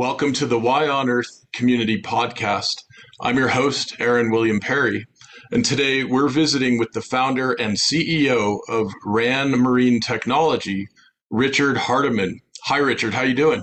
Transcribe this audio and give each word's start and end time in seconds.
Welcome 0.00 0.32
to 0.32 0.46
the 0.46 0.58
Y 0.58 0.88
on 0.88 1.10
Earth 1.10 1.44
Community 1.52 2.00
Podcast. 2.00 2.84
I'm 3.20 3.36
your 3.36 3.48
host, 3.48 3.96
Aaron 4.00 4.30
William 4.30 4.58
Perry, 4.58 5.04
and 5.52 5.62
today 5.62 6.04
we're 6.04 6.30
visiting 6.30 6.78
with 6.78 6.92
the 6.92 7.02
founder 7.02 7.52
and 7.52 7.76
CEO 7.76 8.60
of 8.66 8.90
RanMarine 9.04 10.00
Technology, 10.00 10.88
Richard 11.28 11.76
Hardiman. 11.76 12.40
Hi, 12.64 12.78
Richard. 12.78 13.12
How 13.12 13.24
you 13.24 13.34
doing? 13.34 13.62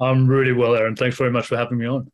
I'm 0.00 0.28
really 0.28 0.52
well, 0.52 0.76
Aaron. 0.76 0.94
Thanks 0.94 1.16
very 1.16 1.32
much 1.32 1.48
for 1.48 1.56
having 1.56 1.78
me 1.78 1.86
on. 1.86 2.08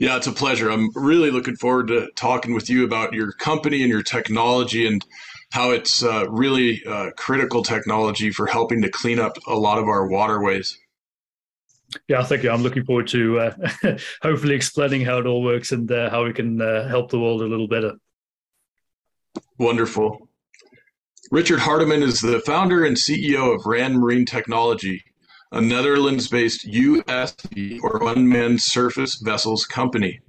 Yeah, 0.00 0.16
it's 0.16 0.26
a 0.26 0.32
pleasure. 0.32 0.68
I'm 0.68 0.90
really 0.96 1.30
looking 1.30 1.54
forward 1.54 1.86
to 1.86 2.10
talking 2.16 2.52
with 2.52 2.68
you 2.68 2.84
about 2.84 3.12
your 3.12 3.30
company 3.30 3.82
and 3.82 3.92
your 3.92 4.02
technology 4.02 4.88
and 4.88 5.06
how 5.52 5.70
it's 5.70 6.02
uh, 6.02 6.28
really 6.28 6.82
uh, 6.84 7.10
critical 7.16 7.62
technology 7.62 8.32
for 8.32 8.48
helping 8.48 8.82
to 8.82 8.90
clean 8.90 9.20
up 9.20 9.36
a 9.46 9.54
lot 9.54 9.78
of 9.78 9.84
our 9.84 10.08
waterways. 10.08 10.76
Yeah, 12.08 12.22
thank 12.22 12.42
you. 12.42 12.50
I'm 12.50 12.62
looking 12.62 12.84
forward 12.84 13.08
to 13.08 13.38
uh, 13.38 13.54
hopefully 14.22 14.54
explaining 14.54 15.02
how 15.02 15.18
it 15.18 15.26
all 15.26 15.42
works 15.42 15.72
and 15.72 15.90
uh, 15.90 16.10
how 16.10 16.24
we 16.24 16.32
can 16.32 16.60
uh, 16.60 16.88
help 16.88 17.10
the 17.10 17.18
world 17.18 17.42
a 17.42 17.46
little 17.46 17.68
better. 17.68 17.94
Wonderful. 19.58 20.28
Richard 21.30 21.60
Hardiman 21.60 22.02
is 22.02 22.20
the 22.20 22.40
founder 22.40 22.84
and 22.84 22.96
CEO 22.96 23.54
of 23.54 23.62
RanMarine 23.62 24.26
Technology, 24.26 25.02
a 25.50 25.60
Netherlands 25.60 26.28
based 26.28 26.66
USV 26.66 27.78
or 27.82 28.06
unmanned 28.08 28.60
surface 28.60 29.14
vessels 29.16 29.64
company. 29.64 30.20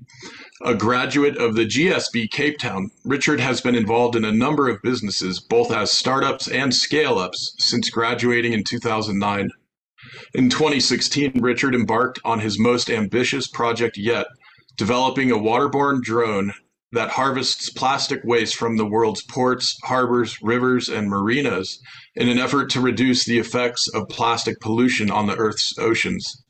A 0.62 0.74
graduate 0.74 1.36
of 1.38 1.56
the 1.56 1.66
GSB 1.66 2.30
Cape 2.32 2.58
Town, 2.58 2.90
Richard 3.04 3.42
has 3.42 3.60
been 3.60 3.76
involved 3.76 4.16
in 4.16 4.24
a 4.24 4.32
number 4.32 4.70
of 4.70 4.82
businesses, 4.82 5.42
both 5.42 5.74
as 5.74 5.92
startups 5.92 6.48
and 6.48 6.74
scale 6.74 7.18
ups, 7.18 7.56
since 7.58 7.90
graduating 7.90 8.54
in 8.54 8.64
2009. 8.64 9.50
In 10.36 10.50
2016, 10.50 11.34
Richard 11.42 11.76
embarked 11.76 12.20
on 12.26 12.40
his 12.40 12.58
most 12.58 12.90
ambitious 12.90 13.48
project 13.48 13.98
yet, 13.98 14.26
developing 14.78 15.30
a 15.30 15.38
waterborne 15.38 16.02
drone 16.02 16.54
that 16.92 17.12
harvests 17.12 17.70
plastic 17.70 18.22
waste 18.24 18.56
from 18.56 18.78
the 18.78 18.86
world's 18.86 19.22
ports, 19.24 19.78
harbors, 19.84 20.42
rivers, 20.42 20.90
and 20.90 21.08
marinas 21.08 21.80
in 22.16 22.30
an 22.30 22.40
effort 22.40 22.72
to 22.72 22.82
reduce 22.82 23.26
the 23.26 23.38
effects 23.38 23.88
of 23.94 24.10
plastic 24.10 24.60
pollution 24.60 25.12
on 25.12 25.28
the 25.28 25.36
Earth's 25.36 25.78
oceans. 25.78 26.44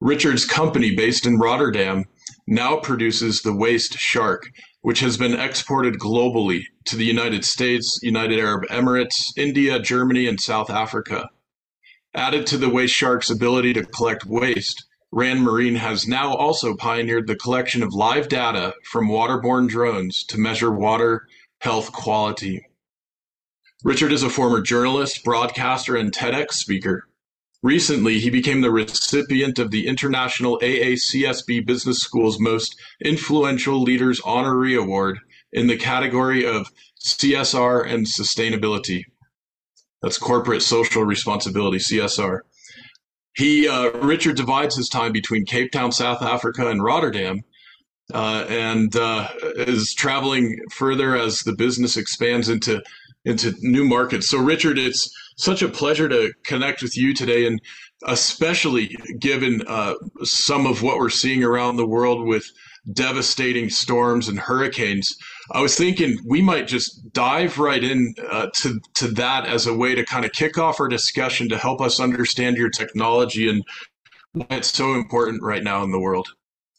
Richard's 0.00 0.44
company, 0.44 0.94
based 0.94 1.26
in 1.26 1.38
Rotterdam, 1.38 2.04
now 2.46 2.76
produces 2.76 3.42
the 3.42 3.54
Waste 3.54 3.98
Shark, 3.98 4.48
which 4.82 5.00
has 5.00 5.16
been 5.16 5.34
exported 5.34 5.98
globally 5.98 6.62
to 6.84 6.94
the 6.94 7.04
United 7.04 7.44
States, 7.44 7.98
United 8.02 8.38
Arab 8.38 8.62
Emirates, 8.70 9.16
India, 9.36 9.80
Germany, 9.80 10.28
and 10.28 10.40
South 10.40 10.70
Africa. 10.70 11.28
Added 12.16 12.46
to 12.46 12.56
the 12.56 12.70
waste 12.70 12.94
shark's 12.94 13.28
ability 13.28 13.74
to 13.74 13.84
collect 13.84 14.24
waste, 14.24 14.86
RanMarine 15.14 15.76
has 15.76 16.08
now 16.08 16.34
also 16.34 16.74
pioneered 16.74 17.26
the 17.26 17.36
collection 17.36 17.82
of 17.82 17.92
live 17.92 18.30
data 18.30 18.72
from 18.90 19.08
waterborne 19.08 19.68
drones 19.68 20.24
to 20.24 20.38
measure 20.38 20.70
water 20.70 21.26
health 21.60 21.92
quality. 21.92 22.66
Richard 23.84 24.12
is 24.12 24.22
a 24.22 24.30
former 24.30 24.62
journalist, 24.62 25.24
broadcaster, 25.24 25.94
and 25.94 26.10
TEDx 26.10 26.52
speaker. 26.52 27.06
Recently, 27.62 28.18
he 28.18 28.30
became 28.30 28.62
the 28.62 28.70
recipient 28.70 29.58
of 29.58 29.70
the 29.70 29.86
International 29.86 30.58
AACSB 30.60 31.66
Business 31.66 31.98
School's 31.98 32.40
Most 32.40 32.76
Influential 33.04 33.82
Leaders 33.82 34.22
Honorary 34.24 34.74
Award 34.74 35.18
in 35.52 35.66
the 35.66 35.76
category 35.76 36.46
of 36.46 36.72
CSR 36.98 37.86
and 37.86 38.06
Sustainability. 38.06 39.04
That's 40.02 40.18
corporate 40.18 40.62
social 40.62 41.04
responsibility, 41.04 41.78
CSR. 41.78 42.40
He 43.34 43.68
uh, 43.68 43.90
Richard 43.92 44.36
divides 44.36 44.76
his 44.76 44.88
time 44.88 45.12
between 45.12 45.44
Cape 45.44 45.72
Town, 45.72 45.92
South 45.92 46.22
Africa, 46.22 46.68
and 46.68 46.82
Rotterdam, 46.82 47.42
uh, 48.14 48.46
and 48.48 48.94
uh, 48.96 49.28
is 49.56 49.94
traveling 49.94 50.58
further 50.72 51.16
as 51.16 51.40
the 51.40 51.54
business 51.54 51.96
expands 51.96 52.48
into 52.48 52.82
into 53.24 53.54
new 53.60 53.84
markets. 53.84 54.28
So, 54.28 54.38
Richard, 54.38 54.78
it's 54.78 55.10
such 55.36 55.60
a 55.60 55.68
pleasure 55.68 56.08
to 56.08 56.32
connect 56.44 56.82
with 56.82 56.96
you 56.96 57.12
today, 57.12 57.46
and 57.46 57.60
especially 58.06 58.96
given 59.18 59.62
uh, 59.66 59.94
some 60.22 60.66
of 60.66 60.82
what 60.82 60.98
we're 60.98 61.10
seeing 61.10 61.42
around 61.42 61.76
the 61.76 61.86
world 61.86 62.26
with 62.26 62.44
devastating 62.92 63.70
storms 63.70 64.28
and 64.28 64.38
hurricanes. 64.38 65.16
I 65.52 65.60
was 65.60 65.76
thinking 65.76 66.18
we 66.24 66.42
might 66.42 66.66
just 66.66 67.12
dive 67.12 67.58
right 67.58 67.82
in 67.82 68.14
uh, 68.30 68.48
to 68.54 68.80
to 68.94 69.08
that 69.08 69.46
as 69.46 69.66
a 69.66 69.74
way 69.74 69.94
to 69.94 70.04
kind 70.04 70.24
of 70.24 70.32
kick 70.32 70.58
off 70.58 70.80
our 70.80 70.88
discussion 70.88 71.48
to 71.48 71.58
help 71.58 71.80
us 71.80 72.00
understand 72.00 72.56
your 72.56 72.70
technology 72.70 73.48
and 73.48 73.62
why 74.32 74.46
it's 74.50 74.68
so 74.68 74.94
important 74.94 75.42
right 75.42 75.62
now 75.62 75.82
in 75.82 75.90
the 75.90 76.00
world. 76.00 76.28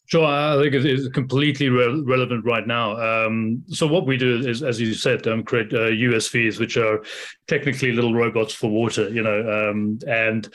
Sure, 0.08 0.24
I 0.24 0.56
think 0.62 0.72
it 0.72 0.86
is 0.86 1.06
completely 1.10 1.68
re- 1.68 2.00
relevant 2.00 2.42
right 2.46 2.66
now. 2.66 2.96
Um, 2.96 3.62
so 3.68 3.86
what 3.86 4.06
we 4.06 4.16
do 4.16 4.38
is, 4.38 4.62
as 4.62 4.80
you 4.80 4.94
said, 4.94 5.26
um, 5.26 5.42
create 5.42 5.70
uh, 5.74 5.90
USVs, 5.90 6.58
which 6.58 6.78
are 6.78 7.04
technically 7.46 7.92
little 7.92 8.14
robots 8.14 8.54
for 8.54 8.70
water. 8.70 9.10
You 9.10 9.22
know, 9.22 9.70
um, 9.70 9.98
and 10.08 10.48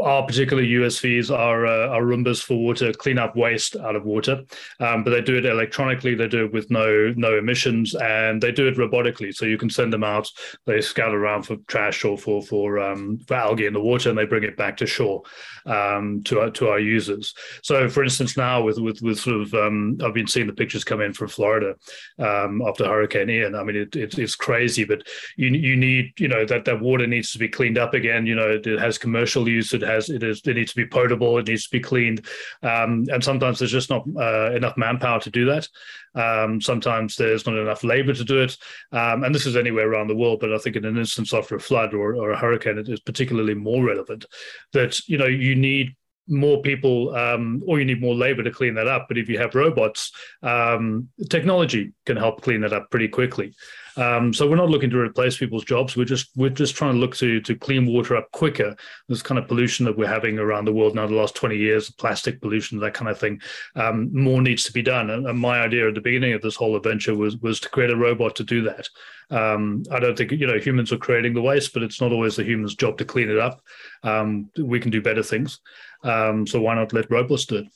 our 0.00 0.24
particular 0.24 0.62
USVs 0.62 1.36
are 1.36 1.66
uh, 1.66 1.88
are 1.88 2.02
Roombas 2.02 2.40
for 2.40 2.54
water, 2.54 2.92
clean 2.92 3.18
up 3.18 3.34
waste 3.34 3.74
out 3.74 3.96
of 3.96 4.04
water. 4.04 4.44
Um, 4.78 5.02
but 5.02 5.10
they 5.10 5.20
do 5.20 5.36
it 5.36 5.46
electronically. 5.46 6.14
They 6.14 6.28
do 6.28 6.44
it 6.44 6.52
with 6.52 6.70
no 6.70 7.12
no 7.16 7.36
emissions, 7.36 7.96
and 7.96 8.40
they 8.40 8.52
do 8.52 8.68
it 8.68 8.76
robotically. 8.76 9.34
So 9.34 9.46
you 9.46 9.58
can 9.58 9.68
send 9.68 9.92
them 9.92 10.04
out. 10.04 10.30
They 10.64 10.80
scout 10.80 11.12
around 11.12 11.42
for 11.42 11.56
trash 11.66 12.04
or 12.04 12.16
for 12.16 12.40
for 12.40 12.78
um, 12.78 13.18
for 13.26 13.34
algae 13.34 13.66
in 13.66 13.72
the 13.72 13.80
water, 13.80 14.10
and 14.10 14.16
they 14.16 14.26
bring 14.26 14.44
it 14.44 14.56
back 14.56 14.76
to 14.76 14.86
shore 14.86 15.24
um, 15.66 16.22
to 16.22 16.40
our, 16.42 16.50
to 16.52 16.68
our 16.68 16.78
users. 16.78 17.34
So, 17.62 17.88
for 17.88 18.04
instance, 18.04 18.36
now 18.36 18.62
with 18.62 18.75
with 18.78 19.02
with 19.02 19.18
sort 19.18 19.40
of 19.40 19.54
um, 19.54 19.98
I've 20.04 20.14
been 20.14 20.26
seeing 20.26 20.46
the 20.46 20.52
pictures 20.52 20.84
come 20.84 21.00
in 21.00 21.12
from 21.12 21.28
Florida 21.28 21.74
um, 22.18 22.62
after 22.66 22.84
Hurricane 22.84 23.30
Ian. 23.30 23.54
I 23.54 23.62
mean, 23.62 23.76
it, 23.76 23.96
it, 23.96 24.18
it's 24.18 24.34
crazy, 24.34 24.84
but 24.84 25.02
you 25.36 25.48
you 25.48 25.76
need 25.76 26.18
you 26.18 26.28
know 26.28 26.44
that 26.44 26.64
that 26.64 26.80
water 26.80 27.06
needs 27.06 27.32
to 27.32 27.38
be 27.38 27.48
cleaned 27.48 27.78
up 27.78 27.94
again. 27.94 28.26
You 28.26 28.34
know, 28.34 28.60
it 28.62 28.78
has 28.78 28.98
commercial 28.98 29.48
use. 29.48 29.72
It 29.72 29.82
has 29.82 30.08
it 30.10 30.22
is 30.22 30.42
it 30.44 30.54
needs 30.54 30.72
to 30.72 30.76
be 30.76 30.86
potable. 30.86 31.38
It 31.38 31.48
needs 31.48 31.64
to 31.64 31.70
be 31.70 31.80
cleaned, 31.80 32.26
um, 32.62 33.06
and 33.08 33.22
sometimes 33.22 33.58
there's 33.58 33.72
just 33.72 33.90
not 33.90 34.04
uh, 34.16 34.52
enough 34.52 34.76
manpower 34.76 35.20
to 35.20 35.30
do 35.30 35.46
that. 35.46 35.68
Um, 36.16 36.60
sometimes 36.62 37.14
there's 37.16 37.46
not 37.46 37.56
enough 37.56 37.84
labor 37.84 38.14
to 38.14 38.24
do 38.24 38.42
it. 38.42 38.56
Um, 38.90 39.22
and 39.22 39.34
this 39.34 39.46
is 39.46 39.56
anywhere 39.56 39.88
around 39.88 40.08
the 40.08 40.16
world, 40.16 40.40
but 40.40 40.52
I 40.52 40.58
think 40.58 40.76
in 40.76 40.86
an 40.86 40.96
instance 40.96 41.34
after 41.34 41.56
a 41.56 41.60
flood 41.60 41.92
or, 41.92 42.16
or 42.16 42.30
a 42.30 42.38
hurricane, 42.38 42.78
it 42.78 42.88
is 42.88 43.00
particularly 43.00 43.54
more 43.54 43.84
relevant 43.84 44.24
that, 44.72 45.06
you 45.08 45.18
know, 45.18 45.26
you 45.26 45.54
need 45.54 45.94
more 46.28 46.60
people 46.62 47.14
um, 47.14 47.62
or 47.66 47.78
you 47.78 47.84
need 47.84 48.00
more 48.00 48.14
labor 48.14 48.42
to 48.42 48.50
clean 48.50 48.74
that 48.74 48.88
up. 48.88 49.06
But 49.08 49.18
if 49.18 49.28
you 49.28 49.38
have 49.38 49.54
robots, 49.54 50.12
um, 50.42 51.08
technology 51.30 51.92
can 52.04 52.16
help 52.16 52.42
clean 52.42 52.60
that 52.62 52.72
up 52.72 52.90
pretty 52.90 53.08
quickly. 53.08 53.54
Um, 53.96 54.34
so 54.34 54.48
we're 54.48 54.56
not 54.56 54.68
looking 54.68 54.90
to 54.90 54.98
replace 54.98 55.38
people's 55.38 55.64
jobs. 55.64 55.96
We're 55.96 56.04
just 56.04 56.28
we're 56.36 56.50
just 56.50 56.74
trying 56.74 56.94
to 56.94 56.98
look 56.98 57.16
to 57.16 57.40
to 57.40 57.54
clean 57.54 57.86
water 57.86 58.16
up 58.16 58.30
quicker. 58.32 58.76
This 59.08 59.22
kind 59.22 59.38
of 59.38 59.48
pollution 59.48 59.86
that 59.86 59.96
we're 59.96 60.06
having 60.06 60.38
around 60.38 60.66
the 60.66 60.72
world 60.72 60.94
now, 60.94 61.06
the 61.06 61.14
last 61.14 61.34
twenty 61.34 61.56
years, 61.56 61.90
plastic 61.90 62.40
pollution, 62.40 62.78
that 62.80 62.94
kind 62.94 63.10
of 63.10 63.18
thing. 63.18 63.40
Um, 63.74 64.10
more 64.12 64.42
needs 64.42 64.64
to 64.64 64.72
be 64.72 64.82
done. 64.82 65.10
And, 65.10 65.26
and, 65.26 65.38
my 65.38 65.60
idea 65.60 65.88
at 65.88 65.94
the 65.94 66.00
beginning 66.00 66.34
of 66.34 66.42
this 66.42 66.56
whole 66.56 66.76
adventure 66.76 67.14
was 67.14 67.38
was 67.38 67.58
to 67.60 67.70
create 67.70 67.90
a 67.90 67.96
robot 67.96 68.36
to 68.36 68.44
do 68.44 68.62
that. 68.64 68.88
Um, 69.30 69.82
I 69.90 69.98
don't 69.98 70.16
think 70.16 70.32
you 70.32 70.46
know 70.46 70.58
humans 70.58 70.92
are 70.92 70.98
creating 70.98 71.32
the 71.32 71.42
waste, 71.42 71.72
but 71.72 71.82
it's 71.82 72.00
not 72.00 72.12
always 72.12 72.36
the 72.36 72.44
human's 72.44 72.74
job 72.74 72.98
to 72.98 73.04
clean 73.04 73.30
it 73.30 73.38
up. 73.38 73.62
Um, 74.02 74.50
we 74.58 74.78
can 74.78 74.90
do 74.90 75.00
better 75.00 75.22
things. 75.22 75.60
Um, 76.06 76.46
so 76.46 76.60
why 76.60 76.74
not 76.74 76.92
let 76.92 77.10
robots 77.10 77.46
do 77.46 77.56
it? 77.56 77.66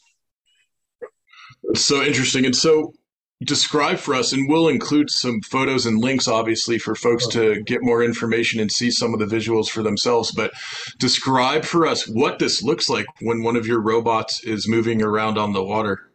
It's 1.65 1.81
so 1.81 2.03
interesting. 2.03 2.47
And 2.47 2.55
so 2.55 2.93
describe 3.43 3.99
for 3.99 4.15
us, 4.15 4.33
and 4.33 4.49
we'll 4.49 4.69
include 4.69 5.11
some 5.11 5.41
photos 5.41 5.87
and 5.87 6.01
links, 6.01 6.29
obviously, 6.29 6.79
for 6.79 6.95
folks 6.95 7.27
to 7.29 7.63
get 7.63 7.83
more 7.83 8.03
information 8.03 8.61
and 8.61 8.71
see 8.71 8.91
some 8.91 9.15
of 9.15 9.21
the 9.21 9.27
visuals 9.37 9.69
for 9.69 9.83
themselves. 9.83 10.31
But 10.31 10.53
describe 10.99 11.65
for 11.65 11.87
us 11.87 12.07
what 12.07 12.39
this 12.39 12.63
looks 12.63 12.89
like 12.89 13.07
when 13.21 13.43
one 13.43 13.57
of 13.57 13.67
your 13.67 13.81
robots 13.81 14.45
is 14.45 14.69
moving 14.69 15.03
around 15.03 15.39
on 15.39 15.53
the 15.53 15.65
water. 15.65 16.10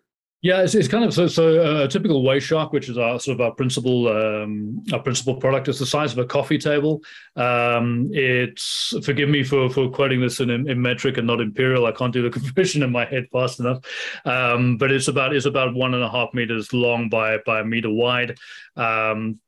Yeah, 0.45 0.61
it's, 0.61 0.75
it's 0.75 0.87
kind 0.87 1.03
of 1.03 1.11
so 1.11 1.25
so 1.25 1.59
uh, 1.59 1.85
a 1.85 1.87
typical 1.87 2.21
Waste 2.21 2.45
Shark, 2.45 2.71
which 2.71 2.87
is 2.87 2.99
our 2.99 3.19
sort 3.19 3.39
of 3.39 3.41
our 3.41 3.51
principal 3.51 4.07
um, 4.09 4.83
our 4.93 4.99
principal 4.99 5.37
product, 5.37 5.69
is 5.69 5.79
the 5.79 5.87
size 5.87 6.11
of 6.11 6.19
a 6.19 6.25
coffee 6.25 6.59
table. 6.59 7.01
Um, 7.35 8.11
it's 8.13 8.93
forgive 9.03 9.27
me 9.27 9.43
for 9.43 9.71
for 9.71 9.89
quoting 9.89 10.21
this 10.21 10.41
in, 10.41 10.51
in 10.51 10.79
metric 10.79 11.17
and 11.17 11.25
not 11.25 11.41
imperial. 11.41 11.87
I 11.87 11.93
can't 11.93 12.13
do 12.13 12.21
the 12.21 12.29
conversion 12.39 12.83
in 12.83 12.91
my 12.91 13.05
head 13.05 13.25
fast 13.31 13.59
enough, 13.59 13.83
um, 14.25 14.77
but 14.77 14.91
it's 14.91 15.07
about 15.07 15.35
it's 15.35 15.47
about 15.47 15.73
one 15.73 15.95
and 15.95 16.03
a 16.03 16.09
half 16.11 16.31
meters 16.35 16.71
long 16.71 17.09
by 17.09 17.39
by 17.43 17.61
a 17.61 17.65
meter 17.65 17.89
wide. 17.89 18.37
Um, 18.75 19.39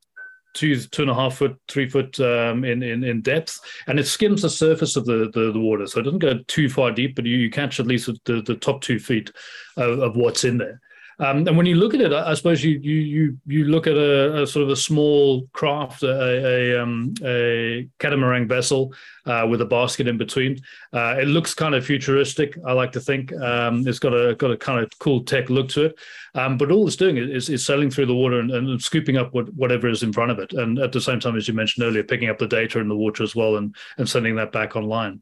two 0.56 0.80
two 0.80 1.04
and 1.04 1.12
a 1.12 1.14
half 1.14 1.36
foot, 1.36 1.60
three 1.68 1.88
foot 1.88 2.20
um, 2.22 2.66
in, 2.66 2.82
in 2.82 3.04
in 3.04 3.22
depth, 3.22 3.60
and 3.86 4.00
it 4.00 4.08
skims 4.08 4.42
the 4.42 4.50
surface 4.50 4.96
of 4.96 5.06
the, 5.06 5.30
the, 5.32 5.52
the 5.52 5.60
water, 5.60 5.86
so 5.86 6.00
it 6.00 6.04
doesn't 6.06 6.18
go 6.18 6.40
too 6.48 6.70
far 6.70 6.90
deep, 6.90 7.16
but 7.16 7.26
you, 7.28 7.38
you 7.38 7.52
catch 7.52 7.80
at 7.80 7.86
least 7.86 8.08
the, 8.26 8.42
the 8.42 8.56
top 8.56 8.82
two 8.82 8.98
feet 8.98 9.32
of, 9.76 10.00
of 10.00 10.16
what's 10.16 10.44
in 10.44 10.58
there. 10.58 10.82
Um, 11.20 11.48
and 11.48 11.58
when 11.58 11.66
you 11.66 11.76
look 11.76 11.94
at 11.96 12.02
it, 12.02 12.14
I, 12.14 12.32
I 12.32 12.34
suppose 12.36 12.64
you 12.64 12.80
you 12.80 12.96
you 12.96 13.38
you 13.46 13.66
look 13.66 13.88
at 13.88 13.96
a, 13.96 14.44
a, 14.44 14.48
sort 14.48 14.64
of 14.64 14.70
a 14.70 14.76
small 14.76 15.48
craft, 15.52 16.04
a 16.04 16.76
a, 16.76 16.82
um, 16.82 17.14
a 17.24 17.88
catamaran 17.98 18.48
vessel 18.48 18.94
uh, 19.26 19.46
with 19.50 19.62
a 19.62 19.66
basket 19.66 20.08
in 20.08 20.18
between. 20.18 20.60
Uh, 20.94 21.16
it 21.20 21.28
looks 21.28 21.56
kind 21.56 21.74
of 21.74 21.86
futuristic. 21.86 22.58
I 22.66 22.74
like 22.74 22.92
to 22.92 23.00
think 23.00 23.34
um, 23.34 23.88
it's 23.88 24.00
got 24.00 24.14
a 24.14 24.36
got 24.36 24.52
a 24.52 24.58
kind 24.58 24.80
of 24.80 24.92
cool 25.00 25.24
tech 25.24 25.50
look 25.50 25.70
to 25.70 25.86
it. 25.86 26.00
Um, 26.36 26.58
but 26.58 26.72
all 26.72 26.86
it's 26.86 26.96
doing 26.96 27.18
is, 27.18 27.50
is 27.50 27.66
sailing 27.66 27.90
through 27.90 28.06
the 28.06 28.16
water 28.16 28.40
and, 28.40 28.52
and 28.52 28.80
scooping 28.80 29.18
up 29.18 29.34
what, 29.34 29.52
whatever 29.56 29.88
is 29.88 30.04
in 30.04 30.14
front 30.14 30.30
of 30.30 30.38
it, 30.38 30.54
and 30.54 30.78
at 30.78 30.92
the 30.92 31.02
same 31.02 31.20
time, 31.20 31.36
as 31.36 31.48
you 31.48 31.54
mentioned 31.56 31.84
earlier, 31.84 32.04
picking 32.04 32.30
up 32.30 32.38
the 32.38 32.48
data 32.48 32.80
in 32.80 32.88
the 32.88 32.96
water 32.96 33.24
as 33.24 33.36
well 33.36 33.56
and 33.56 33.76
and 33.98 34.08
sending 34.08 34.36
that 34.36 34.52
back 34.52 34.76
online. 34.76 35.22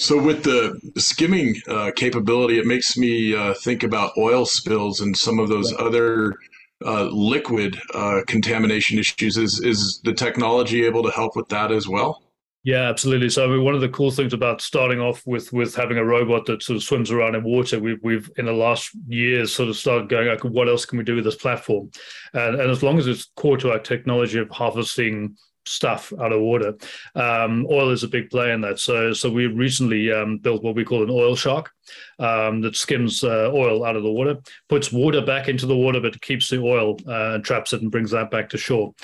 So 0.00 0.20
with 0.20 0.44
the 0.44 0.80
skimming 0.96 1.60
uh, 1.68 1.90
capability, 1.94 2.58
it 2.58 2.64
makes 2.64 2.96
me 2.96 3.36
uh, 3.36 3.52
think 3.52 3.82
about 3.82 4.12
oil 4.16 4.46
spills 4.46 5.02
and 5.02 5.14
some 5.14 5.38
of 5.38 5.50
those 5.50 5.74
other 5.78 6.36
uh, 6.82 7.02
liquid 7.12 7.78
uh, 7.92 8.22
contamination 8.26 8.98
issues. 8.98 9.36
Is 9.36 9.60
is 9.60 10.00
the 10.02 10.14
technology 10.14 10.86
able 10.86 11.02
to 11.02 11.10
help 11.10 11.36
with 11.36 11.48
that 11.50 11.70
as 11.70 11.86
well? 11.86 12.22
Yeah, 12.64 12.88
absolutely. 12.88 13.28
So 13.28 13.44
I 13.44 13.48
mean, 13.48 13.62
one 13.62 13.74
of 13.74 13.82
the 13.82 13.90
cool 13.90 14.10
things 14.10 14.32
about 14.32 14.62
starting 14.62 15.00
off 15.00 15.22
with 15.26 15.52
with 15.52 15.74
having 15.74 15.98
a 15.98 16.04
robot 16.04 16.46
that 16.46 16.62
sort 16.62 16.78
of 16.78 16.82
swims 16.82 17.10
around 17.10 17.34
in 17.34 17.44
water, 17.44 17.78
we've 17.78 18.00
we've 18.02 18.30
in 18.38 18.46
the 18.46 18.52
last 18.52 18.90
years 19.06 19.54
sort 19.54 19.68
of 19.68 19.76
started 19.76 20.08
going, 20.08 20.28
okay, 20.28 20.48
what 20.48 20.70
else 20.70 20.86
can 20.86 20.96
we 20.96 21.04
do 21.04 21.16
with 21.16 21.24
this 21.24 21.36
platform? 21.36 21.90
And, 22.32 22.58
and 22.58 22.70
as 22.70 22.82
long 22.82 22.98
as 22.98 23.06
it's 23.06 23.30
core 23.36 23.58
to 23.58 23.72
our 23.72 23.78
technology 23.78 24.38
of 24.38 24.48
harvesting 24.48 25.36
stuff 25.70 26.12
out 26.20 26.32
of 26.32 26.40
water. 26.40 26.74
Um, 27.14 27.66
oil 27.70 27.90
is 27.90 28.02
a 28.02 28.08
big 28.08 28.30
play 28.30 28.52
in 28.52 28.60
that. 28.62 28.78
So, 28.78 29.12
so 29.12 29.30
we 29.30 29.46
recently 29.46 30.12
um, 30.12 30.38
built 30.38 30.62
what 30.62 30.74
we 30.74 30.84
call 30.84 31.02
an 31.02 31.10
oil 31.10 31.36
shark 31.36 31.70
um, 32.18 32.60
that 32.62 32.76
skims 32.76 33.24
uh, 33.24 33.50
oil 33.52 33.84
out 33.84 33.96
of 33.96 34.02
the 34.02 34.10
water, 34.10 34.38
puts 34.68 34.92
water 34.92 35.20
back 35.20 35.48
into 35.48 35.66
the 35.66 35.76
water, 35.76 36.00
but 36.00 36.20
keeps 36.20 36.50
the 36.50 36.60
oil 36.60 36.96
uh, 37.06 37.34
and 37.34 37.44
traps 37.44 37.72
it 37.72 37.82
and 37.82 37.90
brings 37.90 38.10
that 38.10 38.30
back 38.30 38.48
to 38.50 38.58
shore 38.58 38.94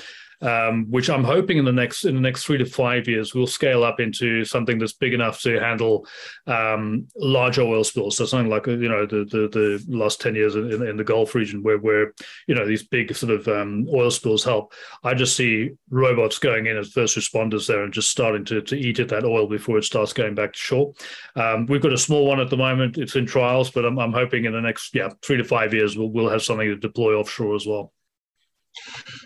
um, 0.43 0.87
which 0.91 1.09
I'm 1.09 1.25
hoping 1.25 1.59
in 1.59 1.65
the 1.65 1.73
next 1.73 2.05
in 2.05 2.15
the 2.15 2.21
next 2.21 2.45
three 2.45 2.59
to 2.59 2.67
five 2.67 3.09
years 3.09 3.35
we'll 3.35 3.47
scale 3.47 3.83
up 3.83 4.01
into 4.01 4.45
something 4.45 4.79
that's 4.79 4.93
big 4.93 5.15
enough 5.15 5.41
to 5.43 5.59
handle 5.59 6.07
um, 6.47 7.09
larger 7.17 7.63
oil 7.63 7.85
spills. 7.85 8.17
So 8.17 8.27
something 8.27 8.51
like 8.51 8.67
you 8.67 8.89
know 8.89 9.07
the 9.07 9.25
the, 9.25 9.49
the 9.49 9.85
last 9.89 10.21
ten 10.21 10.35
years 10.35 10.55
in, 10.55 10.87
in, 10.87 10.97
the 10.97 11.05
Gulf 11.05 11.35
region 11.35 11.63
where 11.63 11.79
where 11.79 12.13
you 12.47 12.55
know 12.55 12.67
these 12.67 12.87
big 12.87 13.15
sort 13.15 13.33
of 13.33 13.49
um, 13.49 13.87
oil 13.93 14.11
spills 14.11 14.45
help. 14.45 14.73
I 15.03 15.15
just 15.15 15.37
see 15.37 15.71
robots 15.91 16.39
going 16.39 16.67
in 16.67 16.77
as 16.77 16.91
first 16.91 17.17
responders 17.17 17.67
there 17.67 17.83
and 17.83 17.93
just 17.93 18.11
starting 18.11 18.45
to 18.47 18.61
to 18.63 18.77
eat 18.77 19.01
at 19.01 19.09
that 19.09 19.25
oil 19.25 19.47
before 19.47 19.79
it 19.79 19.85
starts 19.85 20.13
going 20.13 20.35
back 20.35 20.53
to 20.53 20.59
shore. 20.59 20.93
Um, 21.35 21.67
we've 21.67 21.83
got 21.83 21.93
a 21.93 21.99
small 21.99 22.27
one 22.27 22.41
at 22.41 22.51
the 22.51 22.57
moment; 22.57 22.99
it's 22.99 23.17
in 23.17 23.27
trials, 23.27 23.71
but 23.71 23.85
I'm, 23.85 23.99
I'm 23.99 24.13
hoping 24.13 24.45
in 24.45 24.53
the 24.53 24.61
next 24.61 24.95
yeah 24.95 25.11
three 25.23 25.39
to 25.39 25.45
five 25.45 25.73
years 25.73 25.97
we'll 25.97 26.11
we'll 26.11 26.29
have 26.29 26.43
something 26.43 26.69
to 26.69 26.77
deploy 26.77 27.15
offshore 27.15 27.55
as 27.55 27.67
well. 27.67 27.93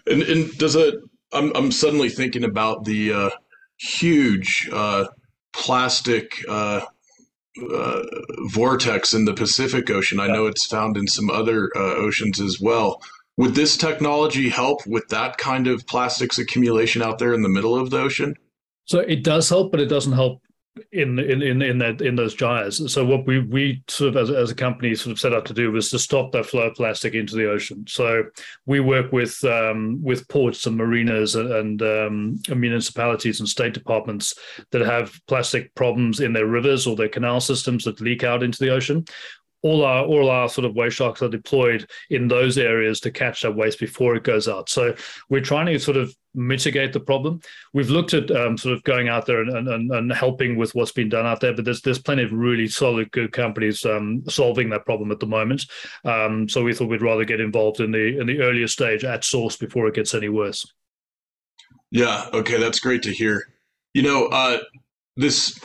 And, 0.07 0.23
and 0.23 0.59
does 0.59 0.77
it? 0.77 0.95
I'm 1.33 1.55
I'm 1.55 1.73
suddenly 1.73 2.09
thinking 2.09 2.45
about 2.45 2.85
the 2.85 3.13
uh, 3.13 3.31
huge 3.79 4.69
uh, 4.73 5.07
plastic 5.53 6.45
uh, 6.49 6.83
uh 7.73 8.03
vortex 8.49 9.15
in 9.15 9.25
the 9.25 9.35
Pacific 9.35 9.91
Ocean. 9.91 10.21
I 10.21 10.29
know 10.29 10.47
it's 10.47 10.67
found 10.67 10.97
in 10.97 11.07
some 11.07 11.31
other 11.31 11.71
uh, 11.77 11.95
oceans 11.97 12.41
as 12.41 12.59
well. 12.61 13.01
Would 13.37 13.55
this 13.55 13.77
technology 13.77 14.49
help 14.49 14.87
with 14.87 15.09
that 15.09 15.39
kind 15.39 15.67
of 15.67 15.87
plastics 15.87 16.39
accumulation 16.39 17.01
out 17.01 17.19
there 17.19 17.33
in 17.33 17.43
the 17.43 17.49
middle 17.49 17.77
of 17.77 17.91
the 17.91 18.01
ocean? 18.01 18.35
So 18.85 18.99
it 18.99 19.23
does 19.23 19.49
help, 19.49 19.71
but 19.71 19.81
it 19.81 19.87
doesn't 19.87 20.13
help 20.13 20.43
in 20.93 21.19
in 21.19 21.43
in 21.43 21.63
in 21.63 21.79
that 21.79 22.01
in 22.01 22.17
those 22.17 22.35
gyres. 22.35 22.93
So 22.93 23.05
what 23.05 23.27
we 23.27 23.41
we 23.41 23.83
sort 23.89 24.17
of 24.17 24.17
as, 24.17 24.31
as 24.31 24.51
a 24.51 24.55
company 24.55 24.95
sort 24.95 25.13
of 25.13 25.21
set 25.21 25.33
out 25.33 25.45
to 25.47 25.55
do 25.55 25.73
was 25.73 25.91
to 25.91 25.99
stop 25.99 26.33
that 26.33 26.47
flow 26.47 26.63
of 26.63 26.75
plastic 26.75 27.15
into 27.15 27.37
the 27.37 27.51
ocean. 27.51 27.85
So 27.89 28.25
we 28.67 28.81
work 28.81 29.13
with 29.13 29.43
um, 29.45 30.03
with 30.03 30.29
ports 30.29 30.67
and 30.67 30.77
marinas 30.77 31.35
and, 31.35 31.53
and 31.53 31.83
um, 31.83 32.43
municipalities 32.49 33.41
and 33.41 33.49
state 33.49 33.75
departments 33.75 34.35
that 34.71 34.83
have 34.83 35.19
plastic 35.27 35.75
problems 35.75 36.21
in 36.21 36.33
their 36.33 36.47
rivers 36.47 36.87
or 36.87 36.97
their 36.97 37.09
canal 37.09 37.41
systems 37.41 37.85
that 37.85 38.01
leak 38.01 38.25
out 38.25 38.43
into 38.43 38.59
the 38.59 38.71
ocean 38.71 39.05
all 39.63 39.85
our 39.85 40.05
all 40.05 40.31
our 40.31 40.49
sort 40.49 40.65
of 40.65 40.75
waste 40.75 40.97
sharks 40.97 41.23
are 41.23 41.29
deployed 41.29 41.89
in 42.09 42.29
those 42.29 42.59
areas 42.59 43.01
to 43.01 43.11
catch 43.11 43.43
that 43.43 43.55
waste 43.55 43.79
before 43.79 44.17
it 44.17 44.25
goes 44.25 44.49
out. 44.49 44.69
So 44.69 44.95
we're 45.29 45.41
trying 45.41 45.67
to 45.67 45.79
sort 45.79 45.97
of 45.97 46.15
mitigate 46.35 46.93
the 46.93 47.01
problem. 47.01 47.41
We've 47.73 47.91
looked 47.91 48.15
at 48.15 48.31
um, 48.31 48.57
sort 48.57 48.75
of 48.75 48.85
going 48.85 49.09
out 49.09 49.27
there 49.27 49.43
and, 49.43 49.69
and, 49.69 49.91
and 49.91 50.13
helping 50.13 50.57
with 50.57 50.75
what's 50.75 50.93
been 50.93 51.09
done 51.09 51.27
out 51.27 51.41
there, 51.41 51.55
but 51.55 51.65
there's 51.65 51.83
there's 51.83 51.99
plenty 51.99 52.23
of 52.23 52.33
really 52.33 52.69
solid 52.69 53.11
good 53.11 53.33
companies 53.33 53.85
um, 53.85 54.23
solving 54.29 54.71
that 54.71 54.85
problem 54.85 55.11
at 55.13 55.21
the 55.21 55.27
moment. 55.27 55.67
Um, 56.05 56.49
so 56.49 56.63
we 56.63 56.73
thought 56.73 56.89
we'd 56.89 57.03
rather 57.03 57.25
get 57.25 57.41
involved 57.41 57.81
in 57.81 57.91
the 57.91 58.19
in 58.19 58.27
the 58.27 58.41
earlier 58.41 58.69
stage 58.69 59.05
at 59.05 59.25
source 59.25 59.57
before 59.57 59.89
it 59.89 59.95
gets 59.95 60.15
any 60.15 60.29
worse. 60.29 60.67
Yeah. 61.91 62.27
Okay, 62.33 62.59
that's 62.59 62.79
great 62.79 63.03
to 63.03 63.13
hear. 63.13 63.43
You 63.95 64.03
know, 64.03 64.27
uh, 64.27 64.59
this 65.17 65.59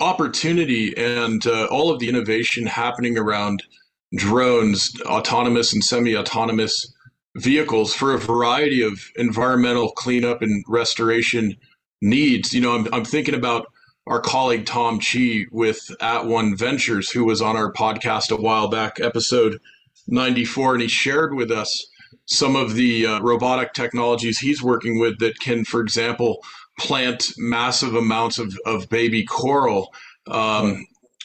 opportunity 0.00 0.96
and 0.96 1.46
uh, 1.46 1.66
all 1.66 1.90
of 1.90 1.98
the 1.98 2.08
innovation 2.08 2.66
happening 2.66 3.18
around 3.18 3.62
drones, 4.16 4.92
autonomous 5.02 5.72
and 5.72 5.84
semi-autonomous 5.84 6.92
vehicles 7.36 7.94
for 7.94 8.12
a 8.12 8.18
variety 8.18 8.82
of 8.82 9.00
environmental 9.16 9.92
cleanup 9.92 10.42
and 10.42 10.64
restoration 10.66 11.56
needs. 12.02 12.52
You 12.52 12.60
know, 12.60 12.74
I'm, 12.74 12.88
I'm 12.92 13.04
thinking 13.04 13.34
about 13.34 13.66
our 14.06 14.20
colleague 14.20 14.66
Tom 14.66 14.98
Chi 14.98 15.44
with 15.52 15.78
At 16.00 16.26
One 16.26 16.56
Ventures, 16.56 17.10
who 17.10 17.24
was 17.24 17.40
on 17.40 17.56
our 17.56 17.72
podcast 17.72 18.30
a 18.30 18.40
while 18.40 18.68
back, 18.68 18.98
episode 18.98 19.58
94, 20.08 20.74
and 20.74 20.82
he 20.82 20.88
shared 20.88 21.34
with 21.34 21.50
us 21.50 21.86
some 22.26 22.56
of 22.56 22.74
the 22.74 23.06
uh, 23.06 23.20
robotic 23.20 23.72
technologies 23.72 24.38
he's 24.38 24.62
working 24.62 24.98
with 24.98 25.18
that 25.18 25.38
can, 25.40 25.64
for 25.64 25.80
example, 25.80 26.38
plant 26.80 27.24
massive 27.38 27.94
amounts 27.94 28.38
of, 28.38 28.52
of 28.66 28.88
baby 28.88 29.24
coral 29.24 29.92
um, 30.26 30.84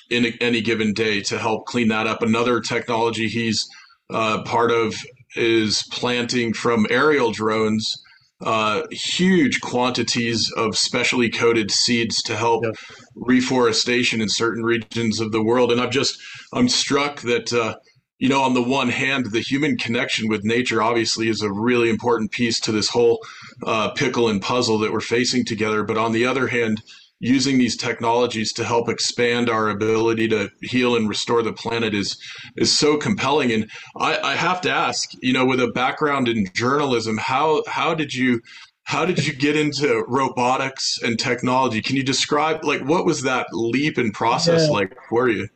in 0.10 0.26
a, 0.26 0.34
any 0.42 0.62
given 0.62 0.94
day 0.94 1.22
to 1.22 1.40
help 1.40 1.66
clean 1.66 1.88
that 1.88 2.06
up. 2.06 2.22
Another 2.22 2.60
technology 2.60 3.28
he's 3.28 3.66
uh, 4.10 4.44
part 4.44 4.72
of 4.72 4.96
is 5.36 5.84
planting 5.92 6.54
from 6.54 6.86
aerial 6.90 7.32
drones 7.32 8.04
uh, 8.42 8.84
huge 8.92 9.62
quantities 9.62 10.52
of 10.58 10.78
specially 10.78 11.30
coated 11.30 11.72
seeds 11.72 12.22
to 12.24 12.36
help 12.36 12.64
yeah. 12.64 12.72
reforestation 13.16 14.22
in 14.22 14.28
certain 14.28 14.64
regions 14.64 15.20
of 15.20 15.32
the 15.32 15.44
world. 15.44 15.72
And 15.72 15.80
I'm 15.80 15.92
just 15.92 16.18
I'm 16.54 16.68
struck 16.68 17.22
that 17.22 17.54
uh, 17.54 17.76
you 18.18 18.30
know, 18.30 18.42
on 18.42 18.54
the 18.54 18.64
one 18.64 18.90
hand, 18.90 19.32
the 19.32 19.42
human 19.42 19.78
connection 19.78 20.30
with 20.30 20.44
nature 20.44 20.82
obviously 20.82 21.28
is 21.28 21.42
a 21.42 21.52
really 21.52 21.90
important 21.90 22.32
piece 22.32 22.60
to 22.62 22.72
this 22.72 22.90
whole 22.90 23.20
uh, 23.66 23.92
pickle 23.92 24.30
and 24.30 24.42
puzzle 24.42 24.80
that 24.80 24.94
we're 24.94 25.02
facing 25.02 25.44
together. 25.44 25.84
But 25.84 25.98
on 25.98 26.14
the 26.14 26.26
other 26.26 26.48
hand, 26.48 26.82
using 27.20 27.58
these 27.58 27.78
technologies 27.78 28.52
to 28.54 28.64
help 28.64 28.90
expand 28.90 29.50
our 29.50 29.70
ability 29.70 30.28
to 30.30 30.50
heal 30.62 30.96
and 30.96 31.10
restore 31.10 31.42
the 31.42 31.54
planet 31.54 31.94
is 31.94 32.18
is 32.56 32.78
so 32.78 32.98
compelling. 32.98 33.52
And 33.52 33.70
I, 33.98 34.18
I 34.20 34.36
have 34.36 34.62
to 34.62 34.72
ask, 34.72 35.10
you 35.22 35.34
know, 35.34 35.46
with 35.46 35.60
a 35.60 35.68
background 35.68 36.28
in 36.28 36.48
journalism, 36.54 37.18
how 37.18 37.64
how 37.68 37.96
did 37.96 38.14
you 38.14 38.42
how 38.84 39.04
did 39.04 39.26
you 39.26 39.34
get 39.34 39.56
into 39.56 40.06
robotics 40.08 41.02
and 41.02 41.18
technology? 41.18 41.82
Can 41.82 41.96
you 41.96 42.04
describe 42.04 42.64
like 42.64 42.82
what 42.82 43.06
was 43.06 43.24
that 43.24 43.48
leap 43.52 43.98
in 43.98 44.12
process 44.12 44.68
yeah. 44.68 44.74
like 44.74 44.96
for 45.10 45.28
you? 45.28 45.48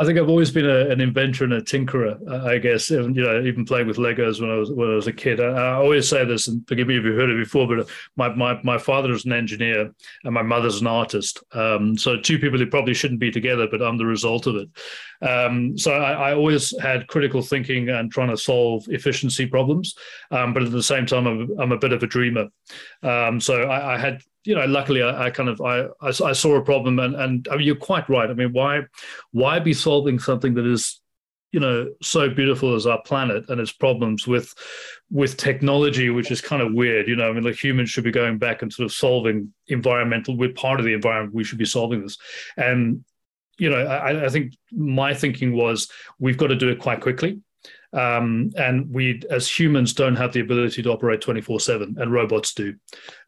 I 0.00 0.04
think 0.04 0.18
I've 0.18 0.28
always 0.28 0.50
been 0.50 0.68
a, 0.68 0.90
an 0.90 1.00
inventor 1.00 1.44
and 1.44 1.52
a 1.52 1.60
tinkerer. 1.60 2.18
I 2.46 2.58
guess, 2.58 2.90
and, 2.90 3.14
you 3.14 3.22
know, 3.22 3.40
even 3.42 3.64
playing 3.64 3.86
with 3.86 3.96
Legos 3.96 4.40
when 4.40 4.50
I 4.50 4.56
was 4.56 4.72
when 4.72 4.90
I 4.90 4.94
was 4.94 5.06
a 5.06 5.12
kid. 5.12 5.40
I, 5.40 5.46
I, 5.46 5.72
always 5.74 6.08
say 6.08 6.24
this, 6.24 6.48
and 6.48 6.66
forgive 6.66 6.88
me 6.88 6.98
if 6.98 7.04
you've 7.04 7.16
heard 7.16 7.30
it 7.30 7.38
before, 7.38 7.68
but 7.68 7.88
my 8.16 8.34
my 8.34 8.60
my 8.64 8.76
father 8.76 9.12
is 9.12 9.24
an 9.24 9.32
engineer 9.32 9.94
and 10.24 10.34
my 10.34 10.42
mother's 10.42 10.80
an 10.80 10.88
artist. 10.88 11.42
Um, 11.52 11.96
so 11.96 12.16
two 12.16 12.40
people 12.40 12.58
who 12.58 12.66
probably 12.66 12.94
shouldn't 12.94 13.20
be 13.20 13.30
together, 13.30 13.68
but 13.70 13.82
I'm 13.82 13.96
the 13.96 14.06
result 14.06 14.48
of 14.48 14.56
it. 14.56 14.68
Um, 15.22 15.78
so 15.78 15.92
I, 15.92 16.30
I, 16.30 16.34
always 16.34 16.78
had 16.80 17.06
critical 17.06 17.40
thinking 17.40 17.88
and 17.88 18.10
trying 18.10 18.30
to 18.30 18.36
solve 18.36 18.84
efficiency 18.88 19.46
problems, 19.46 19.94
um, 20.32 20.52
but 20.52 20.64
at 20.64 20.72
the 20.72 20.82
same 20.82 21.06
time, 21.06 21.26
I'm, 21.26 21.48
I'm 21.58 21.72
a 21.72 21.78
bit 21.78 21.92
of 21.92 22.02
a 22.02 22.06
dreamer. 22.06 22.48
Um, 23.02 23.40
so 23.40 23.62
I, 23.62 23.94
I 23.94 23.98
had 23.98 24.20
you 24.44 24.54
know, 24.54 24.64
luckily, 24.66 25.02
I, 25.02 25.26
I 25.26 25.30
kind 25.30 25.48
of 25.48 25.60
I, 25.60 25.86
I, 26.00 26.08
I 26.08 26.32
saw 26.32 26.56
a 26.56 26.62
problem, 26.62 26.98
and 26.98 27.14
and 27.14 27.48
I 27.50 27.56
mean, 27.56 27.66
you're 27.66 27.76
quite 27.76 28.08
right. 28.08 28.28
I 28.30 28.34
mean, 28.34 28.52
why 28.52 28.82
why 29.32 29.58
be 29.58 29.72
solving 29.72 30.18
something 30.18 30.54
that 30.54 30.66
is 30.66 31.00
you 31.54 31.60
know 31.60 31.88
so 32.02 32.28
beautiful 32.28 32.74
as 32.74 32.84
our 32.84 33.00
planet 33.02 33.48
and 33.48 33.60
its 33.60 33.70
problems 33.70 34.26
with 34.26 34.52
with 35.08 35.36
technology 35.36 36.10
which 36.10 36.32
is 36.32 36.40
kind 36.40 36.60
of 36.60 36.74
weird 36.74 37.06
you 37.06 37.14
know? 37.14 37.30
I 37.30 37.32
mean 37.32 37.44
like 37.44 37.62
humans 37.62 37.90
should 37.90 38.02
be 38.02 38.10
going 38.10 38.38
back 38.38 38.62
and 38.62 38.72
sort 38.72 38.86
of 38.86 38.92
solving 38.92 39.54
environmental 39.68 40.36
we're 40.36 40.52
part 40.52 40.80
of 40.80 40.84
the 40.84 40.94
environment 40.94 41.32
we 41.32 41.44
should 41.44 41.58
be 41.58 41.64
solving 41.64 42.02
this. 42.02 42.18
And 42.56 43.04
you 43.56 43.70
know 43.70 43.86
i, 43.86 44.24
I 44.24 44.28
think 44.30 44.54
my 44.72 45.14
thinking 45.14 45.54
was 45.54 45.88
we've 46.18 46.36
got 46.36 46.48
to 46.48 46.56
do 46.56 46.70
it 46.70 46.80
quite 46.80 47.00
quickly 47.00 47.40
Um, 47.94 48.50
and 48.56 48.90
we, 48.90 49.22
as 49.30 49.48
humans, 49.48 49.92
don't 49.92 50.16
have 50.16 50.32
the 50.32 50.40
ability 50.40 50.82
to 50.82 50.90
operate 50.90 51.20
24 51.20 51.60
7, 51.60 51.96
and 51.98 52.12
robots 52.12 52.52
do. 52.52 52.74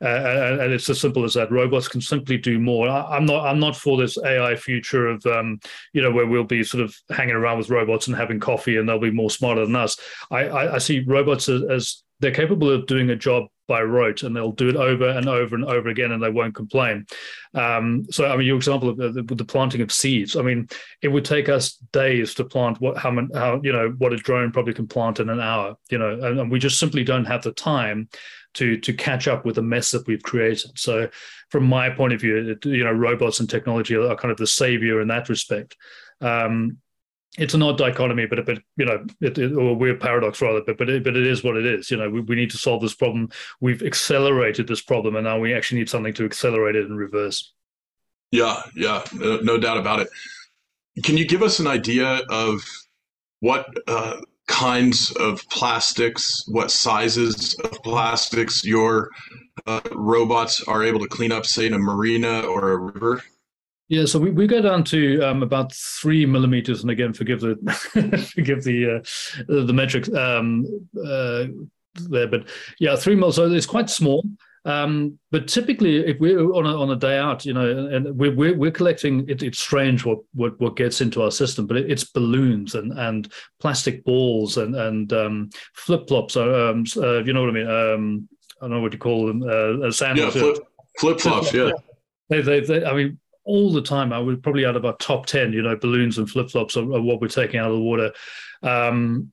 Uh, 0.02 0.06
and, 0.08 0.61
and, 0.61 0.73
it's 0.73 0.90
as 0.90 1.00
simple 1.00 1.25
as 1.25 1.35
that. 1.35 1.52
Robots 1.52 1.88
can 1.88 2.00
simply 2.00 2.37
do 2.37 2.58
more. 2.58 2.88
I, 2.88 3.16
am 3.16 3.26
not. 3.26 3.46
I'm 3.46 3.61
not 3.61 3.76
for 3.76 3.96
this 3.96 4.18
AI 4.18 4.56
future 4.56 5.06
of, 5.06 5.25
um, 5.26 5.61
you 5.92 6.02
know, 6.02 6.11
where 6.11 6.26
we'll 6.26 6.44
be 6.44 6.64
sort 6.64 6.82
of 6.82 6.96
hanging 7.11 7.37
around 7.37 7.58
with 7.58 7.70
robots 7.70 8.08
and 8.08 8.16
having 8.16 8.40
coffee, 8.40 8.76
and 8.76 8.88
they'll 8.88 8.99
be 8.99 9.11
more 9.11 9.30
smarter 9.30 9.64
than 9.64 9.76
us. 9.76 9.96
I, 10.30 10.49
I, 10.49 10.75
I 10.75 10.78
see 10.78 11.04
robots 11.06 11.49
as, 11.49 11.62
as 11.62 12.02
they're 12.20 12.32
capable 12.32 12.70
of 12.70 12.87
doing 12.87 13.11
a 13.11 13.16
job 13.16 13.46
by 13.66 13.82
rote 13.82 14.23
and 14.23 14.35
they'll 14.35 14.52
do 14.52 14.68
it 14.68 14.76
over 14.76 15.08
and 15.08 15.28
over 15.28 15.54
and 15.54 15.64
over 15.64 15.88
again 15.88 16.12
and 16.12 16.23
they 16.23 16.30
won't 16.30 16.54
complain. 16.54 17.06
Um, 17.54 18.06
so, 18.11 18.26
I 18.26 18.37
mean, 18.37 18.46
your 18.46 18.56
example 18.56 18.88
of 18.88 18.96
the, 18.96 19.23
the, 19.23 19.44
planting 19.44 19.80
of 19.80 19.92
seeds, 19.92 20.37
I 20.37 20.42
mean, 20.42 20.68
it 21.02 21.08
would 21.08 21.25
take 21.25 21.49
us 21.49 21.75
days 21.92 22.35
to 22.35 22.44
plant 22.44 22.80
what, 22.80 22.96
how, 22.96 23.16
how, 23.35 23.61
you 23.62 23.73
know, 23.73 23.94
what 23.99 24.12
a 24.12 24.16
drone 24.16 24.52
probably 24.52 24.75
can 24.75 24.87
plant 24.87 25.20
in 25.20 25.28
an 25.28 25.40
hour, 25.40 25.76
you 25.90 25.99
know, 25.99 26.12
and, 26.12 26.40
and 26.40 26.50
we 26.50 26.58
just 26.58 26.78
simply 26.78 27.04
don't 27.04 27.25
have 27.25 27.42
the 27.42 27.52
time 27.52 28.08
to, 28.54 28.76
to 28.78 28.92
catch 28.92 29.28
up 29.28 29.44
with 29.44 29.56
the 29.56 29.62
mess 29.62 29.90
that 29.90 30.06
we've 30.06 30.23
created. 30.23 30.78
So, 30.78 31.08
from 31.50 31.64
my 31.64 31.90
point 31.90 32.12
of 32.12 32.20
view, 32.20 32.56
you 32.64 32.85
know, 32.85 32.92
robots 32.92 33.38
and 33.38 33.49
technology 33.49 33.94
are 33.94 34.16
kind 34.16 34.32
of 34.32 34.38
the 34.38 34.46
savior 34.46 35.00
in 35.00 35.08
that 35.08 35.28
respect. 35.28 35.76
Um, 36.20 36.78
it's 37.38 37.55
an 37.55 37.62
odd 37.62 37.78
dichotomy, 37.78 38.26
but 38.26 38.45
but 38.47 38.59
you 38.76 38.87
know, 38.87 39.05
it, 39.21 39.38
it, 39.38 39.52
or 39.52 39.71
a 39.71 39.75
weird 39.75 40.00
paradox 40.00 40.40
rather. 40.40 40.62
But 40.66 40.78
but 40.78 40.88
it, 40.88 41.05
but 41.05 41.16
it 41.16 41.26
is 41.26 41.45
what 41.45 41.57
it 41.57 41.66
is. 41.66 41.90
You 41.90 41.97
know, 41.97 42.09
we, 42.09 42.21
we 42.21 42.37
need 42.37 42.50
to 42.50 42.59
solve 42.59 42.83
this 42.83 42.95
problem. 42.95 43.31
We've 43.61 43.83
accelerated 43.83 44.66
this 44.66 44.81
problem, 44.81 45.16
and 45.16 45.25
now 45.25 45.38
we 45.38 45.55
actually 45.55 45.78
need 45.81 45.90
something 45.90 46.14
to 46.14 46.25
accelerate 46.25 46.76
it 46.76 46.87
in 46.87 46.97
reverse. 46.97 47.52
Yeah, 48.31 48.62
yeah, 48.75 49.05
no, 49.14 49.38
no 49.38 49.59
doubt 49.59 49.78
about 49.78 50.00
it. 50.00 50.09
Can 51.02 51.16
you 51.16 51.26
give 51.26 51.43
us 51.43 51.59
an 51.59 51.66
idea 51.66 52.23
of 52.31 52.62
what 53.40 53.66
uh, 53.87 54.16
kinds 54.47 55.12
of 55.12 55.47
plastics, 55.50 56.45
what 56.49 56.71
sizes 56.71 57.55
of 57.64 57.73
plastics 57.83 58.64
your 58.64 59.11
uh, 59.66 59.81
robots 59.93 60.62
are 60.64 60.83
able 60.83 61.00
to 61.00 61.09
clean 61.09 61.33
up, 61.33 61.45
say 61.45 61.66
in 61.66 61.75
a 61.75 61.78
marina 61.78 62.40
or 62.40 62.73
a 62.73 62.76
river? 62.76 63.23
Yeah, 63.88 64.05
so 64.05 64.19
we, 64.19 64.31
we 64.31 64.47
go 64.49 64.61
down 64.61 64.83
to 64.85 65.23
um, 65.23 65.43
about 65.43 65.73
three 65.73 66.26
millimeters, 66.26 66.83
and 66.83 66.90
again, 66.90 67.12
forgive 67.12 67.40
the 67.40 67.57
forgive 68.35 68.64
the 68.64 68.97
uh, 68.97 69.64
the 69.64 69.73
metrics 69.73 70.12
um, 70.12 70.66
uh, 70.97 71.45
there, 71.95 72.26
but 72.26 72.49
yeah, 72.81 72.97
three 72.97 73.14
mil. 73.14 73.33
So 73.33 73.50
it's 73.50 73.66
quite 73.66 73.88
small. 73.88 74.25
Um, 74.64 75.21
but 75.31 75.47
typically, 75.47 75.99
if 75.99 76.19
we're 76.19 76.40
on 76.40 76.66
a, 76.66 76.76
on 76.76 76.90
a 76.90 76.97
day 76.97 77.16
out, 77.16 77.47
you 77.47 77.55
know, 77.55 77.87
and 77.87 78.19
we're 78.19 78.35
we're, 78.35 78.57
we're 78.57 78.73
collecting, 78.73 79.28
it, 79.28 79.45
it's 79.45 79.61
strange 79.61 80.05
what, 80.05 80.19
what 80.35 80.59
what 80.61 80.75
gets 80.75 81.00
into 81.00 81.23
our 81.23 81.31
system, 81.31 81.69
but 81.69 81.76
it, 81.76 81.88
it's 81.88 82.02
balloons 82.02 82.75
and 82.75 82.93
and 82.99 83.33
plastic 83.61 84.05
balls 84.05 84.57
and 84.57 84.75
and 84.75 85.12
um, 85.12 85.50
flip 85.75 86.09
flops. 86.09 86.37
Um, 86.37 86.85
uh, 86.97 87.23
you 87.23 87.33
know 87.33 87.43
what 87.43 87.50
I 87.50 87.52
mean? 87.52 87.71
Um, 87.71 88.28
I 88.61 88.64
don't 88.64 88.71
know 88.73 88.81
what 88.81 88.93
you 88.93 88.99
call 88.99 89.28
them. 89.28 89.43
Uh, 89.45 89.93
sandals. 89.93 90.35
Yeah, 90.35 90.55
flip 90.99 91.21
flops. 91.21 91.52
Yeah. 91.55 91.71
They, 92.28 92.40
they, 92.40 92.59
they, 92.59 92.85
I 92.85 92.93
mean, 92.93 93.21
all 93.46 93.72
the 93.72 93.82
time. 93.82 94.12
I 94.12 94.18
would 94.18 94.42
probably 94.42 94.66
out 94.66 94.76
of 94.76 94.84
our 94.84 94.96
top 94.98 95.26
10, 95.26 95.52
you 95.52 95.62
know, 95.62 95.76
balloons 95.76 96.18
and 96.18 96.28
flip 96.28 96.50
flops 96.50 96.76
are, 96.76 96.84
what 96.84 97.20
we're 97.20 97.28
taking 97.28 97.58
out 97.58 97.70
of 97.70 97.76
the 97.76 97.82
water. 97.82 98.12
Um, 98.62 99.32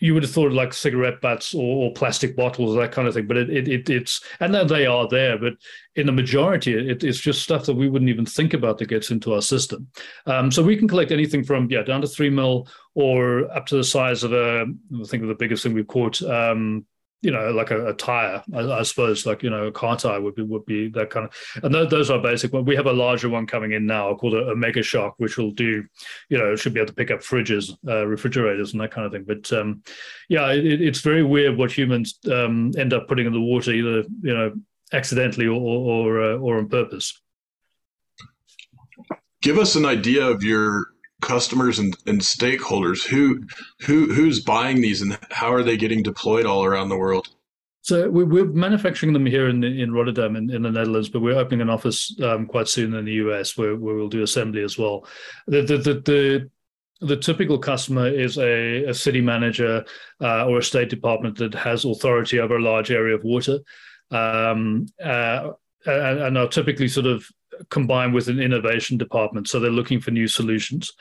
you 0.00 0.14
would 0.14 0.24
have 0.24 0.32
thought 0.32 0.50
like 0.50 0.72
cigarette 0.72 1.20
butts 1.20 1.54
or, 1.54 1.84
or, 1.84 1.92
plastic 1.92 2.34
bottles, 2.34 2.74
that 2.74 2.90
kind 2.90 3.06
of 3.06 3.14
thing. 3.14 3.28
But 3.28 3.36
it, 3.36 3.50
it, 3.50 3.68
it 3.68 3.88
it's, 3.88 4.20
and 4.40 4.52
then 4.52 4.66
they 4.66 4.84
are 4.84 5.06
there, 5.06 5.38
but 5.38 5.52
in 5.94 6.06
the 6.06 6.12
majority, 6.12 6.74
it, 6.74 7.04
it's 7.04 7.20
just 7.20 7.42
stuff 7.42 7.66
that 7.66 7.76
we 7.76 7.88
wouldn't 7.88 8.08
even 8.08 8.26
think 8.26 8.52
about 8.52 8.78
that 8.78 8.88
gets 8.88 9.12
into 9.12 9.32
our 9.32 9.42
system. 9.42 9.86
Um, 10.26 10.50
so 10.50 10.60
we 10.60 10.76
can 10.76 10.88
collect 10.88 11.12
anything 11.12 11.44
from, 11.44 11.70
yeah, 11.70 11.82
down 11.82 12.00
to 12.00 12.08
three 12.08 12.30
mil 12.30 12.66
or 12.96 13.48
up 13.52 13.66
to 13.66 13.76
the 13.76 13.84
size 13.84 14.24
of 14.24 14.32
a, 14.32 14.66
I 15.00 15.04
think 15.04 15.22
of 15.22 15.28
the 15.28 15.36
biggest 15.36 15.62
thing 15.62 15.72
we've 15.72 15.86
caught, 15.86 16.20
um, 16.22 16.84
you 17.22 17.30
know, 17.30 17.50
like 17.52 17.70
a, 17.70 17.88
a 17.88 17.94
tire, 17.94 18.42
I, 18.52 18.60
I, 18.60 18.82
suppose, 18.82 19.24
like 19.24 19.44
you 19.44 19.50
know, 19.50 19.66
a 19.66 19.72
car 19.72 19.96
tire 19.96 20.20
would 20.20 20.34
be 20.34 20.42
would 20.42 20.66
be 20.66 20.88
that 20.90 21.10
kind 21.10 21.26
of. 21.26 21.62
And 21.62 21.72
th- 21.72 21.88
those 21.88 22.10
are 22.10 22.20
basic. 22.20 22.52
We 22.52 22.74
have 22.74 22.86
a 22.86 22.92
larger 22.92 23.28
one 23.28 23.46
coming 23.46 23.72
in 23.72 23.86
now 23.86 24.14
called 24.14 24.34
a, 24.34 24.50
a, 24.50 24.56
MegaShark, 24.56 25.14
which 25.18 25.38
will 25.38 25.52
do, 25.52 25.84
you 26.28 26.38
know, 26.38 26.56
should 26.56 26.74
be 26.74 26.80
able 26.80 26.88
to 26.88 26.94
pick 26.94 27.12
up 27.12 27.20
fridges, 27.20 27.76
uh, 27.86 28.06
refrigerators, 28.06 28.72
and 28.72 28.80
that 28.80 28.90
kind 28.90 29.06
of 29.06 29.12
thing. 29.12 29.24
But 29.24 29.52
um, 29.52 29.82
yeah, 30.28 30.50
it, 30.50 30.82
it's 30.82 31.00
very 31.00 31.22
weird 31.22 31.56
what 31.56 31.70
humans 31.70 32.18
um, 32.30 32.72
end 32.76 32.92
up 32.92 33.06
putting 33.06 33.26
in 33.26 33.32
the 33.32 33.40
water, 33.40 33.72
either 33.72 34.02
you 34.22 34.34
know, 34.34 34.52
accidentally 34.92 35.46
or 35.46 35.60
or, 35.60 36.22
uh, 36.22 36.36
or 36.38 36.58
on 36.58 36.68
purpose. 36.68 37.20
Give 39.42 39.58
us 39.58 39.76
an 39.76 39.84
idea 39.84 40.26
of 40.26 40.42
your 40.42 40.91
customers 41.22 41.78
and, 41.78 41.96
and 42.06 42.20
stakeholders 42.20 43.06
who 43.06 43.42
who 43.80 44.12
who's 44.12 44.40
buying 44.40 44.82
these 44.82 45.00
and 45.00 45.18
how 45.30 45.52
are 45.52 45.62
they 45.62 45.76
getting 45.76 46.02
deployed 46.02 46.44
all 46.44 46.64
around 46.64 46.90
the 46.90 46.96
world 46.96 47.28
so 47.82 48.08
we're 48.08 48.44
manufacturing 48.44 49.12
them 49.12 49.26
here 49.26 49.48
in 49.48 49.64
in 49.64 49.92
Rotterdam 49.92 50.36
in, 50.36 50.50
in 50.50 50.62
the 50.62 50.70
Netherlands, 50.70 51.08
but 51.08 51.20
we're 51.20 51.38
opening 51.38 51.62
an 51.62 51.70
office 51.70 52.16
um, 52.22 52.46
quite 52.46 52.68
soon 52.68 52.94
in 52.94 53.04
the 53.04 53.14
US 53.14 53.58
where, 53.58 53.74
where 53.74 53.96
we'll 53.96 54.08
do 54.08 54.22
assembly 54.22 54.62
as 54.62 54.78
well. 54.78 55.04
The 55.48 55.62
the 55.62 55.78
the, 55.78 55.94
the, 55.94 56.50
the 57.00 57.16
typical 57.16 57.58
customer 57.58 58.06
is 58.06 58.38
a, 58.38 58.84
a 58.84 58.94
city 58.94 59.20
manager 59.20 59.84
uh, 60.20 60.46
or 60.46 60.58
a 60.58 60.62
state 60.62 60.90
department 60.90 61.38
that 61.38 61.54
has 61.54 61.84
authority 61.84 62.38
over 62.38 62.56
a 62.56 62.62
large 62.62 62.92
area 62.92 63.16
of 63.16 63.24
water, 63.24 63.58
um, 64.12 64.86
uh, 65.02 65.50
and, 65.84 66.20
and 66.20 66.38
are 66.38 66.46
typically 66.46 66.86
sort 66.86 67.06
of 67.06 67.26
combined 67.70 68.14
with 68.14 68.28
an 68.28 68.40
innovation 68.40 68.98
department. 68.98 69.48
So 69.48 69.60
they're 69.60 69.70
looking 69.70 70.00
for 70.00 70.10
new 70.10 70.28
solutions. 70.28 70.92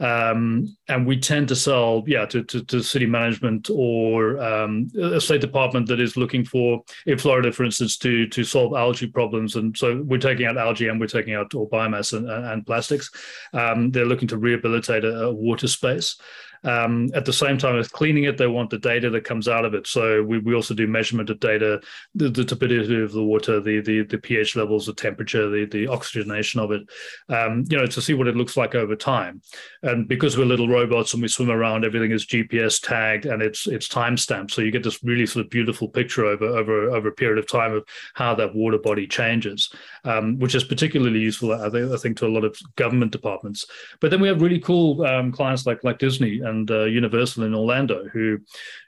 Um, 0.00 0.76
and 0.88 1.06
we 1.06 1.20
tend 1.20 1.46
to 1.48 1.56
sell, 1.56 2.02
yeah, 2.06 2.26
to, 2.26 2.42
to, 2.42 2.64
to 2.64 2.82
city 2.82 3.06
management 3.06 3.70
or 3.72 4.42
um, 4.42 4.90
a 5.00 5.20
state 5.20 5.40
department 5.40 5.86
that 5.86 6.00
is 6.00 6.16
looking 6.16 6.44
for, 6.44 6.82
in 7.06 7.16
Florida, 7.16 7.52
for 7.52 7.62
instance, 7.62 7.96
to 7.98 8.26
to 8.26 8.42
solve 8.42 8.74
algae 8.74 9.06
problems. 9.06 9.54
And 9.54 9.76
so 9.76 10.02
we're 10.04 10.18
taking 10.18 10.46
out 10.46 10.58
algae 10.58 10.88
and 10.88 10.98
we're 10.98 11.06
taking 11.06 11.34
out 11.34 11.54
all 11.54 11.70
biomass 11.70 12.12
and, 12.12 12.28
and 12.28 12.66
plastics. 12.66 13.08
Um, 13.52 13.92
they're 13.92 14.04
looking 14.04 14.28
to 14.28 14.36
rehabilitate 14.36 15.04
a, 15.04 15.26
a 15.26 15.32
water 15.32 15.68
space. 15.68 16.16
Um, 16.64 17.10
at 17.14 17.24
the 17.24 17.32
same 17.32 17.58
time 17.58 17.78
as 17.78 17.88
cleaning 17.88 18.24
it, 18.24 18.38
they 18.38 18.46
want 18.46 18.70
the 18.70 18.78
data 18.78 19.10
that 19.10 19.24
comes 19.24 19.48
out 19.48 19.64
of 19.64 19.74
it. 19.74 19.86
So 19.86 20.22
we, 20.22 20.38
we 20.38 20.54
also 20.54 20.74
do 20.74 20.86
measurement 20.86 21.30
of 21.30 21.40
data, 21.40 21.80
the, 22.14 22.30
the 22.30 22.44
turbidity 22.44 23.02
of 23.02 23.12
the 23.12 23.22
water, 23.22 23.60
the, 23.60 23.80
the 23.80 24.02
the 24.02 24.18
pH 24.18 24.56
levels, 24.56 24.86
the 24.86 24.94
temperature, 24.94 25.48
the 25.50 25.66
the 25.66 25.86
oxygenation 25.86 26.60
of 26.60 26.72
it, 26.72 26.82
um, 27.28 27.64
you 27.68 27.76
know, 27.76 27.86
to 27.86 28.02
see 28.02 28.14
what 28.14 28.28
it 28.28 28.36
looks 28.36 28.56
like 28.56 28.74
over 28.74 28.96
time. 28.96 29.42
And 29.82 30.08
because 30.08 30.36
we're 30.36 30.44
little 30.44 30.68
robots 30.68 31.12
and 31.12 31.22
we 31.22 31.28
swim 31.28 31.50
around, 31.50 31.84
everything 31.84 32.12
is 32.12 32.26
GPS 32.26 32.80
tagged 32.80 33.26
and 33.26 33.42
it's 33.42 33.66
it's 33.66 33.88
time 33.88 34.16
stamped. 34.16 34.52
So 34.52 34.62
you 34.62 34.70
get 34.70 34.82
this 34.82 35.02
really 35.04 35.26
sort 35.26 35.44
of 35.44 35.50
beautiful 35.50 35.88
picture 35.88 36.24
over 36.24 36.46
over 36.46 36.90
over 36.90 37.08
a 37.08 37.12
period 37.12 37.38
of 37.38 37.46
time 37.46 37.74
of 37.74 37.84
how 38.14 38.34
that 38.36 38.54
water 38.54 38.78
body 38.78 39.06
changes, 39.06 39.70
um, 40.04 40.38
which 40.38 40.54
is 40.54 40.64
particularly 40.64 41.20
useful, 41.20 41.52
I 41.52 41.68
think, 41.70 41.92
I 41.92 41.96
think, 41.96 42.16
to 42.18 42.26
a 42.26 42.28
lot 42.28 42.44
of 42.44 42.56
government 42.76 43.12
departments. 43.12 43.66
But 44.00 44.10
then 44.10 44.20
we 44.20 44.28
have 44.28 44.40
really 44.40 44.60
cool 44.60 45.04
um, 45.04 45.30
clients 45.32 45.66
like 45.66 45.84
like 45.84 45.98
Disney 45.98 46.40
and 46.40 46.53
and 46.54 46.70
uh, 46.70 46.84
Universal 46.84 47.44
in 47.44 47.54
Orlando 47.54 48.08
who 48.12 48.38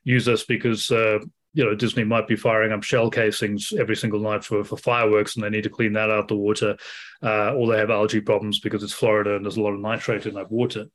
use 0.04 0.28
us 0.28 0.44
because 0.44 0.90
uh, 0.90 1.18
you 1.52 1.64
know 1.64 1.74
Disney 1.74 2.04
might 2.04 2.28
be 2.28 2.36
firing 2.36 2.72
up 2.72 2.82
shell 2.82 3.10
casings 3.10 3.72
every 3.78 3.96
single 3.96 4.20
night 4.20 4.44
for, 4.44 4.62
for 4.64 4.76
fireworks, 4.76 5.34
and 5.34 5.44
they 5.44 5.50
need 5.50 5.64
to 5.64 5.70
clean 5.70 5.92
that 5.94 6.10
out 6.10 6.28
the 6.28 6.36
water, 6.36 6.76
uh, 7.22 7.54
or 7.54 7.66
they 7.66 7.78
have 7.78 7.90
algae 7.90 8.20
problems 8.20 8.60
because 8.60 8.82
it's 8.82 8.92
Florida 8.92 9.36
and 9.36 9.44
there's 9.44 9.56
a 9.56 9.62
lot 9.62 9.72
of 9.72 9.80
nitrate 9.80 10.26
in 10.26 10.34
that 10.34 10.50
water. 10.50 10.86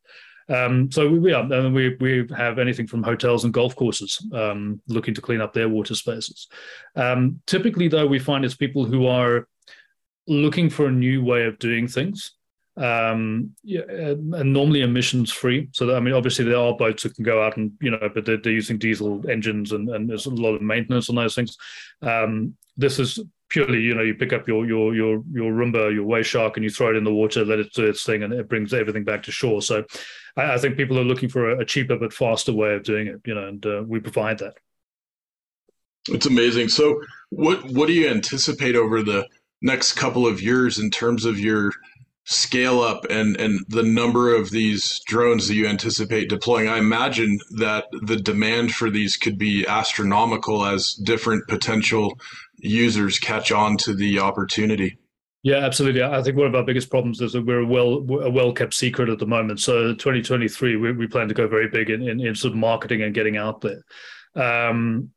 Um, 0.49 0.91
so 0.91 1.09
we, 1.09 1.33
and 1.33 1.73
we 1.73 1.95
we 1.99 2.27
have 2.35 2.59
anything 2.59 2.87
from 2.87 3.03
hotels 3.03 3.43
and 3.43 3.53
golf 3.53 3.75
courses 3.75 4.25
um, 4.33 4.81
looking 4.87 5.13
to 5.13 5.21
clean 5.21 5.41
up 5.41 5.53
their 5.53 5.69
water 5.69 5.95
spaces. 5.95 6.47
Um, 6.95 7.41
typically, 7.47 7.87
though, 7.87 8.07
we 8.07 8.19
find 8.19 8.43
it's 8.43 8.55
people 8.55 8.85
who 8.85 9.07
are 9.07 9.47
looking 10.27 10.69
for 10.69 10.87
a 10.87 10.91
new 10.91 11.23
way 11.23 11.45
of 11.45 11.57
doing 11.59 11.87
things 11.87 12.33
um, 12.77 13.51
yeah, 13.63 13.81
and 13.81 14.53
normally 14.53 14.81
emissions 14.81 15.31
free. 15.31 15.69
So 15.73 15.85
that, 15.87 15.95
I 15.95 15.99
mean, 15.99 16.13
obviously 16.13 16.45
there 16.45 16.57
are 16.57 16.75
boats 16.75 17.03
that 17.03 17.15
can 17.15 17.23
go 17.23 17.43
out 17.43 17.57
and 17.57 17.71
you 17.81 17.91
know, 17.91 18.09
but 18.13 18.25
they're, 18.25 18.37
they're 18.37 18.53
using 18.53 18.77
diesel 18.77 19.29
engines 19.29 19.71
and, 19.71 19.89
and 19.89 20.09
there's 20.09 20.25
a 20.25 20.29
lot 20.29 20.55
of 20.55 20.61
maintenance 20.61 21.09
on 21.09 21.15
those 21.15 21.35
things. 21.35 21.57
Um, 22.01 22.55
this 22.77 22.99
is 22.99 23.19
purely, 23.49 23.81
you 23.81 23.93
know, 23.93 24.01
you 24.01 24.15
pick 24.15 24.31
up 24.33 24.47
your 24.47 24.65
your 24.65 24.95
your 24.95 25.23
your 25.31 25.51
Roomba, 25.51 25.93
your 25.93 26.05
Waste 26.05 26.29
Shark, 26.29 26.55
and 26.55 26.63
you 26.63 26.69
throw 26.69 26.89
it 26.89 26.95
in 26.95 27.03
the 27.03 27.13
water, 27.13 27.43
let 27.43 27.59
it 27.59 27.73
do 27.73 27.85
its 27.85 28.03
thing, 28.03 28.23
and 28.23 28.33
it 28.33 28.47
brings 28.47 28.73
everything 28.73 29.03
back 29.03 29.23
to 29.23 29.31
shore. 29.31 29.61
So 29.61 29.83
I, 30.37 30.53
I 30.53 30.57
think 30.57 30.77
people 30.77 30.97
are 30.97 31.03
looking 31.03 31.29
for 31.29 31.51
a, 31.51 31.59
a, 31.59 31.65
cheaper 31.65 31.97
but 31.97 32.13
faster 32.13 32.53
way 32.53 32.73
of 32.73 32.83
doing 32.83 33.07
it, 33.07 33.21
you 33.25 33.35
know, 33.35 33.47
and 33.47 33.65
uh, 33.65 33.83
we 33.85 33.99
provide 33.99 34.39
that. 34.39 34.53
It's 36.09 36.25
amazing. 36.25 36.69
So 36.69 37.01
what 37.29 37.63
what 37.73 37.87
do 37.87 37.93
you 37.93 38.07
anticipate 38.07 38.75
over 38.75 39.03
the 39.03 39.27
next 39.61 39.93
couple 39.93 40.25
of 40.25 40.41
years 40.41 40.79
in 40.79 40.89
terms 40.89 41.25
of 41.25 41.37
your 41.37 41.71
scale 42.31 42.81
up 42.81 43.05
and 43.09 43.35
and 43.37 43.59
the 43.67 43.83
number 43.83 44.33
of 44.33 44.51
these 44.51 45.01
drones 45.05 45.47
that 45.47 45.55
you 45.55 45.67
anticipate 45.67 46.29
deploying 46.29 46.67
i 46.67 46.77
imagine 46.77 47.37
that 47.57 47.85
the 48.03 48.15
demand 48.15 48.71
for 48.71 48.89
these 48.89 49.17
could 49.17 49.37
be 49.37 49.65
astronomical 49.67 50.65
as 50.65 50.93
different 51.03 51.45
potential 51.47 52.17
users 52.57 53.19
catch 53.19 53.51
on 53.51 53.75
to 53.75 53.93
the 53.93 54.19
opportunity 54.19 54.97
Yeah, 55.43 55.57
absolutely. 55.57 56.03
I 56.03 56.21
think 56.21 56.37
one 56.37 56.45
of 56.45 56.53
our 56.53 56.63
biggest 56.63 56.91
problems 56.91 57.19
is 57.19 57.33
that 57.33 57.45
we're 57.45 57.61
a 57.61 57.65
well 57.65 58.05
a 58.21 58.29
well 58.29 58.53
kept 58.53 58.75
secret 58.75 59.09
at 59.09 59.17
the 59.17 59.25
moment. 59.25 59.59
So 59.59 59.95
2023, 59.95 60.75
we, 60.75 60.91
we 60.91 61.07
plan 61.07 61.27
to 61.29 61.33
go 61.33 61.47
very 61.47 61.67
big 61.67 61.89
in, 61.89 62.07
in, 62.07 62.19
in 62.19 62.35
sort 62.35 62.53
of 62.53 62.59
marketing 62.59 63.01
and 63.01 63.15
getting 63.15 63.37
out 63.37 63.61
there. 63.61 63.81
Um, 64.35 65.09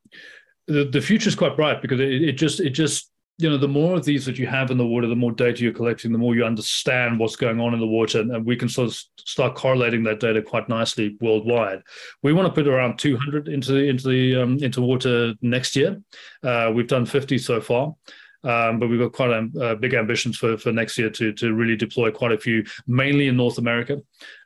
the 0.66 0.84
the 0.84 1.02
future 1.02 1.28
is 1.28 1.34
quite 1.34 1.56
bright 1.56 1.82
because 1.82 2.00
it, 2.00 2.10
it 2.10 2.32
just 2.32 2.60
it 2.60 2.70
just 2.70 3.10
you 3.38 3.50
know 3.50 3.58
the 3.58 3.66
more 3.66 3.96
of 3.96 4.04
these 4.04 4.24
that 4.26 4.38
you 4.38 4.46
have 4.46 4.70
in 4.70 4.78
the 4.78 4.86
water, 4.86 5.08
the 5.08 5.16
more 5.16 5.32
data 5.32 5.62
you're 5.62 5.72
collecting, 5.72 6.12
the 6.12 6.18
more 6.18 6.36
you 6.36 6.44
understand 6.44 7.18
what's 7.18 7.34
going 7.34 7.60
on 7.60 7.74
in 7.74 7.80
the 7.80 7.86
water, 7.86 8.20
and, 8.20 8.44
we 8.46 8.54
can 8.54 8.68
sort 8.68 8.88
of 8.88 9.02
start 9.18 9.56
correlating 9.56 10.04
that 10.04 10.20
data 10.20 10.40
quite 10.40 10.68
nicely 10.68 11.16
worldwide. 11.20 11.82
We 12.22 12.32
want 12.32 12.46
to 12.46 12.54
put 12.54 12.68
around 12.68 12.98
200 12.98 13.48
into 13.48 13.72
the 13.72 13.88
into 13.88 14.08
the 14.08 14.36
um, 14.42 14.58
into 14.58 14.80
water 14.80 15.34
next 15.42 15.74
year. 15.74 16.00
Uh, 16.42 16.70
we've 16.74 16.86
done 16.86 17.06
50 17.06 17.38
so 17.38 17.60
far. 17.60 17.94
Um, 18.44 18.78
but 18.78 18.88
we've 18.88 19.00
got 19.00 19.12
quite 19.12 19.30
a, 19.30 19.48
uh, 19.60 19.74
big 19.74 19.94
ambitions 19.94 20.36
for, 20.36 20.58
for 20.58 20.70
next 20.70 20.98
year 20.98 21.10
to, 21.10 21.32
to 21.32 21.54
really 21.54 21.76
deploy 21.76 22.10
quite 22.10 22.32
a 22.32 22.38
few, 22.38 22.64
mainly 22.86 23.28
in 23.28 23.36
North 23.36 23.58
America. 23.58 24.02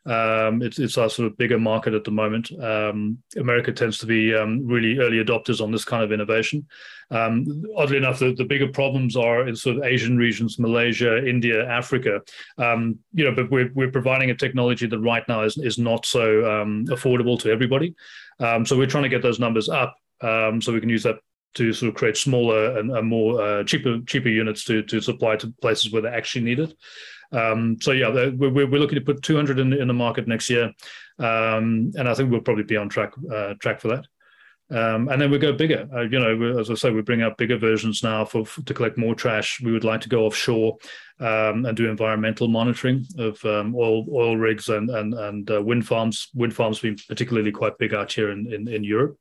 Um, 0.06 0.62
it's, 0.62 0.78
it's 0.78 0.96
our 0.96 1.10
sort 1.10 1.30
of 1.30 1.36
bigger 1.36 1.58
market 1.58 1.94
at 1.94 2.04
the 2.04 2.10
moment. 2.10 2.50
Um, 2.62 3.18
America 3.36 3.72
tends 3.72 3.98
to 3.98 4.06
be 4.06 4.34
um, 4.34 4.66
really 4.66 4.98
early 4.98 5.22
adopters 5.22 5.60
on 5.60 5.72
this 5.72 5.84
kind 5.84 6.02
of 6.04 6.12
innovation. 6.12 6.66
Um, 7.10 7.64
oddly 7.76 7.96
enough, 7.96 8.20
the, 8.20 8.32
the 8.34 8.44
bigger 8.44 8.68
problems 8.68 9.16
are 9.16 9.48
in 9.48 9.56
sort 9.56 9.78
of 9.78 9.82
Asian 9.82 10.16
regions, 10.16 10.58
Malaysia, 10.58 11.26
India, 11.26 11.68
Africa. 11.68 12.20
Um, 12.56 12.98
you 13.12 13.24
know, 13.24 13.34
but 13.34 13.50
we're, 13.50 13.72
we're 13.74 13.90
providing 13.90 14.30
a 14.30 14.34
technology 14.34 14.86
that 14.86 14.98
right 15.00 15.26
now 15.28 15.42
is, 15.42 15.58
is 15.58 15.78
not 15.78 16.06
so 16.06 16.42
affordable 16.88 17.38
to 17.40 17.50
everybody. 17.50 17.94
so 18.38 18.76
we're 18.76 18.86
trying 18.86 19.02
to 19.02 19.08
get 19.08 19.22
those 19.22 19.40
numbers 19.40 19.68
up 19.68 19.96
um, 20.20 20.60
so 20.60 20.72
we 20.72 20.80
can 20.80 20.88
use 20.88 21.02
that 21.02 21.16
to 21.54 21.72
sort 21.72 21.88
of 21.88 21.94
create 21.94 22.16
smaller 22.16 22.78
and, 22.78 22.90
and 22.90 23.08
more 23.08 23.40
uh, 23.40 23.64
cheaper 23.64 23.98
cheaper 24.06 24.28
units 24.28 24.64
to 24.64 24.82
to 24.84 25.00
supply 25.00 25.36
to 25.36 25.52
places 25.60 25.92
where 25.92 26.02
they 26.02 26.08
actually 26.08 26.44
need 26.44 26.60
it. 26.60 26.74
Um, 27.30 27.76
so 27.80 27.92
yeah, 27.92 28.08
we're, 28.08 28.66
we're 28.66 28.80
looking 28.80 28.98
to 28.98 29.04
put 29.04 29.22
200 29.22 29.58
in, 29.58 29.72
in 29.74 29.88
the 29.88 29.94
market 29.94 30.26
next 30.26 30.48
year, 30.48 30.72
um, 31.18 31.92
and 31.94 32.08
I 32.08 32.14
think 32.14 32.30
we'll 32.30 32.40
probably 32.40 32.64
be 32.64 32.76
on 32.76 32.88
track 32.88 33.12
uh, 33.32 33.54
track 33.60 33.80
for 33.80 33.88
that. 33.88 34.06
Um, 34.70 35.08
and 35.08 35.20
then 35.20 35.30
we 35.30 35.38
go 35.38 35.52
bigger. 35.52 35.88
Uh, 35.94 36.02
you 36.02 36.18
know, 36.18 36.58
as 36.58 36.70
I 36.70 36.74
say, 36.74 36.90
we 36.90 37.00
bring 37.00 37.22
out 37.22 37.38
bigger 37.38 37.56
versions 37.56 38.02
now 38.02 38.24
for, 38.26 38.44
for, 38.44 38.60
to 38.62 38.74
collect 38.74 38.98
more 38.98 39.14
trash. 39.14 39.62
We 39.62 39.72
would 39.72 39.84
like 39.84 40.02
to 40.02 40.10
go 40.10 40.26
offshore 40.26 40.76
um, 41.20 41.64
and 41.64 41.74
do 41.74 41.88
environmental 41.88 42.48
monitoring 42.48 43.06
of 43.18 43.42
um, 43.46 43.74
oil 43.74 44.04
oil 44.12 44.36
rigs 44.36 44.68
and 44.68 44.90
and 44.90 45.14
and 45.14 45.50
uh, 45.50 45.62
wind 45.62 45.86
farms. 45.86 46.28
Wind 46.34 46.54
farms 46.54 46.80
being 46.80 46.98
particularly 47.08 47.50
quite 47.50 47.78
big 47.78 47.94
out 47.94 48.12
here 48.12 48.30
in 48.30 48.52
in, 48.52 48.68
in 48.68 48.84
Europe. 48.84 49.18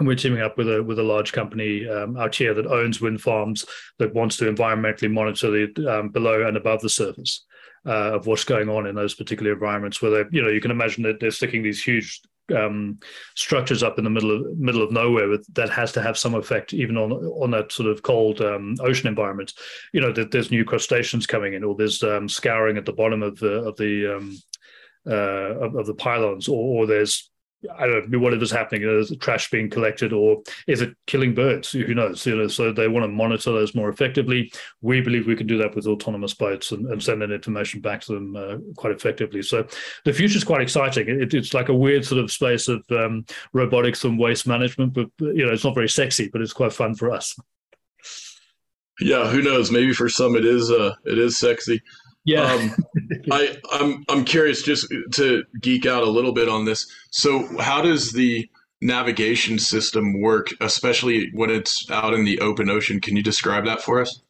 And 0.00 0.08
we're 0.08 0.16
teaming 0.16 0.40
up 0.40 0.56
with 0.56 0.66
a 0.66 0.82
with 0.82 0.98
a 0.98 1.04
large 1.04 1.32
company 1.32 1.86
um, 1.86 2.16
out 2.16 2.34
here 2.34 2.54
that 2.54 2.66
owns 2.66 3.02
wind 3.02 3.20
farms 3.20 3.66
that 3.98 4.14
wants 4.14 4.38
to 4.38 4.50
environmentally 4.50 5.12
monitor 5.12 5.50
the 5.50 5.98
um, 5.98 6.08
below 6.08 6.48
and 6.48 6.56
above 6.56 6.80
the 6.80 6.88
surface 6.88 7.44
uh, 7.86 8.14
of 8.14 8.26
what's 8.26 8.44
going 8.44 8.70
on 8.70 8.86
in 8.86 8.94
those 8.94 9.14
particular 9.14 9.52
environments. 9.52 10.00
Where 10.00 10.10
they, 10.10 10.30
you 10.32 10.42
know, 10.42 10.48
you 10.48 10.62
can 10.62 10.70
imagine 10.70 11.02
that 11.02 11.20
they're 11.20 11.30
sticking 11.30 11.62
these 11.62 11.82
huge 11.82 12.22
um, 12.56 12.98
structures 13.36 13.82
up 13.82 13.98
in 13.98 14.04
the 14.04 14.10
middle 14.10 14.34
of 14.34 14.58
middle 14.58 14.82
of 14.82 14.90
nowhere 14.90 15.28
with, 15.28 15.46
that 15.54 15.68
has 15.68 15.92
to 15.92 16.02
have 16.02 16.16
some 16.16 16.34
effect 16.34 16.72
even 16.72 16.96
on 16.96 17.12
on 17.12 17.50
that 17.50 17.70
sort 17.70 17.90
of 17.90 18.02
cold 18.02 18.40
um, 18.40 18.76
ocean 18.80 19.06
environment. 19.06 19.52
You 19.92 20.00
know, 20.00 20.12
that 20.12 20.30
there's 20.30 20.50
new 20.50 20.64
crustaceans 20.64 21.26
coming 21.26 21.52
in, 21.52 21.62
or 21.62 21.74
there's 21.74 22.02
um, 22.02 22.26
scouring 22.26 22.78
at 22.78 22.86
the 22.86 22.92
bottom 22.94 23.22
of 23.22 23.38
the 23.38 23.64
of 23.64 23.76
the 23.76 24.16
um, 24.16 24.38
uh, 25.06 25.60
of, 25.60 25.76
of, 25.76 25.86
the 25.86 25.94
pylons, 25.94 26.48
or, 26.48 26.82
or 26.82 26.86
there's 26.86 27.29
I 27.78 27.86
don't 27.86 28.08
know 28.08 28.18
whatever's 28.18 28.50
happening. 28.50 28.82
Is 28.82 29.14
trash 29.20 29.50
being 29.50 29.68
collected, 29.68 30.12
or 30.12 30.42
is 30.66 30.80
it 30.80 30.96
killing 31.06 31.34
birds? 31.34 31.72
Who 31.72 31.94
knows? 31.94 32.24
You 32.24 32.36
know, 32.36 32.48
so 32.48 32.72
they 32.72 32.88
want 32.88 33.04
to 33.04 33.08
monitor 33.08 33.52
those 33.52 33.74
more 33.74 33.90
effectively. 33.90 34.52
We 34.80 35.00
believe 35.02 35.26
we 35.26 35.36
can 35.36 35.46
do 35.46 35.58
that 35.58 35.74
with 35.74 35.86
autonomous 35.86 36.32
boats 36.32 36.72
and, 36.72 36.86
and 36.86 37.02
send 37.02 37.20
that 37.20 37.30
information 37.30 37.80
back 37.80 38.00
to 38.02 38.14
them 38.14 38.36
uh, 38.36 38.56
quite 38.76 38.94
effectively. 38.94 39.42
So 39.42 39.66
the 40.04 40.12
future 40.12 40.38
is 40.38 40.44
quite 40.44 40.62
exciting. 40.62 41.08
It, 41.08 41.34
it's 41.34 41.52
like 41.52 41.68
a 41.68 41.74
weird 41.74 42.04
sort 42.06 42.22
of 42.22 42.32
space 42.32 42.68
of 42.68 42.82
um, 42.90 43.26
robotics 43.52 44.04
and 44.04 44.18
waste 44.18 44.46
management, 44.46 44.94
but 44.94 45.08
you 45.18 45.44
know, 45.44 45.52
it's 45.52 45.64
not 45.64 45.74
very 45.74 45.88
sexy, 45.88 46.28
but 46.32 46.40
it's 46.40 46.54
quite 46.54 46.72
fun 46.72 46.94
for 46.94 47.10
us. 47.10 47.36
Yeah, 49.00 49.28
who 49.28 49.40
knows? 49.40 49.70
Maybe 49.70 49.92
for 49.94 50.08
some 50.08 50.36
it 50.36 50.44
is. 50.44 50.70
Uh, 50.70 50.94
it 51.06 51.18
is 51.18 51.38
sexy. 51.38 51.82
Yeah. 52.24 52.42
um, 52.42 52.74
I, 53.32 53.56
I'm 53.72 54.04
I'm 54.08 54.24
curious 54.24 54.62
just 54.62 54.86
to 55.12 55.44
geek 55.60 55.86
out 55.86 56.02
a 56.02 56.10
little 56.10 56.32
bit 56.32 56.48
on 56.48 56.64
this. 56.64 56.86
So 57.10 57.46
how 57.58 57.82
does 57.82 58.12
the 58.12 58.48
navigation 58.82 59.58
system 59.58 60.20
work, 60.20 60.48
especially 60.60 61.30
when 61.34 61.50
it's 61.50 61.90
out 61.90 62.14
in 62.14 62.24
the 62.24 62.40
open 62.40 62.70
ocean? 62.70 63.00
Can 63.00 63.16
you 63.16 63.22
describe 63.22 63.64
that 63.66 63.82
for 63.82 64.00
us? 64.00 64.22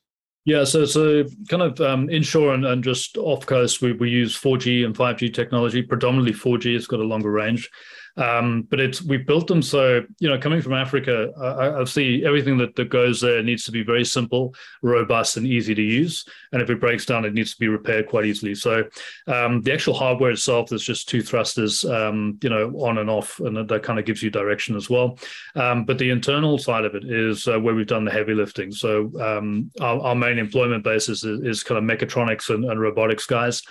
Yeah, 0.46 0.64
so 0.64 0.85
so 0.87 1.24
kind 1.48 1.62
of 1.62 1.81
um, 1.81 2.09
inshore 2.09 2.55
and, 2.55 2.64
and 2.64 2.83
just 2.83 3.18
off 3.18 3.44
coast, 3.44 3.83
we, 3.83 3.92
we 3.92 4.09
use 4.09 4.38
4G 4.38 4.85
and 4.85 4.96
5G 4.96 5.33
technology. 5.35 5.83
Predominantly 5.83 6.33
4G, 6.33 6.74
it's 6.74 6.87
got 6.87 7.00
a 7.00 7.05
longer 7.05 7.31
range. 7.31 7.68
Um, 8.16 8.66
but 8.68 8.81
it's 8.81 9.03
we 9.03 9.16
built 9.16 9.46
them 9.46 9.62
so 9.62 10.03
you 10.18 10.29
know 10.29 10.38
coming 10.38 10.61
from 10.61 10.75
Africa, 10.75 11.33
I, 11.38 11.81
I, 11.81 11.85
see 11.85 12.25
everything 12.25 12.59
that, 12.59 12.75
that 12.77 12.90
goes 12.90 13.20
there 13.20 13.42
needs 13.42 13.64
to 13.64 13.73
be 13.73 13.83
very 13.83 14.05
simple, 14.05 14.55
robust, 14.83 15.37
and 15.37 15.46
easy 15.46 15.75
to 15.75 15.83
use. 15.83 16.25
And 16.53 16.61
if 16.61 16.70
it 16.70 16.81
breaks 16.81 17.07
down, 17.07 17.25
it 17.25 17.35
needs 17.35 17.53
to 17.53 17.59
be 17.59 17.68
repaired 17.68 18.09
quite 18.09 18.27
easily. 18.27 18.55
So 18.55 18.85
um, 19.27 19.62
the 19.62 19.73
actual 19.73 19.94
hardware 19.94 20.33
itself 20.33 20.73
is 20.73 20.85
just 20.85 21.09
two 21.09 21.23
thrusters, 21.23 21.85
um, 21.85 22.38
you 22.42 22.51
know, 22.51 22.70
on 22.81 22.99
and 22.99 23.09
off, 23.09 23.40
and 23.40 23.68
that 23.68 23.83
kind 23.83 23.99
of 23.99 24.05
gives 24.05 24.23
you 24.23 24.31
direction 24.31 24.77
as 24.77 24.90
well. 24.90 25.18
Um, 25.55 25.85
but 25.85 25.99
the 25.99 26.11
internal 26.11 26.59
side 26.59 26.85
of 26.85 26.94
it 26.94 27.05
is 27.05 27.46
uh, 27.46 27.59
where 27.59 27.75
we've 27.75 27.87
done 27.87 28.05
the 28.05 28.11
heavy 28.11 28.35
lifting. 28.35 28.73
So 28.73 29.11
um, 29.20 29.70
our, 29.81 30.01
our, 30.01 30.14
main 30.14 30.38
employment 30.38 30.85
basis 30.85 31.25
is, 31.25 31.40
is 31.40 31.62
kind 31.62 31.79
of 31.79 31.85
mechatronics 31.85 32.55
and, 32.55 32.64
and 32.64 32.81
robotics 32.81 33.27
guys. 33.27 33.62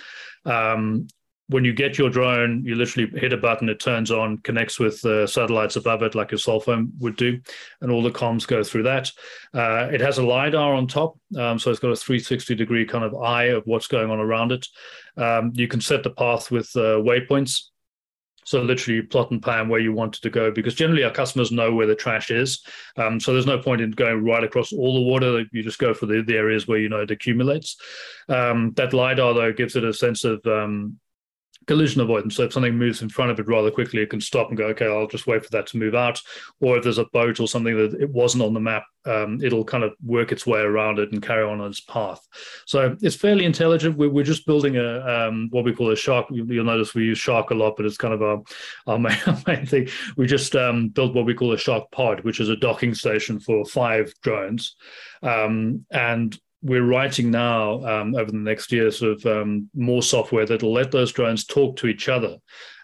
Um, 0.44 1.06
when 1.50 1.64
you 1.64 1.72
get 1.72 1.98
your 1.98 2.10
drone, 2.10 2.64
you 2.64 2.76
literally 2.76 3.10
hit 3.18 3.32
a 3.32 3.36
button, 3.36 3.68
it 3.68 3.80
turns 3.80 4.12
on, 4.12 4.38
connects 4.38 4.78
with 4.78 5.04
uh, 5.04 5.26
satellites 5.26 5.74
above 5.74 6.02
it, 6.02 6.14
like 6.14 6.30
your 6.30 6.38
cell 6.38 6.60
phone 6.60 6.92
would 7.00 7.16
do, 7.16 7.40
and 7.80 7.90
all 7.90 8.02
the 8.02 8.10
comms 8.10 8.46
go 8.46 8.62
through 8.62 8.84
that. 8.84 9.10
Uh, 9.52 9.88
it 9.92 10.00
has 10.00 10.18
a 10.18 10.22
LiDAR 10.22 10.72
on 10.72 10.86
top, 10.86 11.18
um, 11.36 11.58
so 11.58 11.70
it's 11.70 11.80
got 11.80 11.90
a 11.90 11.96
360 11.96 12.54
degree 12.54 12.86
kind 12.86 13.04
of 13.04 13.16
eye 13.16 13.46
of 13.46 13.64
what's 13.66 13.88
going 13.88 14.10
on 14.10 14.20
around 14.20 14.52
it. 14.52 14.66
Um, 15.16 15.50
you 15.54 15.66
can 15.66 15.80
set 15.80 16.04
the 16.04 16.10
path 16.10 16.50
with 16.50 16.70
uh, 16.76 17.02
waypoints. 17.02 17.64
So 18.44 18.62
literally 18.62 19.02
plot 19.02 19.30
and 19.30 19.42
plan 19.42 19.68
where 19.68 19.80
you 19.80 19.92
want 19.92 20.16
it 20.16 20.22
to 20.22 20.30
go 20.30 20.50
because 20.50 20.74
generally 20.74 21.04
our 21.04 21.12
customers 21.12 21.52
know 21.52 21.72
where 21.72 21.86
the 21.86 21.94
trash 21.94 22.30
is. 22.30 22.64
Um, 22.96 23.20
so 23.20 23.32
there's 23.32 23.46
no 23.46 23.58
point 23.58 23.80
in 23.80 23.90
going 23.92 24.24
right 24.24 24.42
across 24.42 24.72
all 24.72 24.94
the 24.94 25.08
water. 25.08 25.44
You 25.52 25.62
just 25.62 25.78
go 25.78 25.92
for 25.94 26.06
the, 26.06 26.22
the 26.22 26.36
areas 26.36 26.66
where 26.66 26.78
you 26.78 26.88
know 26.88 27.02
it 27.02 27.10
accumulates. 27.10 27.76
Um, 28.28 28.72
that 28.76 28.94
LiDAR 28.94 29.34
though 29.34 29.52
gives 29.52 29.76
it 29.76 29.84
a 29.84 29.92
sense 29.92 30.24
of 30.24 30.44
um, 30.46 30.98
collision 31.70 32.00
avoidance. 32.00 32.34
So 32.34 32.42
if 32.42 32.52
something 32.52 32.76
moves 32.76 33.00
in 33.00 33.08
front 33.08 33.30
of 33.30 33.38
it 33.38 33.46
rather 33.46 33.70
quickly, 33.70 34.02
it 34.02 34.10
can 34.10 34.20
stop 34.20 34.48
and 34.48 34.58
go, 34.58 34.66
okay, 34.70 34.86
I'll 34.86 35.06
just 35.06 35.28
wait 35.28 35.44
for 35.44 35.50
that 35.52 35.68
to 35.68 35.78
move 35.78 35.94
out. 35.94 36.20
Or 36.60 36.76
if 36.76 36.82
there's 36.82 36.98
a 36.98 37.04
boat 37.12 37.38
or 37.38 37.46
something 37.46 37.76
that 37.76 37.94
it 38.00 38.10
wasn't 38.10 38.42
on 38.42 38.54
the 38.54 38.58
map, 38.58 38.82
um, 39.04 39.40
it'll 39.40 39.64
kind 39.64 39.84
of 39.84 39.92
work 40.04 40.32
its 40.32 40.44
way 40.44 40.58
around 40.58 40.98
it 40.98 41.12
and 41.12 41.22
carry 41.22 41.44
on 41.44 41.60
its 41.60 41.78
path. 41.78 42.26
So 42.66 42.96
it's 43.00 43.14
fairly 43.14 43.44
intelligent. 43.44 43.96
We're, 43.96 44.10
we're 44.10 44.24
just 44.24 44.46
building 44.46 44.78
a 44.78 45.28
um, 45.28 45.46
what 45.52 45.64
we 45.64 45.72
call 45.72 45.92
a 45.92 45.96
shark. 45.96 46.26
You'll 46.32 46.64
notice 46.64 46.92
we 46.92 47.04
use 47.04 47.18
shark 47.18 47.52
a 47.52 47.54
lot, 47.54 47.76
but 47.76 47.86
it's 47.86 47.96
kind 47.96 48.14
of 48.14 48.20
our, 48.20 48.42
our, 48.88 48.98
main, 48.98 49.16
our 49.28 49.38
main 49.46 49.64
thing. 49.64 49.88
We 50.16 50.26
just 50.26 50.56
um, 50.56 50.88
built 50.88 51.14
what 51.14 51.24
we 51.24 51.34
call 51.34 51.52
a 51.52 51.56
shark 51.58 51.88
pod, 51.92 52.24
which 52.24 52.40
is 52.40 52.48
a 52.48 52.56
docking 52.56 52.96
station 52.96 53.38
for 53.38 53.64
five 53.64 54.12
drones. 54.22 54.74
Um, 55.22 55.86
and 55.92 56.36
we're 56.62 56.84
writing 56.84 57.30
now 57.30 57.84
um, 57.86 58.14
over 58.14 58.30
the 58.30 58.36
next 58.36 58.70
year 58.70 58.90
sort 58.90 59.12
of 59.12 59.26
um, 59.26 59.70
more 59.74 60.02
software 60.02 60.44
that'll 60.44 60.72
let 60.72 60.90
those 60.90 61.12
drones 61.12 61.44
talk 61.44 61.76
to 61.76 61.86
each 61.86 62.08
other 62.08 62.36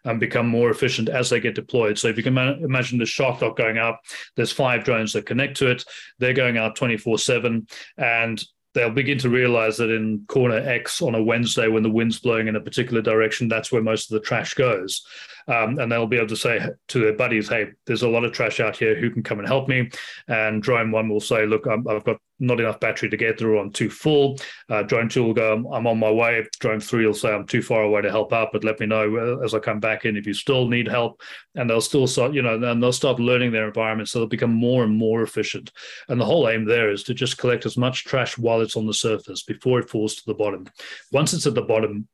and 0.05 0.21
become 0.21 0.47
more 0.47 0.71
efficient 0.71 1.09
as 1.09 1.29
they 1.29 1.41
get 1.41 1.55
deployed. 1.55 1.99
So 1.99 2.09
if 2.09 2.17
you 2.17 2.23
can 2.23 2.35
ma- 2.35 2.55
imagine 2.55 2.99
the 2.99 3.07
shark 3.07 3.41
dock 3.41 3.57
going 3.57 3.77
up, 3.77 4.01
there's 4.37 4.53
five 4.53 4.85
drones 4.85 5.13
that 5.13 5.27
connect 5.27 5.57
to 5.59 5.71
it. 5.71 5.85
They're 6.19 6.33
going 6.33 6.57
out 6.57 6.77
24 6.77 7.19
seven 7.19 7.67
and 7.99 8.43
they'll 8.73 8.91
begin 8.91 9.19
to 9.19 9.31
realize 9.31 9.79
that 9.79 9.91
in 9.91 10.25
corner 10.29 10.59
X 10.59 11.03
on 11.03 11.15
a 11.15 11.23
Wednesday, 11.23 11.67
when 11.67 11.83
the 11.83 11.91
wind's 11.91 12.21
blowing 12.21 12.47
in 12.47 12.57
a 12.57 12.61
particular 12.61 13.03
direction, 13.03 13.49
that's 13.49 13.73
where 13.73 13.83
most 13.83 14.11
of 14.11 14.15
the 14.15 14.27
trash 14.27 14.55
goes. 14.55 15.05
Um, 15.49 15.79
and 15.79 15.91
they'll 15.91 16.07
be 16.07 16.17
able 16.17 16.29
to 16.29 16.37
say 16.37 16.61
to 16.89 16.99
their 16.99 17.13
buddies, 17.13 17.49
"Hey, 17.49 17.69
there's 17.87 18.03
a 18.03 18.09
lot 18.09 18.25
of 18.25 18.33
trash 18.33 18.61
out 18.61 18.77
here. 18.77 18.97
Who 18.97 19.11
can 19.11 19.23
come 19.23 19.39
and 19.39 19.47
help 19.47 19.69
me?" 19.69 19.91
And 20.29 20.63
drone 20.63 20.91
one 20.91 21.09
will 21.09 21.21
say, 21.21 21.47
"Look, 21.47 21.67
i 21.67 21.93
have 21.93 22.05
got 22.05 22.19
not 22.39 22.61
enough 22.61 22.81
battery 22.81 23.09
to 23.09 23.17
get 23.17 23.39
through. 23.39 23.59
I'm 23.59 23.71
too 23.71 23.89
full." 23.89 24.39
Uh, 24.69 24.83
drone 24.83 25.09
two 25.09 25.23
will 25.23 25.35
go, 25.35 25.53
"I'm 25.73 25.87
on 25.87 25.99
my 25.99 26.11
way." 26.11 26.45
Drone 26.59 26.81
three 26.81 27.07
will 27.07 27.15
say, 27.15 27.33
"I'm 27.33 27.47
too 27.47 27.63
far 27.63 27.83
away 27.83 28.03
to 28.03 28.11
help 28.11 28.33
out, 28.33 28.51
but 28.53 28.65
let 28.65 28.81
me 28.81 28.87
know 28.87 29.41
as 29.43 29.55
I 29.55 29.59
come 29.61 29.81
back 29.81 30.05
in 30.05 30.17
if 30.17 30.27
you 30.27 30.35
still 30.35 30.69
need 30.69 30.89
help." 30.89 31.21
And 31.55 31.71
they'll 31.71 31.81
still 31.81 32.07
start, 32.07 32.35
you 32.35 32.43
know, 32.43 32.55
and 32.55 32.83
they'll 32.83 32.93
start 32.93 33.21
learning 33.21 33.53
their 33.53 33.69
environment, 33.69 34.09
so 34.09 34.19
they'll 34.19 34.29
become 34.29 34.55
more 34.55 34.85
and 34.85 34.97
more 34.97 35.23
efficient. 35.23 35.71
And 36.09 36.21
the 36.21 36.25
whole 36.25 36.49
aim 36.49 36.65
there 36.65 36.91
is 36.91 37.03
to 37.05 37.15
just 37.15 37.39
collect 37.39 37.67
as 37.67 37.77
much 37.77 38.05
trash 38.05 38.37
while 38.37 38.61
it's 38.61 38.77
on 38.77 38.87
the 38.87 38.95
surface 38.95 39.43
before 39.43 39.79
it 39.79 39.89
falls 39.89 40.17
to 40.17 40.23
the 40.27 40.35
bottom. 40.35 40.67
Once 41.13 41.33
it's 41.33 41.47
at 41.47 41.55
the 41.55 41.63
bottom, 41.63 42.09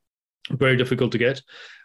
very 0.51 0.77
difficult 0.77 1.13
to 1.13 1.19
get, 1.19 1.41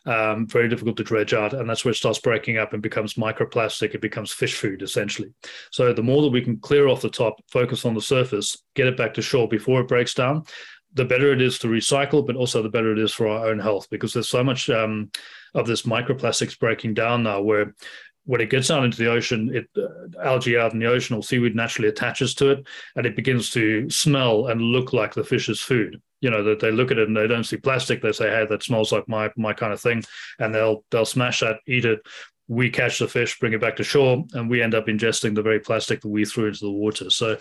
um, 0.05 0.47
very 0.47 0.67
difficult 0.67 0.97
to 0.97 1.03
dredge 1.03 1.33
out, 1.33 1.53
and 1.53 1.69
that's 1.69 1.85
where 1.85 1.91
it 1.91 1.95
starts 1.95 2.19
breaking 2.19 2.57
up 2.57 2.73
and 2.73 2.81
becomes 2.81 3.15
microplastic. 3.15 3.93
It 3.93 4.01
becomes 4.01 4.31
fish 4.31 4.55
food 4.55 4.81
essentially. 4.81 5.33
So 5.71 5.93
the 5.93 6.03
more 6.03 6.21
that 6.23 6.29
we 6.31 6.41
can 6.41 6.57
clear 6.57 6.87
off 6.87 7.01
the 7.01 7.09
top, 7.09 7.35
focus 7.49 7.85
on 7.85 7.93
the 7.93 8.01
surface, 8.01 8.63
get 8.75 8.87
it 8.87 8.97
back 8.97 9.13
to 9.15 9.21
shore 9.21 9.47
before 9.47 9.81
it 9.81 9.87
breaks 9.87 10.13
down, 10.13 10.43
the 10.93 11.05
better 11.05 11.31
it 11.31 11.41
is 11.41 11.59
to 11.59 11.67
recycle, 11.67 12.25
but 12.25 12.35
also 12.35 12.61
the 12.61 12.69
better 12.69 12.91
it 12.91 12.99
is 12.99 13.13
for 13.13 13.27
our 13.27 13.47
own 13.47 13.59
health 13.59 13.87
because 13.89 14.13
there's 14.13 14.29
so 14.29 14.43
much 14.43 14.69
um, 14.69 15.11
of 15.53 15.67
this 15.67 15.83
microplastics 15.83 16.57
breaking 16.57 16.93
down 16.93 17.23
now 17.23 17.41
where 17.41 17.75
when 18.27 18.41
it 18.41 18.49
gets 18.49 18.69
out 18.69 18.83
into 18.83 18.97
the 18.97 19.09
ocean, 19.09 19.49
it 19.53 19.69
uh, 19.77 20.21
algae 20.21 20.57
out 20.57 20.73
in 20.73 20.79
the 20.79 20.85
ocean 20.85 21.15
or 21.15 21.23
seaweed 21.23 21.55
naturally 21.55 21.87
attaches 21.87 22.35
to 22.35 22.51
it, 22.51 22.67
and 22.95 23.05
it 23.05 23.15
begins 23.15 23.49
to 23.51 23.89
smell 23.89 24.47
and 24.47 24.59
look 24.59 24.91
like 24.91 25.13
the 25.13 25.23
fish's 25.23 25.61
food. 25.61 26.01
You 26.21 26.31
know 26.31 26.43
that 26.43 26.59
they 26.59 26.71
look 26.71 26.91
at 26.91 26.97
it 26.97 27.07
and 27.07 27.15
they 27.15 27.27
don't 27.27 27.43
see 27.43 27.57
plastic. 27.57 28.01
They 28.01 28.11
say, 28.11 28.29
"Hey, 28.29 28.45
that 28.49 28.63
smells 28.63 28.91
like 28.91 29.07
my 29.07 29.31
my 29.37 29.53
kind 29.53 29.73
of 29.73 29.81
thing," 29.81 30.03
and 30.39 30.53
they'll 30.53 30.83
they'll 30.91 31.05
smash 31.05 31.41
that, 31.41 31.57
eat 31.67 31.85
it. 31.85 31.99
We 32.47 32.69
catch 32.69 32.99
the 32.99 33.07
fish, 33.07 33.39
bring 33.39 33.53
it 33.53 33.61
back 33.61 33.75
to 33.75 33.83
shore, 33.83 34.23
and 34.33 34.49
we 34.49 34.61
end 34.61 34.73
up 34.73 34.87
ingesting 34.87 35.35
the 35.35 35.41
very 35.41 35.59
plastic 35.59 36.01
that 36.01 36.07
we 36.07 36.25
threw 36.25 36.47
into 36.47 36.61
the 36.61 36.71
water. 36.71 37.09
So 37.09 37.37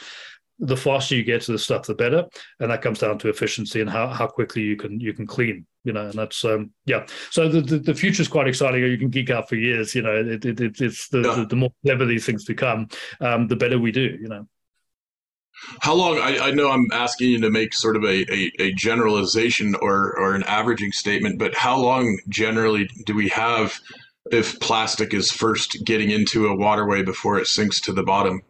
the 0.59 0.77
faster 0.77 1.15
you 1.15 1.23
get 1.23 1.43
to 1.43 1.53
the 1.53 1.59
stuff, 1.59 1.87
the 1.87 1.95
better, 1.95 2.25
and 2.61 2.71
that 2.71 2.83
comes 2.83 2.99
down 2.99 3.19
to 3.19 3.29
efficiency 3.29 3.81
and 3.81 3.91
how, 3.91 4.09
how 4.09 4.27
quickly 4.27 4.63
you 4.63 4.77
can 4.77 4.99
you 5.01 5.13
can 5.13 5.27
clean. 5.27 5.67
You 5.85 5.93
know, 5.93 6.07
and 6.07 6.15
that's 6.15 6.45
um, 6.45 6.73
yeah. 6.85 7.07
So 7.31 7.49
the, 7.49 7.61
the, 7.61 7.79
the 7.79 7.95
future 7.95 8.23
is 8.23 8.29
quite 8.29 8.49
exciting. 8.49 8.83
You 8.83 8.99
can 8.99 9.11
geek 9.11 9.31
out 9.31 9.49
for 9.49 9.55
years. 9.55 9.95
You 9.95 10.03
know, 10.03 10.17
it, 10.17 10.45
it, 10.45 10.61
it 10.61 10.81
it's 10.81 11.09
the, 11.09 11.21
yeah. 11.21 11.35
the, 11.37 11.47
the 11.47 11.57
more 11.57 11.71
clever 11.85 12.05
these 12.05 12.27
things 12.27 12.45
become, 12.45 12.89
um, 13.21 13.47
the 13.47 13.57
better 13.57 13.79
we 13.79 13.93
do. 13.93 14.19
You 14.21 14.29
know. 14.29 14.49
How 15.81 15.95
long? 15.95 16.19
I, 16.19 16.39
I, 16.39 16.51
know 16.51 16.71
I'm 16.71 16.87
asking 16.93 17.31
you 17.31 17.41
to 17.41 17.51
make 17.51 17.73
sort 17.73 17.97
of 17.97 18.05
a, 18.05 18.33
a, 18.33 18.53
a, 18.59 18.73
generalization 18.73 19.75
or, 19.77 20.17
or 20.19 20.35
an 20.35 20.43
averaging 20.45 20.93
statement, 20.93 21.39
but 21.39 21.55
how 21.55 21.79
long 21.79 22.19
generally 22.29 22.89
do 23.05 23.15
we 23.15 23.29
have 23.29 23.79
if 24.31 24.59
plastic 24.61 25.15
is 25.15 25.31
first 25.31 25.85
getting 25.85 26.11
into 26.11 26.47
a 26.47 26.57
waterway 26.57 27.03
before 27.03 27.39
it 27.39 27.47
sinks 27.47 27.81
to 27.83 27.93
the 27.93 28.03
bottom? 28.03 28.43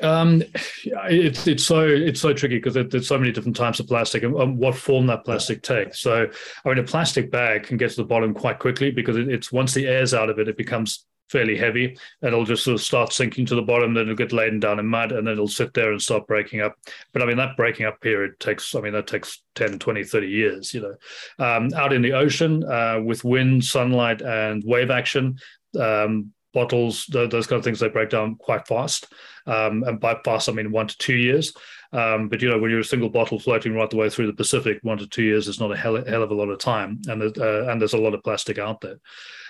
Um, 0.00 0.42
it's 0.84 1.46
it's 1.46 1.64
so 1.64 1.86
it's 1.86 2.20
so 2.20 2.32
tricky 2.32 2.56
because 2.56 2.74
there's 2.74 3.06
so 3.06 3.18
many 3.18 3.30
different 3.30 3.56
types 3.56 3.78
of 3.78 3.86
plastic 3.86 4.22
and, 4.22 4.34
and, 4.34 4.58
what 4.58 4.74
form 4.74 5.06
that 5.08 5.24
plastic 5.24 5.62
takes. 5.62 6.00
So, 6.00 6.28
I 6.64 6.68
mean, 6.68 6.78
a 6.78 6.82
plastic 6.82 7.30
bag 7.30 7.64
can 7.64 7.76
get 7.76 7.90
to 7.90 7.96
the 7.96 8.04
bottom 8.04 8.32
quite 8.32 8.58
quickly 8.58 8.90
because 8.90 9.16
it, 9.16 9.28
it's 9.28 9.52
once 9.52 9.74
the 9.74 9.86
air's 9.86 10.14
out 10.14 10.30
of 10.30 10.38
it, 10.38 10.48
it 10.48 10.56
becomes 10.56 11.04
fairly 11.32 11.56
heavy 11.56 11.96
and 12.20 12.32
it'll 12.32 12.44
just 12.44 12.62
sort 12.62 12.74
of 12.74 12.80
start 12.82 13.12
sinking 13.12 13.46
to 13.46 13.54
the 13.54 13.62
bottom. 13.62 13.94
Then 13.94 14.04
it'll 14.04 14.14
get 14.14 14.32
laden 14.32 14.60
down 14.60 14.78
in 14.78 14.86
mud 14.86 15.10
and 15.10 15.26
then 15.26 15.32
it'll 15.32 15.48
sit 15.48 15.72
there 15.74 15.90
and 15.90 16.00
start 16.00 16.26
breaking 16.26 16.60
up. 16.60 16.76
But 17.12 17.22
I 17.22 17.26
mean, 17.26 17.38
that 17.38 17.56
breaking 17.56 17.86
up 17.86 18.00
period 18.00 18.38
takes, 18.38 18.74
I 18.74 18.80
mean, 18.80 18.92
that 18.92 19.06
takes 19.06 19.42
10, 19.54 19.78
20, 19.78 20.04
30 20.04 20.26
years, 20.28 20.74
you 20.74 20.82
know. 20.82 21.44
Um, 21.44 21.70
out 21.74 21.92
in 21.92 22.02
the 22.02 22.12
ocean 22.12 22.62
uh, 22.62 23.00
with 23.02 23.24
wind, 23.24 23.64
sunlight, 23.64 24.20
and 24.20 24.62
wave 24.64 24.90
action, 24.90 25.38
um, 25.80 26.32
bottles, 26.52 27.06
those 27.06 27.46
kind 27.46 27.58
of 27.58 27.64
things, 27.64 27.80
they 27.80 27.88
break 27.88 28.10
down 28.10 28.36
quite 28.36 28.66
fast. 28.68 29.12
Um, 29.46 29.82
and 29.84 29.98
by 29.98 30.18
fast, 30.24 30.48
I 30.48 30.52
mean 30.52 30.70
one 30.70 30.86
to 30.86 30.98
two 30.98 31.16
years. 31.16 31.54
Um, 31.92 32.28
but 32.28 32.40
you 32.40 32.48
know, 32.48 32.58
when 32.58 32.70
you're 32.70 32.80
a 32.80 32.84
single 32.84 33.10
bottle 33.10 33.38
floating 33.38 33.74
right 33.74 33.88
the 33.88 33.96
way 33.96 34.08
through 34.08 34.26
the 34.26 34.32
Pacific, 34.32 34.78
one 34.82 34.98
to 34.98 35.06
two 35.06 35.22
years 35.22 35.48
is 35.48 35.60
not 35.60 35.72
a 35.72 35.76
hell, 35.76 36.02
hell 36.04 36.22
of 36.22 36.30
a 36.30 36.34
lot 36.34 36.48
of 36.48 36.58
time, 36.58 37.00
and 37.08 37.22
uh, 37.38 37.68
and 37.68 37.80
there's 37.80 37.92
a 37.92 37.98
lot 37.98 38.14
of 38.14 38.22
plastic 38.22 38.58
out 38.58 38.80
there. 38.80 38.96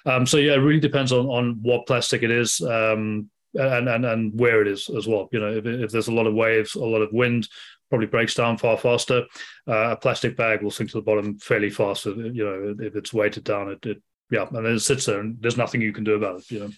Um, 0.06 0.26
so 0.26 0.36
yeah, 0.38 0.54
it 0.54 0.58
really 0.58 0.80
depends 0.80 1.12
on 1.12 1.26
on 1.26 1.58
what 1.62 1.86
plastic 1.86 2.22
it 2.22 2.30
is. 2.30 2.60
Um, 2.60 3.30
and, 3.54 3.86
and 3.86 4.06
and 4.06 4.40
where 4.40 4.62
it 4.62 4.68
is 4.68 4.88
as 4.88 5.06
well. 5.06 5.28
You 5.30 5.40
know, 5.40 5.52
if, 5.54 5.66
if 5.66 5.92
there's 5.92 6.08
a 6.08 6.14
lot 6.14 6.26
of 6.26 6.32
waves, 6.32 6.74
a 6.74 6.80
lot 6.80 7.02
of 7.02 7.12
wind, 7.12 7.48
probably 7.90 8.06
breaks 8.06 8.34
down 8.34 8.56
far 8.56 8.78
faster. 8.78 9.24
Uh, 9.68 9.90
a 9.90 9.96
plastic 9.96 10.38
bag 10.38 10.62
will 10.62 10.70
sink 10.70 10.90
to 10.92 10.96
the 10.96 11.02
bottom 11.02 11.38
fairly 11.38 11.68
fast. 11.68 12.06
You 12.06 12.32
know, 12.32 12.74
if 12.80 12.96
it's 12.96 13.12
weighted 13.12 13.44
down, 13.44 13.68
it, 13.68 13.84
it 13.84 14.02
yeah, 14.30 14.46
and 14.46 14.64
then 14.64 14.72
it 14.72 14.80
sits 14.80 15.04
there, 15.04 15.20
and 15.20 15.36
there's 15.40 15.58
nothing 15.58 15.82
you 15.82 15.92
can 15.92 16.02
do 16.02 16.14
about 16.14 16.40
it. 16.40 16.50
You 16.50 16.60
know 16.60 16.70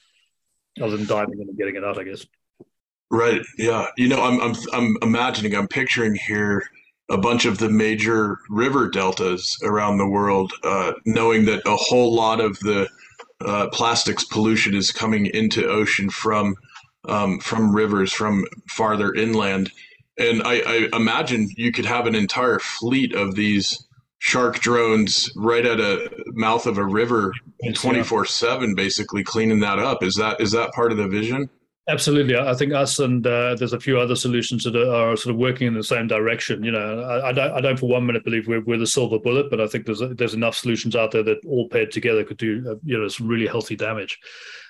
other 0.83 0.97
than 0.97 1.07
diving 1.07 1.41
in 1.41 1.49
and 1.49 1.59
getting 1.59 1.77
it 1.77 1.85
out, 1.85 1.99
I 1.99 2.05
guess. 2.05 2.27
Right. 3.11 3.43
Yeah. 3.59 3.87
You 3.97 4.09
know, 4.09 4.23
I'm 4.23 4.41
I'm 4.41 4.55
I'm 4.73 4.97
imagining, 5.03 5.55
I'm 5.55 5.69
picturing 5.69 6.15
here 6.15 6.65
a 7.11 7.19
bunch 7.19 7.45
of 7.45 7.59
the 7.59 7.69
major 7.69 8.39
river 8.49 8.89
deltas 8.89 9.57
around 9.63 9.99
the 9.99 10.09
world, 10.09 10.53
uh, 10.65 10.93
knowing 11.05 11.45
that 11.45 11.63
a 11.67 11.77
whole 11.77 12.15
lot 12.15 12.41
of 12.41 12.59
the 12.61 12.89
uh, 13.45 13.69
plastics 13.69 14.25
pollution 14.25 14.75
is 14.75 14.91
coming 14.91 15.27
into 15.27 15.69
ocean 15.69 16.09
from 16.09 16.57
um, 17.09 17.39
from 17.41 17.75
rivers 17.75 18.13
from 18.13 18.47
farther 18.69 19.13
inland. 19.13 19.71
And 20.19 20.43
I, 20.43 20.61
I 20.67 20.97
imagine 20.97 21.49
you 21.57 21.73
could 21.73 21.85
have 21.85 22.07
an 22.07 22.15
entire 22.15 22.59
fleet 22.59 23.15
of 23.15 23.35
these 23.35 23.87
shark 24.19 24.61
drones 24.61 25.31
right 25.37 25.67
at 25.67 25.81
a 25.81 26.09
mouth 26.33 26.67
of 26.67 26.79
a 26.79 26.85
river 26.85 27.35
24 27.75 28.25
7 28.25 28.75
basically 28.75 29.23
cleaning 29.23 29.61
that 29.61 29.79
up 29.79 30.03
is 30.03 30.15
that 30.15 30.41
is 30.41 30.53
that 30.53 30.73
part 30.73 30.91
of 30.93 30.97
the 30.97 31.07
vision 31.07 31.51
absolutely. 31.89 32.37
I 32.37 32.55
think 32.55 32.73
us 32.73 32.99
and 32.99 33.27
uh, 33.27 33.55
there's 33.55 33.73
a 33.73 33.81
few 33.81 33.99
other 33.99 34.17
solutions 34.17 34.65
that 34.65 34.77
are, 34.77 35.17
sort 35.17 35.35
of 35.35 35.41
working 35.41 35.67
in 35.67 35.75
the 35.75 35.85
same 35.85 36.07
direction 36.07 36.63
you 36.63 36.71
know. 36.71 37.01
I, 37.01 37.29
I, 37.29 37.33
don't, 37.33 37.53
I 37.53 37.61
don't 37.61 37.79
for 37.79 37.89
one 37.89 38.07
minute 38.07 38.25
believe 38.25 38.49
we're, 38.49 38.65
we're 38.65 38.79
the 38.79 38.87
silver 38.87 39.19
bullet 39.19 39.51
but 39.51 39.61
i 39.61 39.67
think 39.67 39.87
there's 39.87 40.03
there's 40.17 40.35
enough 40.35 40.57
solutions 40.57 40.97
out 40.97 41.11
there 41.13 41.23
that 41.23 41.45
all 41.47 41.69
paired 41.69 41.93
together 41.93 42.25
could 42.25 42.39
do 42.39 42.65
uh, 42.71 42.75
you 42.85 42.99
know 42.99 43.09
some 43.09 43.29
really 43.29 43.47
healthy 43.47 43.77
damage. 43.77 44.19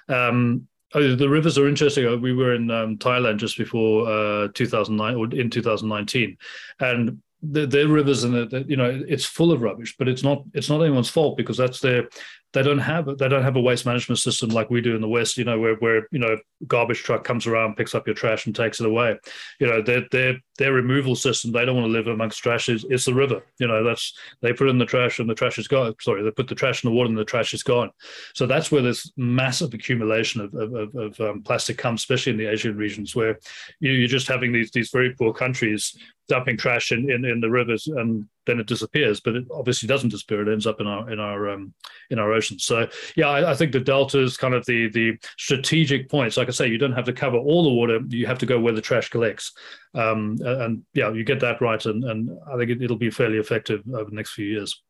Um, 0.09 0.69
oh, 0.95 1.15
the 1.15 1.29
rivers 1.29 1.57
are 1.59 1.69
interesting. 1.69 2.07
Uh, 2.07 2.17
we 2.17 2.35
were 2.35 2.55
in 2.55 2.71
um, 2.71 2.99
Thailand 2.99 3.39
just 3.39 3.57
before 3.57 4.07
uh, 4.09 4.49
2009 4.55 5.15
or 5.15 5.35
in 5.35 5.51
2019, 5.51 6.37
and 6.81 7.23
the, 7.51 7.67
their 7.67 7.89
rivers 7.89 8.25
and 8.25 8.35
the, 8.35 8.47
the, 8.47 8.65
you 8.69 8.77
know 8.77 9.03
it's 9.07 9.25
full 9.25 9.53
of 9.53 9.61
rubbish 9.61 9.97
but 9.99 10.09
it's 10.09 10.23
not 10.23 10.45
it's 10.55 10.71
not 10.71 10.81
anyone's 10.81 11.11
fault 11.11 11.37
because 11.37 11.57
that's 11.57 11.81
their 11.81 12.09
they 12.55 12.63
don't 12.63 12.79
have 12.79 13.07
they 13.19 13.29
don't 13.29 13.43
have 13.43 13.57
a 13.57 13.61
waste 13.61 13.85
management 13.85 14.19
system 14.19 14.49
like 14.49 14.71
we 14.71 14.81
do 14.81 14.95
in 14.95 15.01
the 15.01 15.09
west 15.09 15.37
you 15.37 15.45
know 15.45 15.59
where 15.59 15.75
where 15.77 16.09
you 16.11 16.19
know 16.19 16.39
garbage 16.67 17.03
truck 17.03 17.25
comes 17.25 17.47
around 17.47 17.77
picks 17.77 17.95
up 17.95 18.07
your 18.07 18.15
trash 18.15 18.47
and 18.47 18.55
takes 18.55 18.81
it 18.81 18.87
away. 18.87 19.19
You 19.61 19.67
know 19.67 19.83
their 19.83 20.05
their 20.11 20.37
their 20.57 20.73
removal 20.73 21.17
system 21.17 21.53
they 21.53 21.65
don't 21.65 21.77
want 21.77 21.89
to 21.89 21.93
live 21.93 22.07
amongst 22.07 22.43
trash 22.43 22.69
is 22.69 22.87
it's 22.89 23.05
the 23.05 23.15
river. 23.15 23.43
You 23.59 23.67
know 23.67 23.85
that's 23.85 24.15
they 24.41 24.53
put 24.53 24.69
in 24.69 24.79
the 24.79 24.87
trash 24.87 25.19
and 25.19 25.29
the 25.29 25.35
trash 25.35 25.59
is 25.59 25.69
gone. 25.69 25.95
Sorry 26.01 26.23
they 26.23 26.31
put 26.31 26.49
the 26.49 26.55
trash 26.55 26.83
in 26.83 26.91
the 26.91 26.97
water 26.97 27.09
and 27.09 27.19
the 27.19 27.25
trash 27.25 27.53
is 27.53 27.63
gone. 27.63 27.91
So 28.35 28.47
that's 28.47 28.71
where 28.71 28.83
this 28.83 29.13
massive 29.17 29.75
accumulation 29.75 30.41
of 30.41 30.55
of, 30.55 30.95
of 30.95 31.21
um, 31.21 31.43
plastic 31.43 31.77
comes 31.77 32.01
especially 32.01 32.33
in 32.33 32.39
the 32.39 32.47
asian 32.47 32.77
regions 32.77 33.15
where 33.17 33.39
you, 33.81 33.93
you're 33.93 34.09
just 34.09 34.29
having 34.29 34.53
these 34.53 34.71
these 34.71 34.91
very 34.91 35.15
poor 35.15 35.33
countries 35.33 35.97
dumping 36.29 36.57
trash 36.57 36.93
in, 36.93 37.11
in, 37.11 37.25
in 37.25 37.41
the 37.41 37.51
rivers 37.51 37.87
and 37.87 38.27
then 38.47 38.59
it 38.59 38.67
disappears 38.67 39.21
but 39.21 39.35
it 39.35 39.45
obviously 39.53 39.87
doesn't 39.87 40.11
disappear. 40.11 40.43
It 40.43 40.53
ends 40.53 40.67
up 40.67 40.81
in 40.81 40.87
our 40.87 41.11
in 41.11 41.21
our 41.21 41.51
um, 41.51 41.75
in 42.11 42.19
our 42.19 42.33
oceans 42.33 42.65
so 42.65 42.89
yeah 43.17 43.29
I, 43.29 43.53
I, 43.53 43.55
think 43.55 43.73
the 43.73 43.81
delta 43.81 44.21
is 44.21 44.37
kind 44.37 44.55
of 44.55 44.65
the 44.67 44.89
the 44.91 45.19
strategic 45.39 46.09
points 46.11 46.37
like 46.37 46.49
i 46.49 46.51
say 46.51 46.69
you 46.69 46.79
don't 46.79 46.93
have 46.93 47.07
to 47.07 47.13
cover 47.13 47.37
all 47.37 47.65
the 47.65 47.71
water. 47.71 48.01
You 48.09 48.27
have 48.27 48.39
to 48.39 48.47
go 48.47 48.59
where 48.59 48.73
the 48.73 48.81
trash 48.81 49.11
collects. 49.11 49.53
Um, 49.95 50.39
and 50.41 50.83
yeah 50.95 51.13
you 51.13 51.25
get 51.25 51.41
that 51.41 51.61
right. 51.61 51.85
And, 51.85 52.05
and 52.05 52.31
i 52.53 52.57
think 52.57 52.71
it, 52.71 52.91
will 52.91 52.97
be 52.97 53.11
fairly 53.11 53.39
effective 53.39 53.83
over 53.93 54.11
the 54.11 54.17
next 54.17 54.33
few 54.33 54.47
years. 54.47 54.83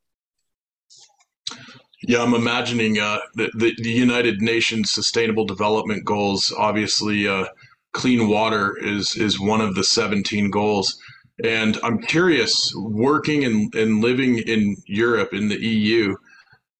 Yeah, 2.07 2.23
I'm 2.23 2.35
imagining 2.35 2.99
uh, 2.99 3.21
the, 3.35 3.51
the, 3.55 3.75
the 3.79 3.91
United 3.91 4.43
Nations 4.43 4.91
Sustainable 4.91 5.47
Development 5.47 6.05
Goals. 6.05 6.53
Obviously, 6.57 7.27
uh, 7.27 7.47
clean 7.95 8.29
water 8.29 8.77
is 8.85 9.17
is 9.17 9.41
one 9.41 9.63
of 9.63 9.75
the 9.75 9.85
17 9.85 10.51
goals 10.51 10.99
and 11.43 11.79
I'm 11.83 11.99
curious, 11.99 12.73
working 12.77 13.45
and, 13.45 13.75
and 13.75 14.01
living 14.01 14.39
in 14.39 14.77
Europe, 14.87 15.33
in 15.33 15.49
the 15.49 15.61
EU, 15.61 16.15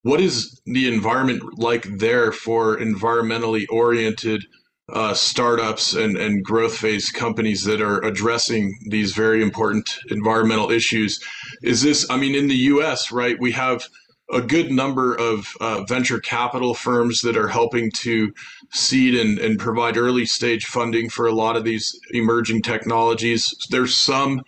what 0.03 0.21
is 0.21 0.61
the 0.67 0.87
environment 0.87 1.59
like 1.59 1.85
there 1.99 2.31
for 2.31 2.77
environmentally 2.77 3.65
oriented 3.71 4.45
uh, 4.93 5.15
startups 5.15 5.95
and, 5.95 6.17
and 6.19 6.45
growth 6.45 6.77
phase 6.77 7.11
companies 7.11 7.65
that 7.65 7.81
are 7.81 8.05
addressing 8.05 8.79
these 8.91 9.13
very 9.13 9.43
important 9.43 9.99
environmental 10.11 10.71
issues? 10.71 11.19
Is 11.63 11.83
this, 11.83 12.09
I 12.11 12.19
mean, 12.19 12.35
in 12.35 12.49
the 12.49 12.55
US, 12.55 13.11
right, 13.11 13.37
we 13.41 13.53
have 13.53 13.89
a 14.33 14.41
good 14.41 14.71
number 14.71 15.15
of 15.15 15.47
uh, 15.61 15.83
venture 15.85 16.21
capital 16.21 16.75
firms 16.75 17.21
that 17.21 17.37
are 17.37 17.49
helping 17.49 17.91
to 17.91 18.33
seed 18.73 19.15
and, 19.15 19.39
and 19.39 19.59
provide 19.59 19.97
early 19.97 20.25
stage 20.25 20.67
funding 20.67 21.09
for 21.11 21.27
a 21.27 21.35
lot 21.35 21.57
of 21.57 21.65
these 21.65 21.99
emerging 22.11 22.63
technologies. 22.63 23.55
There's 23.71 23.97
some, 23.99 24.43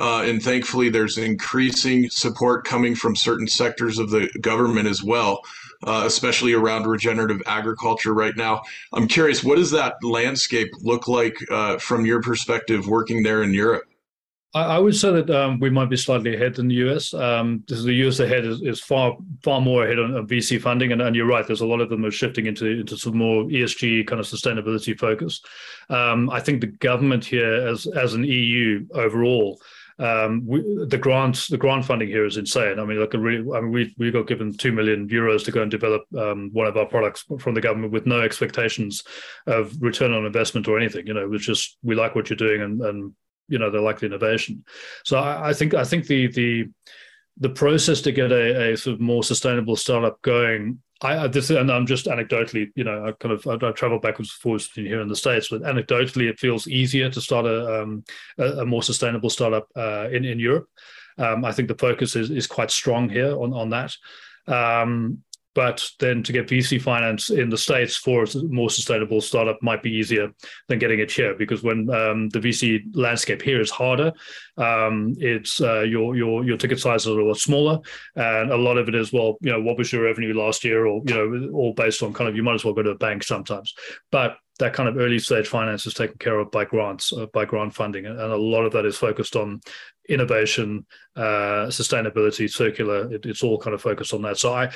uh, 0.00 0.22
and 0.22 0.42
thankfully, 0.42 0.88
there's 0.88 1.18
increasing 1.18 2.08
support 2.10 2.64
coming 2.64 2.94
from 2.94 3.16
certain 3.16 3.46
sectors 3.46 3.98
of 3.98 4.10
the 4.10 4.30
government 4.40 4.88
as 4.88 5.02
well. 5.02 5.42
Uh, 5.86 6.02
especially 6.06 6.52
around 6.52 6.88
regenerative 6.88 7.40
agriculture 7.46 8.12
right 8.12 8.36
now. 8.36 8.60
I'm 8.92 9.06
curious, 9.06 9.44
what 9.44 9.58
does 9.58 9.70
that 9.70 9.94
landscape 10.02 10.70
look 10.80 11.06
like 11.06 11.36
uh, 11.52 11.78
from 11.78 12.04
your 12.04 12.20
perspective 12.20 12.88
working 12.88 13.22
there 13.22 13.44
in 13.44 13.54
Europe? 13.54 13.84
I, 14.54 14.78
would 14.78 14.96
say 14.96 15.12
that 15.12 15.28
um, 15.30 15.60
we 15.60 15.68
might 15.68 15.90
be 15.90 15.96
slightly 15.96 16.34
ahead 16.34 16.58
in 16.58 16.68
the 16.68 16.76
US. 16.76 17.12
Um, 17.12 17.62
the 17.68 17.92
US 18.06 18.20
ahead 18.20 18.46
is, 18.46 18.62
is, 18.62 18.80
far 18.80 19.16
far 19.42 19.60
more 19.60 19.84
ahead 19.84 19.98
on, 19.98 20.16
on 20.16 20.26
VC 20.26 20.60
funding, 20.60 20.92
and, 20.92 21.02
and, 21.02 21.14
you're 21.14 21.26
right. 21.26 21.46
There's 21.46 21.60
a 21.60 21.66
lot 21.66 21.80
of 21.80 21.90
them 21.90 22.04
are 22.04 22.10
shifting 22.10 22.46
into 22.46 22.66
into 22.66 22.96
some 22.96 23.16
more 23.16 23.44
ESG 23.44 24.06
kind 24.06 24.20
of 24.20 24.26
sustainability 24.26 24.98
focus. 24.98 25.42
Um, 25.90 26.30
I 26.30 26.40
think 26.40 26.60
the 26.62 26.68
government 26.68 27.24
here, 27.24 27.66
as 27.68 27.86
as 27.86 28.14
an 28.14 28.24
EU 28.24 28.86
overall, 28.94 29.60
um, 29.98 30.46
we, 30.46 30.62
the 30.86 30.98
grants, 30.98 31.48
the 31.48 31.58
grant 31.58 31.84
funding 31.84 32.08
here 32.08 32.24
is 32.24 32.38
insane. 32.38 32.78
I 32.78 32.84
mean, 32.84 33.00
like 33.00 33.14
a 33.14 33.18
really, 33.18 33.44
I 33.54 33.60
mean, 33.60 33.72
we 33.72 33.94
we 33.98 34.10
got 34.10 34.28
given 34.28 34.56
two 34.56 34.72
million 34.72 35.08
euros 35.08 35.44
to 35.44 35.52
go 35.52 35.60
and 35.60 35.70
develop 35.70 36.02
um, 36.16 36.48
one 36.52 36.66
of 36.66 36.76
our 36.76 36.86
products 36.86 37.24
from 37.38 37.54
the 37.54 37.60
government 37.60 37.92
with 37.92 38.06
no 38.06 38.20
expectations 38.20 39.02
of 39.46 39.76
return 39.80 40.12
on 40.12 40.24
investment 40.24 40.68
or 40.68 40.78
anything. 40.78 41.06
You 41.06 41.14
know, 41.14 41.22
it 41.22 41.30
was 41.30 41.44
just 41.44 41.76
we 41.82 41.94
like 41.94 42.14
what 42.14 42.30
you're 42.30 42.36
doing 42.36 42.62
and 42.62 42.80
and 42.80 43.12
you 43.48 43.58
know 43.58 43.70
they 43.70 43.78
like 43.78 43.98
the 44.00 44.06
innovation. 44.06 44.64
So 45.04 45.18
I, 45.18 45.50
I 45.50 45.52
think 45.52 45.74
I 45.74 45.84
think 45.84 46.06
the 46.06 46.28
the 46.28 46.70
the 47.36 47.50
process 47.50 48.00
to 48.02 48.12
get 48.12 48.32
a, 48.32 48.72
a 48.72 48.76
sort 48.76 48.94
of 48.94 49.00
more 49.00 49.22
sustainable 49.22 49.76
startup 49.76 50.20
going 50.22 50.80
I 51.00 51.28
this 51.28 51.50
and 51.50 51.70
I'm 51.70 51.86
just 51.86 52.06
anecdotally, 52.06 52.72
you 52.74 52.82
know, 52.82 53.06
I 53.06 53.12
kind 53.12 53.32
of 53.32 53.46
I, 53.46 53.68
I 53.68 53.72
travel 53.72 54.00
backwards 54.00 54.30
and 54.30 54.40
forwards 54.40 54.66
between 54.66 54.86
here 54.86 55.00
in 55.00 55.08
the 55.08 55.14
states, 55.14 55.48
but 55.48 55.62
anecdotally, 55.62 56.28
it 56.28 56.40
feels 56.40 56.66
easier 56.66 57.08
to 57.08 57.20
start 57.20 57.46
a 57.46 57.82
um, 57.82 58.04
a, 58.36 58.44
a, 58.44 58.66
more 58.66 58.82
sustainable 58.82 59.30
startup 59.30 59.68
uh, 59.76 60.08
in 60.10 60.24
in 60.24 60.40
Europe. 60.40 60.68
Um, 61.16 61.44
I 61.44 61.52
think 61.52 61.68
the 61.68 61.76
focus 61.76 62.16
is 62.16 62.30
is 62.30 62.48
quite 62.48 62.72
strong 62.72 63.08
here 63.08 63.30
on 63.30 63.52
on 63.52 63.70
that. 63.70 63.94
Um, 64.48 65.22
but 65.54 65.84
then 65.98 66.22
to 66.22 66.32
get 66.32 66.48
VC 66.48 66.80
finance 66.80 67.30
in 67.30 67.48
the 67.48 67.58
states 67.58 67.96
for 67.96 68.22
a 68.22 68.28
more 68.44 68.70
sustainable 68.70 69.20
startup 69.20 69.58
might 69.62 69.82
be 69.82 69.90
easier 69.90 70.28
than 70.68 70.78
getting 70.78 71.00
it 71.00 71.10
here 71.10 71.34
because 71.34 71.62
when 71.62 71.90
um, 71.90 72.28
the 72.28 72.40
VC 72.40 72.82
landscape 72.94 73.42
here 73.42 73.60
is 73.60 73.70
harder, 73.70 74.12
um, 74.56 75.14
it's 75.18 75.60
uh, 75.60 75.80
your 75.80 76.16
your 76.16 76.44
your 76.44 76.56
ticket 76.56 76.80
sizes 76.80 77.08
are 77.08 77.20
a 77.20 77.26
lot 77.26 77.38
smaller, 77.38 77.78
and 78.16 78.50
a 78.50 78.56
lot 78.56 78.78
of 78.78 78.88
it 78.88 78.94
is 78.94 79.12
well, 79.12 79.36
you 79.40 79.50
know, 79.50 79.60
what 79.60 79.78
was 79.78 79.92
your 79.92 80.04
revenue 80.04 80.34
last 80.34 80.64
year, 80.64 80.86
or 80.86 81.02
you 81.06 81.14
know, 81.14 81.50
all 81.52 81.72
based 81.72 82.02
on 82.02 82.12
kind 82.12 82.28
of 82.28 82.36
you 82.36 82.42
might 82.42 82.54
as 82.54 82.64
well 82.64 82.74
go 82.74 82.82
to 82.82 82.90
a 82.90 82.96
bank 82.96 83.22
sometimes, 83.22 83.74
but 84.12 84.36
that 84.58 84.74
kind 84.74 84.88
of 84.88 84.96
early 84.96 85.18
stage 85.18 85.46
finance 85.46 85.86
is 85.86 85.94
taken 85.94 86.18
care 86.18 86.38
of 86.38 86.50
by 86.50 86.64
grants, 86.64 87.12
uh, 87.12 87.26
by 87.32 87.44
grant 87.44 87.74
funding, 87.74 88.06
and 88.06 88.18
a 88.18 88.36
lot 88.36 88.64
of 88.64 88.72
that 88.72 88.84
is 88.84 88.96
focused 88.96 89.36
on 89.36 89.60
innovation, 90.08 90.84
uh, 91.16 91.66
sustainability, 91.68 92.50
circular. 92.50 93.12
It, 93.12 93.26
it's 93.26 93.42
all 93.42 93.58
kind 93.58 93.74
of 93.74 93.82
focused 93.82 94.12
on 94.14 94.22
that. 94.22 94.38
So 94.38 94.52
I, 94.52 94.70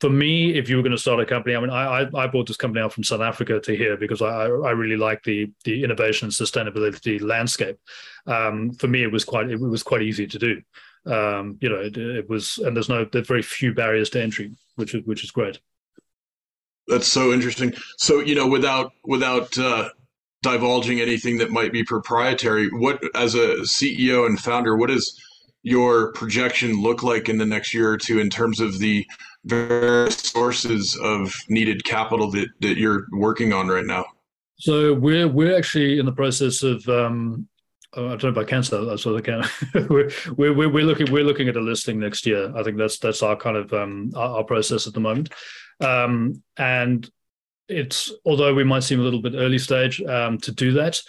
for 0.00 0.10
me, 0.10 0.56
if 0.56 0.68
you 0.68 0.76
were 0.76 0.82
going 0.82 0.92
to 0.92 0.98
start 0.98 1.20
a 1.20 1.26
company, 1.26 1.56
I 1.56 1.60
mean, 1.60 1.70
I 1.70 2.08
I 2.14 2.26
brought 2.28 2.46
this 2.46 2.56
company 2.56 2.82
out 2.82 2.92
from 2.92 3.04
South 3.04 3.20
Africa 3.20 3.60
to 3.60 3.76
here 3.76 3.96
because 3.96 4.22
I 4.22 4.44
I 4.44 4.70
really 4.70 4.96
like 4.96 5.22
the 5.24 5.50
the 5.64 5.82
innovation 5.82 6.26
and 6.26 6.32
sustainability 6.32 7.20
landscape. 7.20 7.78
Um, 8.26 8.72
for 8.72 8.86
me, 8.86 9.02
it 9.02 9.10
was 9.10 9.24
quite 9.24 9.50
it 9.50 9.60
was 9.60 9.82
quite 9.82 10.02
easy 10.02 10.26
to 10.26 10.38
do. 10.38 10.62
Um, 11.06 11.58
you 11.60 11.68
know, 11.68 11.76
it, 11.76 11.96
it, 11.96 12.28
was, 12.28 12.58
and 12.58 12.76
there's 12.76 12.88
no 12.88 13.06
there's 13.10 13.26
very 13.26 13.42
few 13.42 13.72
barriers 13.72 14.10
to 14.10 14.22
entry, 14.22 14.54
which 14.76 14.94
is 14.94 15.04
which 15.04 15.24
is 15.24 15.30
great. 15.30 15.58
That's 16.86 17.08
so 17.08 17.32
interesting. 17.32 17.74
So 17.96 18.20
you 18.20 18.34
know, 18.34 18.46
without 18.46 18.92
without 19.04 19.56
uh, 19.58 19.88
divulging 20.42 21.00
anything 21.00 21.38
that 21.38 21.50
might 21.50 21.72
be 21.72 21.82
proprietary, 21.82 22.68
what 22.68 23.02
as 23.16 23.34
a 23.34 23.56
CEO 23.62 24.26
and 24.26 24.38
founder, 24.38 24.76
what 24.76 24.90
is 24.90 25.18
your 25.62 26.12
projection 26.12 26.80
look 26.80 27.02
like 27.02 27.28
in 27.28 27.36
the 27.36 27.46
next 27.46 27.74
year 27.74 27.90
or 27.90 27.98
two 27.98 28.20
in 28.20 28.30
terms 28.30 28.60
of 28.60 28.78
the 28.78 29.06
various 29.44 30.18
sources 30.18 30.98
of 31.02 31.34
needed 31.48 31.84
capital 31.84 32.30
that, 32.32 32.48
that 32.60 32.76
you're 32.76 33.06
working 33.12 33.52
on 33.52 33.68
right 33.68 33.86
now? 33.86 34.04
So 34.56 34.92
we're 34.92 35.28
we're 35.28 35.56
actually 35.56 35.98
in 36.00 36.06
the 36.06 36.12
process 36.12 36.62
of 36.64 36.86
um, 36.88 37.48
I 37.94 38.00
don't 38.00 38.22
know 38.22 38.28
about 38.30 38.48
cancer. 38.48 38.76
can 38.76 38.86
say 38.86 38.90
that, 38.90 38.98
so 38.98 39.16
I 39.16 39.20
can. 39.20 39.88
we're, 39.88 40.10
we're 40.36 40.68
we're 40.68 40.84
looking 40.84 41.10
we're 41.10 41.24
looking 41.24 41.48
at 41.48 41.56
a 41.56 41.60
listing 41.60 41.98
next 41.98 42.26
year. 42.26 42.52
I 42.56 42.62
think 42.62 42.76
that's 42.76 42.98
that's 42.98 43.22
our 43.22 43.36
kind 43.36 43.56
of 43.56 43.72
um, 43.72 44.12
our, 44.14 44.38
our 44.38 44.44
process 44.44 44.86
at 44.86 44.92
the 44.92 45.00
moment, 45.00 45.30
um, 45.80 46.42
and 46.56 47.08
it's 47.68 48.12
although 48.24 48.54
we 48.54 48.64
might 48.64 48.82
seem 48.82 49.00
a 49.00 49.02
little 49.02 49.22
bit 49.22 49.34
early 49.36 49.58
stage 49.58 50.02
um, 50.02 50.38
to 50.38 50.52
do 50.52 50.72
that. 50.72 51.00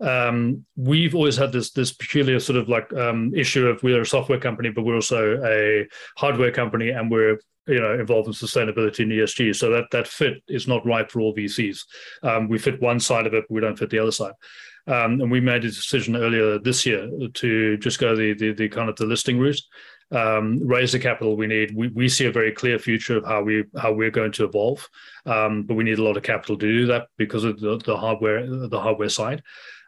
Um, 0.00 0.64
we've 0.76 1.16
always 1.16 1.36
had 1.36 1.50
this 1.50 1.72
this 1.72 1.92
peculiar 1.92 2.38
sort 2.38 2.58
of 2.58 2.68
like 2.68 2.92
um, 2.92 3.32
issue 3.34 3.66
of 3.66 3.82
we're 3.82 4.02
a 4.02 4.06
software 4.06 4.38
company, 4.38 4.70
but 4.70 4.84
we're 4.84 4.94
also 4.94 5.42
a 5.44 5.88
hardware 6.16 6.52
company, 6.52 6.90
and 6.90 7.10
we're 7.10 7.40
you 7.68 7.80
know 7.80 7.94
involved 7.94 8.28
in 8.28 8.34
sustainability 8.34 9.00
and 9.00 9.12
ESG. 9.12 9.54
So 9.54 9.70
that 9.70 9.84
that 9.92 10.08
fit 10.08 10.42
is 10.48 10.66
not 10.66 10.86
right 10.86 11.10
for 11.10 11.20
all 11.20 11.34
VCs. 11.34 11.80
Um, 12.22 12.48
we 12.48 12.58
fit 12.58 12.80
one 12.80 13.00
side 13.00 13.26
of 13.26 13.34
it, 13.34 13.44
but 13.48 13.54
we 13.54 13.60
don't 13.60 13.78
fit 13.78 13.90
the 13.90 13.98
other 13.98 14.12
side. 14.12 14.34
Um, 14.86 15.20
and 15.20 15.30
we 15.30 15.40
made 15.40 15.64
a 15.64 15.68
decision 15.68 16.16
earlier 16.16 16.58
this 16.58 16.86
year 16.86 17.10
to 17.34 17.76
just 17.76 17.98
go 17.98 18.16
the 18.16 18.32
the, 18.34 18.52
the 18.52 18.68
kind 18.68 18.88
of 18.88 18.96
the 18.96 19.04
listing 19.04 19.38
route, 19.38 19.60
um, 20.10 20.66
raise 20.66 20.92
the 20.92 20.98
capital 20.98 21.36
we 21.36 21.46
need. 21.46 21.76
We, 21.76 21.88
we 21.88 22.08
see 22.08 22.24
a 22.24 22.32
very 22.32 22.52
clear 22.52 22.78
future 22.78 23.18
of 23.18 23.24
how 23.26 23.42
we 23.42 23.64
how 23.76 23.92
we're 23.92 24.10
going 24.10 24.32
to 24.32 24.44
evolve, 24.44 24.88
um, 25.26 25.64
but 25.64 25.74
we 25.74 25.84
need 25.84 25.98
a 25.98 26.02
lot 26.02 26.16
of 26.16 26.22
capital 26.22 26.56
to 26.56 26.66
do 26.66 26.86
that 26.86 27.08
because 27.18 27.44
of 27.44 27.60
the, 27.60 27.76
the 27.78 27.96
hardware 27.96 28.46
the 28.46 28.80
hardware 28.80 29.10
side. 29.10 29.42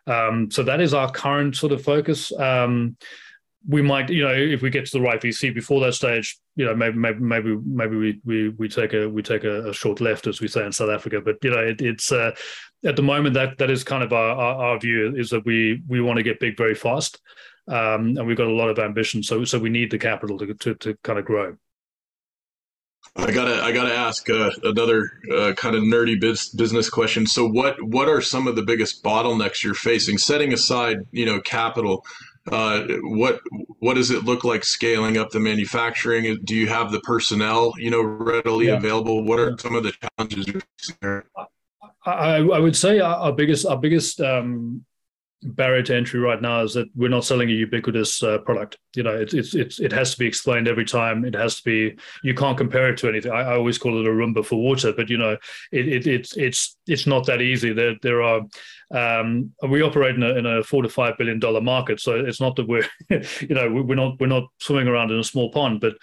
Um, 0.06 0.50
so 0.50 0.62
that 0.64 0.80
is 0.80 0.92
our 0.92 1.10
current 1.10 1.56
sort 1.56 1.72
of 1.72 1.82
focus. 1.82 2.32
We 3.68 3.82
might, 3.82 4.08
you 4.08 4.22
know, 4.22 4.32
if 4.32 4.62
we 4.62 4.70
get 4.70 4.86
to 4.86 4.98
the 4.98 5.02
right 5.02 5.20
VC 5.20 5.54
before 5.54 5.80
that 5.80 5.92
stage, 5.92 6.38
you 6.56 6.64
know, 6.64 6.74
maybe 6.74 6.96
maybe 6.96 7.20
maybe 7.20 7.56
maybe 7.64 7.96
we 7.96 8.20
we, 8.24 8.48
we 8.50 8.68
take 8.68 8.94
a 8.94 9.08
we 9.08 9.22
take 9.22 9.44
a, 9.44 9.68
a 9.68 9.74
short 9.74 10.00
left, 10.00 10.26
as 10.26 10.40
we 10.40 10.48
say 10.48 10.64
in 10.64 10.72
South 10.72 10.90
Africa. 10.90 11.20
But 11.22 11.36
you 11.42 11.50
know, 11.50 11.58
it, 11.58 11.82
it's 11.82 12.10
uh, 12.10 12.32
at 12.84 12.96
the 12.96 13.02
moment 13.02 13.34
that 13.34 13.58
that 13.58 13.70
is 13.70 13.84
kind 13.84 14.02
of 14.02 14.12
our, 14.12 14.30
our, 14.30 14.54
our 14.64 14.78
view 14.78 15.14
is 15.14 15.30
that 15.30 15.44
we 15.44 15.82
we 15.88 16.00
want 16.00 16.16
to 16.16 16.22
get 16.22 16.40
big 16.40 16.56
very 16.56 16.74
fast, 16.74 17.20
um, 17.68 18.16
and 18.16 18.26
we've 18.26 18.36
got 18.36 18.46
a 18.46 18.52
lot 18.52 18.70
of 18.70 18.78
ambition. 18.78 19.22
So 19.22 19.44
so 19.44 19.58
we 19.58 19.70
need 19.70 19.90
the 19.90 19.98
capital 19.98 20.38
to 20.38 20.54
to, 20.54 20.74
to 20.76 20.96
kind 21.02 21.18
of 21.18 21.24
grow. 21.24 21.56
I 23.16 23.32
gotta 23.32 23.62
I 23.62 23.72
gotta 23.72 23.94
ask 23.94 24.28
uh, 24.30 24.50
another 24.62 25.10
uh, 25.34 25.52
kind 25.54 25.74
of 25.74 25.82
nerdy 25.82 26.20
biz, 26.20 26.50
business 26.50 26.88
question. 26.88 27.26
So 27.26 27.46
what 27.46 27.82
what 27.82 28.08
are 28.08 28.20
some 28.20 28.46
of 28.46 28.56
the 28.56 28.62
biggest 28.62 29.02
bottlenecks 29.02 29.64
you're 29.64 29.74
facing? 29.74 30.16
Setting 30.16 30.52
aside 30.52 30.98
you 31.10 31.26
know 31.26 31.40
capital, 31.40 32.04
uh, 32.50 32.86
what 33.02 33.40
what 33.80 33.94
does 33.94 34.10
it 34.10 34.24
look 34.24 34.44
like 34.44 34.64
scaling 34.64 35.18
up 35.18 35.30
the 35.30 35.40
manufacturing? 35.40 36.38
Do 36.44 36.54
you 36.54 36.66
have 36.68 36.90
the 36.90 37.00
personnel, 37.00 37.74
you 37.76 37.90
know, 37.90 38.02
readily 38.02 38.66
yeah. 38.66 38.76
available? 38.76 39.24
What 39.24 39.38
are 39.38 39.56
some 39.58 39.74
of 39.74 39.84
the 39.84 39.92
challenges 39.92 40.46
you're 40.48 40.62
facing 40.78 40.96
there? 41.00 41.24
I, 42.06 42.36
I 42.36 42.58
would 42.58 42.76
say 42.76 43.00
our, 43.00 43.32
biggest 43.32 43.66
our 43.66 43.76
biggest 43.76 44.20
um, 44.20 44.84
barrier 45.42 45.82
to 45.82 45.96
entry 45.96 46.20
right 46.20 46.40
now 46.40 46.62
is 46.62 46.74
that 46.74 46.88
we're 46.94 47.08
not 47.08 47.24
selling 47.24 47.48
a 47.48 47.52
ubiquitous 47.52 48.22
uh, 48.22 48.38
product. 48.38 48.78
You 48.94 49.02
know, 49.02 49.16
it's, 49.16 49.32
it's 49.32 49.54
it's 49.54 49.80
it 49.80 49.92
has 49.92 50.12
to 50.12 50.18
be 50.18 50.26
explained 50.26 50.68
every 50.68 50.84
time. 50.84 51.24
It 51.24 51.34
has 51.34 51.56
to 51.56 51.62
be. 51.62 51.96
You 52.22 52.34
can't 52.34 52.58
compare 52.58 52.90
it 52.90 52.98
to 52.98 53.08
anything. 53.08 53.32
I, 53.32 53.40
I 53.40 53.56
always 53.56 53.78
call 53.78 53.98
it 53.98 54.06
a 54.06 54.10
Roomba 54.10 54.44
for 54.44 54.56
water, 54.56 54.92
but 54.92 55.08
you 55.08 55.16
know, 55.16 55.36
it, 55.72 55.88
it 55.88 56.06
it's 56.06 56.36
it's 56.36 56.76
it's 56.86 57.06
not 57.06 57.26
that 57.26 57.40
easy. 57.40 57.72
There 57.72 57.96
there 58.02 58.22
are. 58.22 58.42
Um, 58.92 59.52
we 59.68 59.82
operate 59.82 60.16
in 60.16 60.22
a, 60.22 60.34
in 60.34 60.46
a 60.46 60.64
four 60.64 60.82
to 60.82 60.88
five 60.88 61.16
billion 61.16 61.38
dollar 61.38 61.60
market, 61.60 62.00
so 62.00 62.16
it's 62.16 62.40
not 62.40 62.56
that 62.56 62.66
we're, 62.66 62.88
you 63.08 63.54
know, 63.54 63.70
we're 63.70 63.94
not 63.94 64.20
we're 64.20 64.26
not 64.26 64.48
swimming 64.58 64.88
around 64.88 65.10
in 65.10 65.18
a 65.18 65.24
small 65.24 65.50
pond, 65.50 65.80
but 65.80 65.94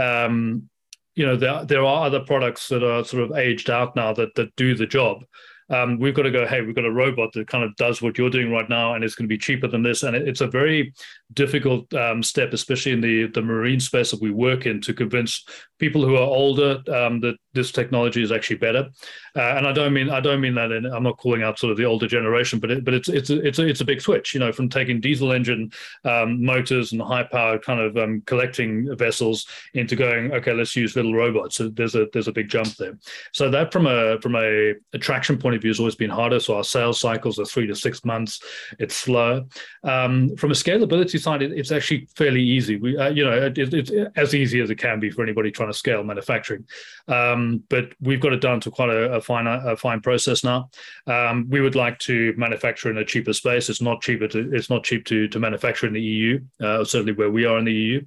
um, 0.00 0.68
you 1.14 1.24
know, 1.24 1.36
there 1.36 1.64
there 1.64 1.84
are 1.84 2.06
other 2.06 2.20
products 2.20 2.68
that 2.68 2.84
are 2.84 3.04
sort 3.04 3.22
of 3.22 3.36
aged 3.36 3.70
out 3.70 3.96
now 3.96 4.12
that 4.12 4.34
that 4.34 4.54
do 4.56 4.74
the 4.74 4.86
job 4.86 5.24
um, 5.70 5.98
we've 5.98 6.14
got 6.14 6.22
to 6.22 6.30
go, 6.30 6.46
hey, 6.46 6.60
we've 6.60 6.74
got 6.74 6.84
a 6.84 6.92
robot 6.92 7.32
that 7.32 7.48
kind 7.48 7.64
of 7.64 7.74
does 7.76 8.02
what 8.02 8.18
you're 8.18 8.30
doing 8.30 8.50
right 8.50 8.68
now, 8.68 8.94
and 8.94 9.04
it's 9.04 9.14
going 9.14 9.28
to 9.28 9.32
be 9.32 9.38
cheaper 9.38 9.68
than 9.68 9.82
this. 9.82 10.02
And 10.02 10.14
it, 10.16 10.28
it's 10.28 10.40
a 10.40 10.46
very 10.46 10.92
difficult 11.32 11.92
um, 11.94 12.22
step, 12.22 12.52
especially 12.52 12.92
in 12.92 13.00
the, 13.00 13.26
the 13.28 13.42
marine 13.42 13.80
space 13.80 14.10
that 14.10 14.20
we 14.20 14.30
work 14.30 14.66
in, 14.66 14.80
to 14.82 14.94
convince 14.94 15.44
people 15.78 16.04
who 16.04 16.14
are 16.14 16.20
older 16.20 16.82
um, 16.92 17.20
that 17.20 17.36
this 17.52 17.72
technology 17.72 18.22
is 18.22 18.32
actually 18.32 18.56
better. 18.56 18.88
Uh, 19.36 19.54
and 19.56 19.66
I 19.66 19.72
don't 19.72 19.92
mean 19.92 20.10
I 20.10 20.20
don't 20.20 20.40
mean 20.40 20.54
that. 20.54 20.70
I'm 20.70 21.02
not 21.02 21.18
calling 21.18 21.42
out 21.42 21.58
sort 21.58 21.72
of 21.72 21.76
the 21.76 21.84
older 21.84 22.06
generation, 22.06 22.60
but 22.60 22.70
it, 22.70 22.84
but 22.84 22.94
it's 22.94 23.08
it's 23.08 23.30
a, 23.30 23.40
it's 23.44 23.58
a, 23.58 23.66
it's 23.66 23.80
a 23.80 23.84
big 23.84 24.00
switch, 24.00 24.34
you 24.34 24.40
know, 24.40 24.52
from 24.52 24.68
taking 24.68 25.00
diesel 25.00 25.32
engine 25.32 25.72
um, 26.04 26.44
motors 26.44 26.92
and 26.92 27.02
high 27.02 27.24
power 27.24 27.58
kind 27.58 27.80
of 27.80 27.96
um, 27.96 28.22
collecting 28.26 28.96
vessels 28.96 29.46
into 29.74 29.96
going, 29.96 30.32
okay, 30.32 30.52
let's 30.52 30.76
use 30.76 30.96
little 30.96 31.14
robots. 31.14 31.56
So 31.56 31.68
there's 31.68 31.94
a 31.94 32.06
there's 32.12 32.28
a 32.28 32.32
big 32.32 32.48
jump 32.48 32.76
there. 32.76 32.96
So 33.32 33.50
that 33.50 33.72
from 33.72 33.86
a 33.86 34.20
from 34.20 34.36
a 34.36 34.74
attraction 34.92 35.38
point 35.38 35.53
point 35.54 35.58
of 35.58 35.62
view 35.62 35.70
has 35.70 35.78
always 35.78 35.94
been 35.94 36.10
harder. 36.10 36.40
So 36.40 36.56
our 36.56 36.64
sales 36.64 37.00
cycles 37.00 37.38
are 37.38 37.44
three 37.44 37.66
to 37.66 37.74
six 37.74 38.04
months. 38.04 38.40
It's 38.78 38.96
slow. 38.96 39.46
Um, 39.84 40.34
from 40.36 40.50
a 40.50 40.54
scalability 40.54 41.20
side, 41.20 41.42
it, 41.42 41.52
it's 41.52 41.70
actually 41.70 42.08
fairly 42.16 42.42
easy. 42.42 42.76
We, 42.76 42.96
uh, 42.96 43.10
you 43.10 43.24
know, 43.24 43.32
it, 43.32 43.56
it's 43.58 43.90
as 44.16 44.34
easy 44.34 44.60
as 44.60 44.70
it 44.70 44.76
can 44.76 45.00
be 45.00 45.10
for 45.10 45.22
anybody 45.22 45.50
trying 45.50 45.70
to 45.70 45.78
scale 45.78 46.02
manufacturing. 46.02 46.66
Um, 47.06 47.62
but 47.68 47.92
we've 48.00 48.20
got 48.20 48.32
it 48.32 48.40
down 48.40 48.60
to 48.60 48.70
quite 48.70 48.90
a, 48.90 49.14
a 49.14 49.20
fine 49.20 49.46
a 49.46 49.76
fine 49.76 50.00
process 50.00 50.42
now. 50.42 50.70
Um, 51.06 51.46
we 51.48 51.60
would 51.60 51.76
like 51.76 51.98
to 52.00 52.34
manufacture 52.36 52.90
in 52.90 52.98
a 52.98 53.04
cheaper 53.04 53.32
space. 53.32 53.68
It's 53.68 53.82
not 53.82 54.02
cheaper 54.02 54.26
to 54.28 54.52
it's 54.52 54.70
not 54.70 54.84
cheap 54.84 55.04
to 55.06 55.28
to 55.28 55.38
manufacture 55.38 55.86
in 55.86 55.92
the 55.92 56.02
EU. 56.02 56.40
Uh, 56.60 56.84
certainly 56.84 57.12
where 57.12 57.30
we 57.30 57.44
are 57.44 57.58
in 57.58 57.64
the 57.64 57.72
EU. 57.72 58.00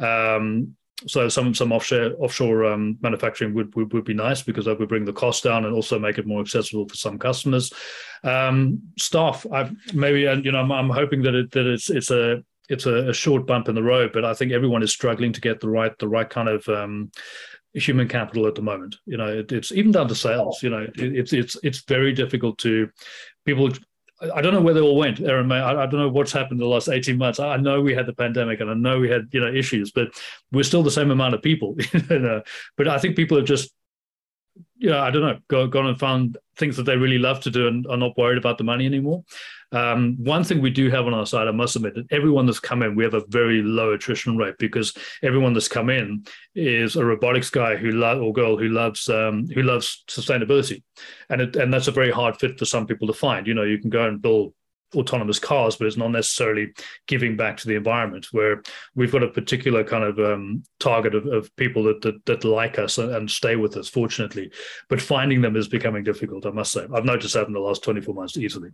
Um, 0.00 0.76
so 1.06 1.28
some 1.28 1.54
some 1.54 1.72
offshore 1.72 2.12
offshore 2.18 2.64
um, 2.64 2.98
manufacturing 3.00 3.54
would, 3.54 3.74
would, 3.76 3.92
would 3.92 4.04
be 4.04 4.14
nice 4.14 4.42
because 4.42 4.64
that 4.64 4.78
would 4.78 4.88
bring 4.88 5.04
the 5.04 5.12
cost 5.12 5.44
down 5.44 5.64
and 5.64 5.74
also 5.74 5.98
make 5.98 6.18
it 6.18 6.26
more 6.26 6.40
accessible 6.40 6.88
for 6.88 6.96
some 6.96 7.18
customers. 7.18 7.72
Um, 8.24 8.82
staff, 8.98 9.46
I 9.52 9.70
maybe 9.94 10.26
and 10.26 10.44
you 10.44 10.52
know 10.52 10.58
I'm, 10.58 10.72
I'm 10.72 10.90
hoping 10.90 11.22
that 11.22 11.34
it 11.34 11.50
that 11.52 11.66
it's 11.66 11.88
it's 11.88 12.10
a 12.10 12.42
it's 12.68 12.86
a, 12.86 13.08
a, 13.08 13.14
short 13.14 13.46
bump 13.46 13.68
in 13.68 13.74
the 13.74 13.82
road, 13.82 14.10
but 14.12 14.26
I 14.26 14.34
think 14.34 14.52
everyone 14.52 14.82
is 14.82 14.90
struggling 14.92 15.32
to 15.32 15.40
get 15.40 15.60
the 15.60 15.70
right 15.70 15.96
the 15.98 16.08
right 16.08 16.28
kind 16.28 16.48
of 16.48 16.68
um, 16.68 17.10
human 17.74 18.08
capital 18.08 18.46
at 18.46 18.54
the 18.54 18.62
moment. 18.62 18.96
You 19.06 19.16
know, 19.16 19.28
it, 19.28 19.52
it's 19.52 19.72
even 19.72 19.92
down 19.92 20.08
to 20.08 20.14
sales. 20.14 20.62
You 20.62 20.70
know, 20.70 20.80
it, 20.80 20.98
it's 20.98 21.32
it's 21.32 21.56
it's 21.62 21.82
very 21.82 22.12
difficult 22.12 22.58
to 22.58 22.90
people 23.46 23.70
I 24.20 24.40
don't 24.40 24.52
know 24.52 24.60
where 24.60 24.74
they 24.74 24.80
all 24.80 24.96
went, 24.96 25.20
Aaron. 25.20 25.50
I, 25.52 25.82
I 25.82 25.86
don't 25.86 26.00
know 26.00 26.08
what's 26.08 26.32
happened 26.32 26.60
in 26.60 26.66
the 26.66 26.66
last 26.66 26.88
eighteen 26.88 27.18
months. 27.18 27.38
I 27.38 27.56
know 27.56 27.80
we 27.80 27.94
had 27.94 28.06
the 28.06 28.12
pandemic, 28.12 28.60
and 28.60 28.68
I 28.70 28.74
know 28.74 28.98
we 28.98 29.08
had 29.08 29.28
you 29.30 29.40
know 29.40 29.52
issues, 29.52 29.92
but 29.92 30.08
we're 30.50 30.64
still 30.64 30.82
the 30.82 30.90
same 30.90 31.10
amount 31.10 31.34
of 31.34 31.42
people. 31.42 31.76
you 32.10 32.18
know? 32.18 32.42
But 32.76 32.88
I 32.88 32.98
think 32.98 33.14
people 33.14 33.36
have 33.36 33.46
just, 33.46 33.72
you 34.76 34.90
know, 34.90 34.98
I 34.98 35.10
don't 35.10 35.22
know, 35.22 35.38
go, 35.48 35.68
gone 35.68 35.86
and 35.86 35.98
found 35.98 36.36
things 36.58 36.76
that 36.76 36.84
they 36.84 36.96
really 36.96 37.18
love 37.18 37.40
to 37.40 37.50
do 37.50 37.68
and 37.68 37.86
are 37.86 37.96
not 37.96 38.16
worried 38.16 38.38
about 38.38 38.58
the 38.58 38.64
money 38.64 38.86
anymore. 38.86 39.24
Um, 39.70 40.16
one 40.18 40.44
thing 40.44 40.62
we 40.62 40.70
do 40.70 40.88
have 40.90 41.06
on 41.06 41.14
our 41.14 41.26
side, 41.26 41.46
I 41.46 41.50
must 41.50 41.76
admit, 41.76 41.94
that 41.94 42.06
everyone 42.10 42.46
that's 42.46 42.60
come 42.60 42.82
in, 42.82 42.94
we 42.94 43.04
have 43.04 43.14
a 43.14 43.24
very 43.28 43.62
low 43.62 43.92
attrition 43.92 44.36
rate 44.36 44.56
because 44.58 44.96
everyone 45.22 45.52
that's 45.52 45.68
come 45.68 45.90
in 45.90 46.24
is 46.54 46.96
a 46.96 47.04
robotics 47.04 47.50
guy 47.50 47.76
who 47.76 47.92
lo- 47.92 48.20
or 48.20 48.32
girl 48.32 48.56
who 48.56 48.68
loves 48.68 49.08
um, 49.10 49.46
who 49.54 49.62
loves 49.62 50.04
sustainability, 50.08 50.82
and 51.28 51.42
it, 51.42 51.56
and 51.56 51.72
that's 51.72 51.88
a 51.88 51.92
very 51.92 52.10
hard 52.10 52.38
fit 52.38 52.58
for 52.58 52.64
some 52.64 52.86
people 52.86 53.06
to 53.08 53.12
find. 53.12 53.46
You 53.46 53.54
know, 53.54 53.62
you 53.62 53.78
can 53.78 53.90
go 53.90 54.06
and 54.06 54.22
build 54.22 54.54
autonomous 54.94 55.38
cars, 55.38 55.76
but 55.76 55.86
it's 55.86 55.96
not 55.96 56.10
necessarily 56.10 56.72
giving 57.06 57.36
back 57.36 57.56
to 57.58 57.68
the 57.68 57.74
environment. 57.74 58.28
Where 58.32 58.62
we've 58.94 59.12
got 59.12 59.22
a 59.22 59.28
particular 59.28 59.84
kind 59.84 60.04
of 60.04 60.18
um, 60.18 60.62
target 60.80 61.14
of, 61.14 61.26
of 61.26 61.54
people 61.56 61.82
that, 61.84 62.02
that, 62.02 62.24
that 62.26 62.44
like 62.44 62.78
us 62.78 62.98
and, 62.98 63.30
stay 63.30 63.56
with 63.56 63.76
us, 63.76 63.88
fortunately. 63.88 64.50
But 64.88 65.02
finding 65.02 65.42
them 65.42 65.56
is 65.56 65.68
becoming 65.68 66.04
difficult. 66.04 66.46
I 66.46 66.50
must 66.50 66.72
say, 66.72 66.86
I've 66.94 67.04
noticed 67.04 67.34
that 67.34 67.46
in 67.46 67.52
the 67.52 67.60
last 67.60 67.82
twenty 67.82 68.00
four 68.00 68.14
months 68.14 68.36
easily. 68.36 68.70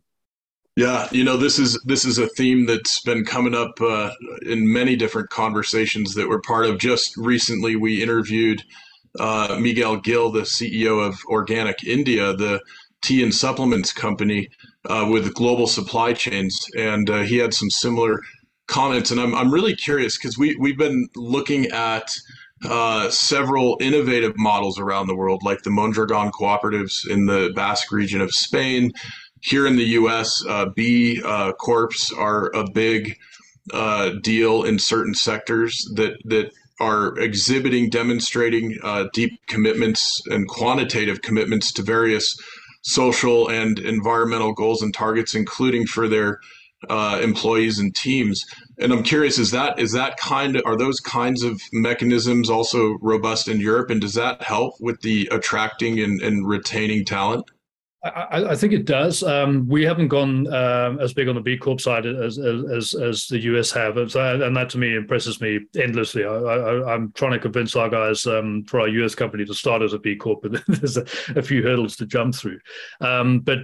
Yeah, 0.76 1.08
you 1.12 1.22
know 1.22 1.36
this 1.36 1.58
is 1.58 1.80
this 1.84 2.04
is 2.04 2.18
a 2.18 2.28
theme 2.28 2.66
that's 2.66 3.00
been 3.02 3.24
coming 3.24 3.54
up 3.54 3.80
uh, 3.80 4.10
in 4.42 4.72
many 4.72 4.96
different 4.96 5.30
conversations 5.30 6.14
that 6.14 6.28
we're 6.28 6.40
part 6.40 6.66
of. 6.66 6.78
Just 6.78 7.16
recently, 7.16 7.76
we 7.76 8.02
interviewed 8.02 8.62
uh, 9.20 9.56
Miguel 9.60 9.98
Gil, 9.98 10.30
the 10.30 10.40
CEO 10.40 11.04
of 11.06 11.16
Organic 11.26 11.84
India, 11.84 12.34
the 12.34 12.60
tea 13.02 13.22
and 13.22 13.32
supplements 13.32 13.92
company 13.92 14.48
uh, 14.88 15.06
with 15.10 15.34
global 15.34 15.66
supply 15.66 16.12
chains, 16.12 16.58
and 16.76 17.08
uh, 17.10 17.22
he 17.22 17.38
had 17.38 17.54
some 17.54 17.70
similar 17.70 18.20
comments. 18.66 19.10
And 19.10 19.20
I'm 19.20 19.34
I'm 19.34 19.52
really 19.52 19.74
curious 19.76 20.16
because 20.16 20.38
we 20.38 20.56
we've 20.56 20.78
been 20.78 21.08
looking 21.16 21.66
at. 21.66 22.10
Uh, 22.66 23.10
several 23.10 23.76
innovative 23.78 24.32
models 24.38 24.78
around 24.78 25.06
the 25.06 25.14
world, 25.14 25.42
like 25.42 25.60
the 25.64 25.70
Mondragon 25.70 26.30
cooperatives 26.30 27.06
in 27.06 27.26
the 27.26 27.52
Basque 27.54 27.92
region 27.92 28.22
of 28.22 28.32
Spain, 28.32 28.90
here 29.42 29.66
in 29.66 29.76
the 29.76 29.84
U.S., 29.84 30.42
uh, 30.48 30.66
B 30.74 31.20
uh, 31.22 31.52
corps 31.52 32.10
are 32.16 32.46
a 32.54 32.64
big 32.70 33.18
uh, 33.72 34.12
deal 34.22 34.64
in 34.64 34.78
certain 34.78 35.14
sectors 35.14 35.86
that 35.94 36.16
that 36.24 36.52
are 36.80 37.16
exhibiting, 37.18 37.88
demonstrating 37.88 38.78
uh, 38.82 39.04
deep 39.12 39.32
commitments 39.46 40.20
and 40.26 40.48
quantitative 40.48 41.22
commitments 41.22 41.72
to 41.72 41.82
various 41.82 42.36
social 42.84 43.48
and 43.48 43.78
environmental 43.78 44.52
goals 44.52 44.82
and 44.82 44.94
targets, 44.94 45.34
including 45.34 45.86
for 45.86 46.08
their 46.08 46.38
uh, 46.90 47.18
employees 47.22 47.78
and 47.78 47.94
teams. 47.94 48.44
And 48.78 48.92
I'm 48.92 49.02
curious, 49.02 49.38
is 49.38 49.50
that 49.52 49.78
is 49.78 49.92
that 49.92 50.16
kind 50.18 50.56
of 50.56 50.62
are 50.66 50.76
those 50.76 51.00
kinds 51.00 51.42
of 51.42 51.60
mechanisms 51.72 52.50
also 52.50 52.98
robust 53.00 53.48
in 53.48 53.60
Europe, 53.60 53.90
and 53.90 54.00
does 54.00 54.14
that 54.14 54.42
help 54.42 54.74
with 54.80 55.00
the 55.00 55.28
attracting 55.32 56.00
and, 56.00 56.20
and 56.20 56.46
retaining 56.46 57.04
talent? 57.04 57.50
I, 58.04 58.50
I, 58.50 58.54
think 58.54 58.74
it 58.74 58.84
does. 58.84 59.22
Um, 59.22 59.66
we 59.66 59.82
haven't 59.82 60.08
gone 60.08 60.52
um, 60.52 61.00
as 61.00 61.14
big 61.14 61.26
on 61.26 61.34
the 61.36 61.40
B 61.40 61.56
Corp 61.56 61.80
side 61.80 62.04
as 62.04 62.38
as 62.38 62.94
as 62.94 63.26
the 63.28 63.38
US 63.38 63.70
have, 63.72 63.96
and 63.96 64.56
that 64.56 64.68
to 64.70 64.78
me 64.78 64.94
impresses 64.94 65.40
me 65.40 65.60
endlessly. 65.74 66.24
I, 66.24 66.94
am 66.94 67.12
trying 67.12 67.32
to 67.32 67.38
convince 67.38 67.74
our 67.76 67.88
guys 67.88 68.26
um, 68.26 68.64
for 68.64 68.80
our 68.80 68.88
US 68.88 69.14
company 69.14 69.46
to 69.46 69.54
start 69.54 69.80
as 69.80 69.94
a 69.94 69.98
B 69.98 70.16
Corp, 70.16 70.42
but 70.42 70.62
there's 70.68 70.98
a, 70.98 71.06
a 71.34 71.42
few 71.42 71.62
hurdles 71.62 71.96
to 71.96 72.06
jump 72.06 72.34
through. 72.34 72.58
Um, 73.00 73.40
but 73.40 73.60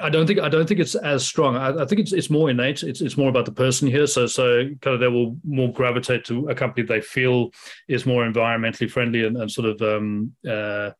I 0.00 0.08
don't 0.08 0.26
think 0.26 0.40
I 0.40 0.48
don't 0.48 0.66
think 0.66 0.80
it's 0.80 0.94
as 0.96 1.24
strong. 1.24 1.56
I, 1.56 1.82
I, 1.82 1.84
think 1.84 2.00
it's 2.00 2.12
it's 2.12 2.30
more 2.30 2.50
innate. 2.50 2.82
It's 2.82 3.00
it's 3.00 3.16
more 3.16 3.28
about 3.28 3.44
the 3.44 3.52
person 3.52 3.86
here. 3.86 4.06
So 4.06 4.26
so 4.26 4.64
kind 4.80 4.94
of 4.94 5.00
they 5.00 5.08
will 5.08 5.36
more 5.44 5.72
gravitate 5.72 6.24
to 6.26 6.48
a 6.48 6.54
company 6.54 6.86
they 6.86 7.00
feel 7.00 7.50
is 7.88 8.06
more 8.06 8.24
environmentally 8.24 8.90
friendly 8.90 9.24
and, 9.24 9.36
and 9.36 9.50
sort 9.52 9.68
of 9.68 9.82
um, 9.82 10.32
uh, 10.48 10.90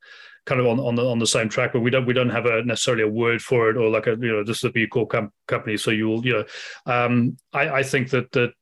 kind 0.47 0.61
of 0.61 0.67
on, 0.67 0.81
on 0.81 0.95
the 0.95 1.05
on 1.05 1.19
the 1.19 1.27
same 1.27 1.49
track, 1.49 1.73
but 1.73 1.81
we 1.81 1.91
don't 1.91 2.07
we 2.07 2.15
don't 2.15 2.31
have 2.31 2.47
a 2.47 2.65
necessarily 2.65 3.05
a 3.05 3.09
word 3.09 3.41
for 3.41 3.71
it 3.71 3.77
or 3.77 3.89
like 3.89 4.07
a 4.07 4.17
you 4.21 4.33
know 4.33 4.45
this 4.45 4.59
is 4.59 4.65
a 4.65 4.71
B 4.71 4.87
Corp 4.87 5.11
com- 5.11 5.33
company, 5.47 5.77
so 5.77 5.91
you 5.91 6.09
will 6.09 6.25
you 6.25 6.33
know 6.33 6.45
um, 6.93 7.37
I, 7.53 7.69
I 7.69 7.83
think 7.83 8.11
that 8.11 8.33
that 8.33 8.53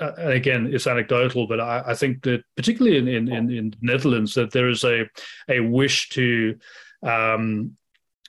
uh, 0.00 0.12
again 0.16 0.70
it's 0.72 0.86
anecdotal, 0.86 1.46
but 1.46 1.60
I, 1.60 1.82
I 1.88 1.94
think 1.94 2.22
that 2.22 2.42
particularly 2.56 2.98
in, 2.98 3.08
in 3.08 3.32
in 3.32 3.50
in 3.50 3.74
Netherlands 3.80 4.34
that 4.34 4.52
there 4.52 4.68
is 4.68 4.84
a 4.84 5.08
a 5.48 5.60
wish 5.60 6.10
to 6.10 6.58
um, 7.02 7.76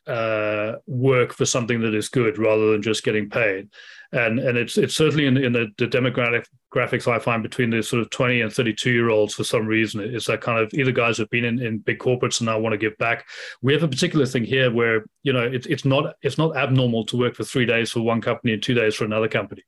uh, 0.07 0.73
work 0.87 1.33
for 1.33 1.45
something 1.45 1.81
that 1.81 1.93
is 1.93 2.09
good 2.09 2.37
rather 2.37 2.71
than 2.71 2.81
just 2.81 3.03
getting 3.03 3.29
paid. 3.29 3.69
And 4.11 4.39
and 4.39 4.57
it's 4.57 4.77
it's 4.77 4.95
certainly 4.95 5.25
in, 5.25 5.37
in 5.37 5.53
the, 5.53 5.67
the 5.77 5.87
demographic 5.87 6.45
graphics 6.73 7.11
I 7.11 7.19
find 7.19 7.43
between 7.43 7.69
the 7.69 7.83
sort 7.83 8.01
of 8.01 8.09
20 8.09 8.41
and 8.41 8.51
32 8.51 8.91
year 8.91 9.09
olds 9.09 9.33
for 9.33 9.43
some 9.43 9.67
reason. 9.67 10.01
It's 10.01 10.27
that 10.27 10.41
kind 10.41 10.59
of 10.59 10.73
either 10.73 10.91
guys 10.91 11.17
who've 11.17 11.29
been 11.29 11.45
in, 11.45 11.61
in 11.61 11.79
big 11.79 11.99
corporates 11.99 12.39
and 12.39 12.45
now 12.47 12.59
want 12.59 12.73
to 12.73 12.77
give 12.77 12.97
back. 12.97 13.27
We 13.61 13.73
have 13.73 13.83
a 13.83 13.87
particular 13.87 14.25
thing 14.25 14.43
here 14.43 14.71
where, 14.71 15.05
you 15.23 15.33
know, 15.33 15.43
it, 15.43 15.65
it's 15.67 15.85
not 15.85 16.15
it's 16.21 16.37
not 16.37 16.55
abnormal 16.55 17.05
to 17.07 17.17
work 17.17 17.35
for 17.35 17.43
three 17.43 17.65
days 17.65 17.91
for 17.91 18.01
one 18.01 18.21
company 18.21 18.53
and 18.53 18.63
two 18.63 18.73
days 18.73 18.95
for 18.95 19.05
another 19.05 19.27
company. 19.27 19.63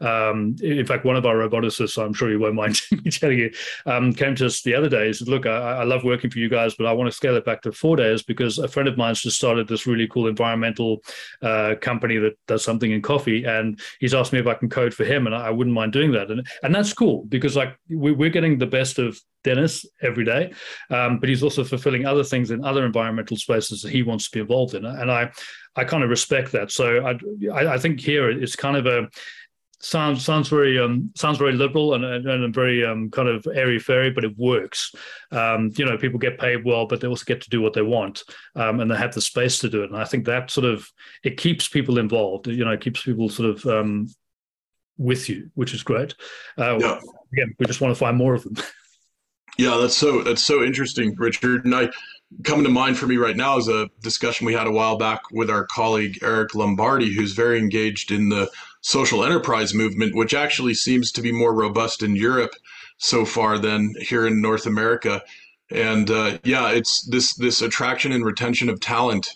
Um, 0.00 0.54
in 0.62 0.86
fact, 0.86 1.04
one 1.04 1.16
of 1.16 1.26
our 1.26 1.34
roboticists, 1.34 2.00
I'm 2.00 2.12
sure 2.12 2.30
you 2.30 2.38
won't 2.38 2.54
mind 2.54 2.80
me 2.92 3.10
telling 3.10 3.38
you, 3.38 3.50
um, 3.84 4.12
came 4.12 4.34
to 4.36 4.46
us 4.46 4.62
the 4.62 4.74
other 4.74 4.88
day. 4.88 5.08
He 5.08 5.12
said, 5.12 5.28
"Look, 5.28 5.46
I, 5.46 5.78
I, 5.78 5.84
love 5.84 6.04
working 6.04 6.30
for 6.30 6.38
you 6.38 6.48
guys, 6.48 6.74
but 6.74 6.86
I 6.86 6.92
want 6.92 7.08
to 7.08 7.16
scale 7.16 7.36
it 7.36 7.44
back 7.44 7.62
to 7.62 7.72
four 7.72 7.96
days 7.96 8.22
because 8.22 8.58
a 8.58 8.68
friend 8.68 8.88
of 8.88 8.96
mine's 8.96 9.22
just 9.22 9.36
started 9.36 9.66
this 9.66 9.86
really 9.86 10.06
cool 10.06 10.28
environmental 10.28 11.02
uh, 11.42 11.74
company 11.80 12.16
that 12.18 12.38
does 12.46 12.62
something 12.62 12.92
in 12.92 13.02
coffee, 13.02 13.44
and 13.44 13.80
he's 13.98 14.14
asked 14.14 14.32
me 14.32 14.38
if 14.38 14.46
I 14.46 14.54
can 14.54 14.68
code 14.68 14.94
for 14.94 15.04
him, 15.04 15.26
and 15.26 15.34
I, 15.34 15.48
I 15.48 15.50
wouldn't 15.50 15.74
mind 15.74 15.92
doing 15.92 16.12
that." 16.12 16.30
And 16.30 16.37
and 16.62 16.74
that's 16.74 16.92
cool 16.92 17.24
because 17.28 17.56
like 17.56 17.76
we, 17.88 18.12
we're 18.12 18.30
getting 18.30 18.58
the 18.58 18.66
best 18.66 18.98
of 18.98 19.18
Dennis 19.44 19.86
every 20.02 20.24
day, 20.24 20.52
um, 20.90 21.20
but 21.20 21.28
he's 21.28 21.42
also 21.42 21.64
fulfilling 21.64 22.06
other 22.06 22.24
things 22.24 22.50
in 22.50 22.64
other 22.64 22.84
environmental 22.84 23.36
spaces 23.36 23.82
that 23.82 23.92
he 23.92 24.02
wants 24.02 24.24
to 24.26 24.30
be 24.30 24.40
involved 24.40 24.74
in, 24.74 24.84
and 24.84 25.10
I 25.10 25.30
I 25.76 25.84
kind 25.84 26.02
of 26.02 26.10
respect 26.10 26.52
that. 26.52 26.70
So 26.70 27.06
I 27.52 27.74
I 27.74 27.78
think 27.78 28.00
here 28.00 28.30
it's 28.30 28.56
kind 28.56 28.76
of 28.76 28.86
a 28.86 29.08
sounds 29.80 30.24
sounds 30.24 30.48
very 30.48 30.78
um, 30.78 31.10
sounds 31.14 31.38
very 31.38 31.52
liberal 31.52 31.94
and, 31.94 32.04
and 32.04 32.54
very 32.54 32.84
um, 32.84 33.10
kind 33.10 33.28
of 33.28 33.46
airy 33.54 33.78
fairy, 33.78 34.10
but 34.10 34.24
it 34.24 34.36
works. 34.36 34.94
Um, 35.30 35.70
you 35.76 35.84
know, 35.84 35.96
people 35.96 36.18
get 36.18 36.38
paid 36.38 36.64
well, 36.64 36.86
but 36.86 37.00
they 37.00 37.08
also 37.08 37.24
get 37.24 37.40
to 37.42 37.50
do 37.50 37.60
what 37.60 37.72
they 37.72 37.82
want, 37.82 38.22
um, 38.56 38.80
and 38.80 38.90
they 38.90 38.96
have 38.96 39.14
the 39.14 39.20
space 39.20 39.58
to 39.60 39.68
do 39.68 39.82
it. 39.82 39.90
And 39.90 39.98
I 39.98 40.04
think 40.04 40.26
that 40.26 40.50
sort 40.50 40.66
of 40.66 40.88
it 41.22 41.36
keeps 41.36 41.68
people 41.68 41.98
involved. 41.98 42.48
You 42.48 42.64
know, 42.64 42.72
it 42.72 42.80
keeps 42.80 43.02
people 43.02 43.28
sort 43.28 43.50
of 43.50 43.66
um, 43.66 44.08
with 44.98 45.28
you, 45.28 45.50
which 45.54 45.72
is 45.72 45.82
great. 45.82 46.14
Uh, 46.58 46.78
yeah. 46.78 47.00
Again, 47.32 47.54
we 47.58 47.66
just 47.66 47.80
want 47.80 47.92
to 47.92 47.98
find 47.98 48.16
more 48.16 48.34
of 48.34 48.44
them. 48.44 48.56
Yeah, 49.58 49.76
that's 49.80 49.96
so 49.96 50.22
that's 50.22 50.44
so 50.44 50.62
interesting, 50.62 51.16
Richard. 51.16 51.64
And 51.64 51.74
I 51.74 51.88
coming 52.44 52.64
to 52.64 52.70
mind 52.70 52.96
for 52.96 53.08
me 53.08 53.16
right 53.16 53.36
now 53.36 53.58
is 53.58 53.66
a 53.66 53.90
discussion 54.02 54.46
we 54.46 54.54
had 54.54 54.68
a 54.68 54.72
while 54.72 54.96
back 54.96 55.20
with 55.32 55.50
our 55.50 55.66
colleague 55.66 56.18
Eric 56.22 56.54
Lombardi, 56.54 57.12
who's 57.12 57.32
very 57.32 57.58
engaged 57.58 58.12
in 58.12 58.28
the 58.28 58.48
social 58.82 59.24
enterprise 59.24 59.74
movement, 59.74 60.14
which 60.14 60.32
actually 60.32 60.74
seems 60.74 61.10
to 61.10 61.22
be 61.22 61.32
more 61.32 61.52
robust 61.52 62.04
in 62.04 62.14
Europe 62.14 62.52
so 62.98 63.24
far 63.24 63.58
than 63.58 63.94
here 64.00 64.28
in 64.28 64.40
North 64.40 64.66
America. 64.66 65.22
And 65.70 66.08
uh, 66.08 66.38
yeah, 66.44 66.70
it's 66.70 67.04
this 67.06 67.34
this 67.34 67.60
attraction 67.60 68.12
and 68.12 68.24
retention 68.24 68.68
of 68.68 68.78
talent 68.78 69.28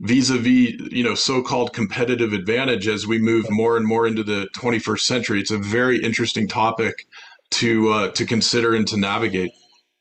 vis-a-vis 0.00 0.74
you 0.90 1.04
know 1.04 1.14
so-called 1.14 1.72
competitive 1.72 2.32
advantage 2.32 2.88
as 2.88 3.06
we 3.06 3.18
move 3.18 3.46
more 3.50 3.76
and 3.76 3.86
more 3.86 4.06
into 4.06 4.22
the 4.22 4.48
21st 4.56 5.00
century. 5.00 5.40
It's 5.40 5.50
a 5.50 5.58
very 5.58 6.02
interesting 6.02 6.48
topic 6.48 7.06
to 7.52 7.90
uh, 7.90 8.10
to 8.12 8.24
consider 8.24 8.74
and 8.74 8.86
to 8.88 8.96
navigate. 8.96 9.52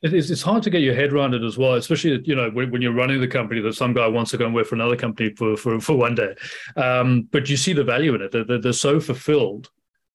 It 0.01 0.13
is. 0.13 0.31
It's 0.31 0.41
hard 0.41 0.63
to 0.63 0.69
get 0.69 0.81
your 0.81 0.95
head 0.95 1.11
around 1.11 1.33
it 1.33 1.43
as 1.43 1.57
well, 1.57 1.73
especially 1.73 2.21
you 2.23 2.35
know 2.35 2.49
when, 2.51 2.71
when, 2.71 2.81
you're 2.81 2.93
running 2.93 3.19
the 3.19 3.27
company 3.27 3.59
that 3.61 3.73
some 3.73 3.93
guy 3.93 4.07
wants 4.07 4.31
to 4.31 4.37
go 4.37 4.45
and 4.45 4.55
work 4.55 4.67
for 4.67 4.75
another 4.75 4.95
company 4.95 5.33
for 5.35 5.57
for, 5.57 5.79
for 5.81 5.97
one 5.97 6.15
day. 6.15 6.35
Um, 6.77 7.27
but 7.31 7.49
you 7.49 7.57
see 7.57 7.73
the 7.73 7.83
value 7.83 8.15
in 8.15 8.21
it. 8.21 8.31
They're, 8.31 8.59
they're 8.59 8.73
so 8.73 8.99
fulfilled 9.01 9.69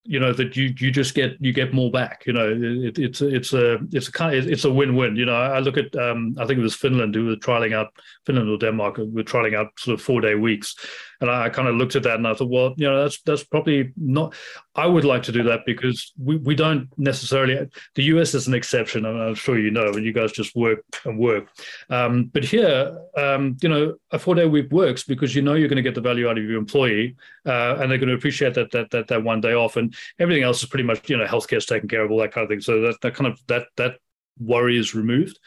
you 0.04 0.20
know 0.20 0.32
that 0.32 0.56
you 0.56 0.74
you 0.78 0.90
just 0.90 1.14
get 1.14 1.36
you 1.40 1.52
get 1.52 1.72
more 1.72 1.90
back 1.90 2.24
you 2.26 2.32
know 2.32 2.48
it, 2.50 2.98
it's 2.98 3.22
it's 3.22 3.52
a 3.54 3.78
it's 3.90 4.08
a 4.08 4.12
kind 4.12 4.36
of, 4.36 4.46
it's 4.46 4.64
a 4.64 4.70
win-win 4.70 5.16
you 5.16 5.24
know 5.24 5.34
i 5.34 5.58
look 5.60 5.78
at 5.78 5.94
um, 5.96 6.36
i 6.38 6.46
think 6.46 6.58
it 6.58 6.62
was 6.62 6.74
finland 6.74 7.14
who 7.14 7.26
were 7.26 7.36
trialing 7.36 7.74
out 7.74 7.88
finland 8.26 8.48
or 8.48 8.58
denmark 8.58 8.98
were 8.98 9.22
trialing 9.22 9.56
out 9.56 9.68
sort 9.78 9.98
of 9.98 10.04
four 10.04 10.20
day 10.20 10.34
weeks 10.34 10.76
and 11.24 11.30
I, 11.30 11.46
I 11.46 11.48
kind 11.48 11.68
of 11.68 11.76
looked 11.76 11.96
at 11.96 12.02
that 12.04 12.16
and 12.16 12.26
I 12.26 12.34
thought, 12.34 12.50
well, 12.50 12.74
you 12.76 12.86
know, 12.86 13.02
that's 13.02 13.20
that's 13.22 13.44
probably 13.44 13.92
not. 13.96 14.34
I 14.76 14.86
would 14.86 15.04
like 15.04 15.22
to 15.24 15.32
do 15.32 15.42
that 15.44 15.60
because 15.64 16.12
we, 16.18 16.36
we 16.36 16.54
don't 16.54 16.88
necessarily. 16.98 17.68
The 17.94 18.02
US 18.04 18.34
is 18.34 18.48
an 18.48 18.54
exception, 18.54 19.04
and 19.04 19.22
I'm 19.22 19.34
sure 19.34 19.58
you 19.58 19.70
know, 19.70 19.86
and 19.86 20.04
you 20.04 20.12
guys 20.12 20.32
just 20.32 20.56
work 20.56 20.80
and 21.04 21.18
work. 21.18 21.48
Um, 21.90 22.24
but 22.32 22.44
here, 22.44 22.98
um, 23.16 23.56
you 23.62 23.68
know, 23.68 23.94
a 24.10 24.18
four 24.18 24.34
day 24.34 24.46
week 24.46 24.72
works 24.72 25.04
because 25.04 25.34
you 25.34 25.42
know 25.42 25.54
you're 25.54 25.68
going 25.68 25.76
to 25.76 25.82
get 25.82 25.94
the 25.94 26.00
value 26.00 26.28
out 26.28 26.38
of 26.38 26.44
your 26.44 26.58
employee, 26.58 27.16
uh, 27.46 27.76
and 27.78 27.90
they're 27.90 27.98
going 27.98 28.08
to 28.08 28.14
appreciate 28.14 28.54
that 28.54 28.72
that 28.72 28.90
that 28.90 29.08
that 29.08 29.22
one 29.22 29.40
day 29.40 29.54
off, 29.54 29.76
and 29.76 29.94
everything 30.18 30.42
else 30.42 30.62
is 30.62 30.68
pretty 30.68 30.84
much 30.84 31.08
you 31.08 31.16
know 31.16 31.26
healthcare 31.26 31.58
is 31.58 31.66
taken 31.66 31.88
care 31.88 32.04
of, 32.04 32.10
all 32.10 32.18
that 32.18 32.32
kind 32.32 32.44
of 32.44 32.48
thing. 32.48 32.60
So 32.60 32.80
that 32.80 33.00
that 33.02 33.14
kind 33.14 33.32
of 33.32 33.40
that 33.46 33.68
that 33.76 33.98
worry 34.40 34.76
is 34.76 34.94
removed. 34.94 35.38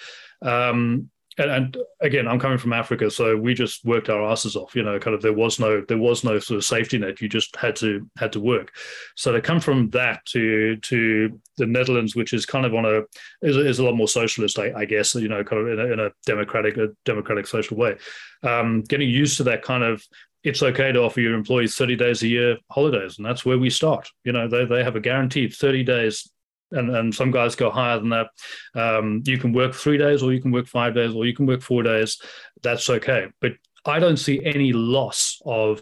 Um, 0.41 1.09
and, 1.37 1.51
and, 1.51 1.77
again, 2.01 2.27
I'm 2.27 2.39
coming 2.39 2.57
from 2.57 2.73
Africa, 2.73 3.11
so 3.11 3.37
we 3.37 3.53
just 3.53 3.85
worked 3.85 4.09
our 4.09 4.23
asses 4.23 4.55
off. 4.55 4.75
You 4.75 4.83
know, 4.83 4.97
kind 4.97 5.15
of 5.15 5.21
there 5.21 5.33
was 5.33 5.59
no 5.59 5.81
there 5.81 5.97
was 5.97 6.23
no 6.23 6.39
sort 6.39 6.57
of 6.57 6.65
safety 6.65 6.97
net. 6.97 7.21
You 7.21 7.29
just 7.29 7.55
had 7.55 7.75
to 7.77 8.09
had 8.17 8.31
to 8.33 8.39
work. 8.39 8.75
So 9.15 9.31
to 9.31 9.41
come 9.41 9.59
from 9.59 9.89
that 9.91 10.25
to 10.27 10.77
to 10.77 11.39
the 11.57 11.67
Netherlands, 11.67 12.15
which 12.15 12.33
is 12.33 12.45
kind 12.45 12.65
of 12.65 12.73
on 12.73 12.85
a 12.85 13.01
is, 13.41 13.55
is 13.55 13.79
a 13.79 13.83
lot 13.83 13.95
more 13.95 14.07
socialist, 14.07 14.57
I, 14.57 14.71
I, 14.75 14.85
guess. 14.85 15.13
You 15.13 15.27
know, 15.27 15.43
kind 15.43 15.61
of 15.61 15.79
in 15.79 15.79
a, 15.79 15.93
in 15.93 15.99
a 15.99 16.09
democratic 16.25 16.77
a 16.77 16.89
democratic 17.05 17.45
social 17.45 17.77
way. 17.77 17.97
Um, 18.43 18.81
getting 18.81 19.09
used 19.09 19.37
to 19.37 19.43
that 19.43 19.61
kind 19.61 19.83
of 19.83 20.03
it's 20.43 20.63
okay 20.63 20.91
to 20.91 21.01
offer 21.01 21.19
your 21.19 21.33
employees 21.33 21.75
30 21.75 21.95
days 21.97 22.23
a 22.23 22.27
year 22.27 22.57
holidays, 22.71 23.17
and 23.17 23.25
that's 23.25 23.45
where 23.45 23.59
we 23.59 23.69
start. 23.69 24.09
You 24.23 24.31
know, 24.31 24.47
they 24.47 24.65
they 24.65 24.83
have 24.83 24.95
a 24.95 25.01
guaranteed 25.01 25.53
30 25.53 25.83
days 25.83 26.31
and, 26.71 26.95
and 26.95 27.13
some 27.13 27.31
guys 27.31 27.55
go 27.55 27.69
higher 27.69 27.99
than 27.99 28.09
that. 28.09 28.27
Um, 28.75 29.23
you 29.25 29.37
can 29.37 29.53
work 29.53 29.73
three 29.73 29.97
days, 29.97 30.23
or 30.23 30.33
you 30.33 30.41
can 30.41 30.51
work 30.51 30.67
five 30.67 30.93
days, 30.93 31.13
or 31.13 31.25
you 31.25 31.33
can 31.33 31.45
work 31.45 31.61
four 31.61 31.83
days. 31.83 32.21
That's 32.63 32.89
okay. 32.89 33.27
But 33.41 33.53
I 33.85 33.99
don't 33.99 34.17
see 34.17 34.43
any 34.43 34.73
loss 34.73 35.41
of 35.45 35.81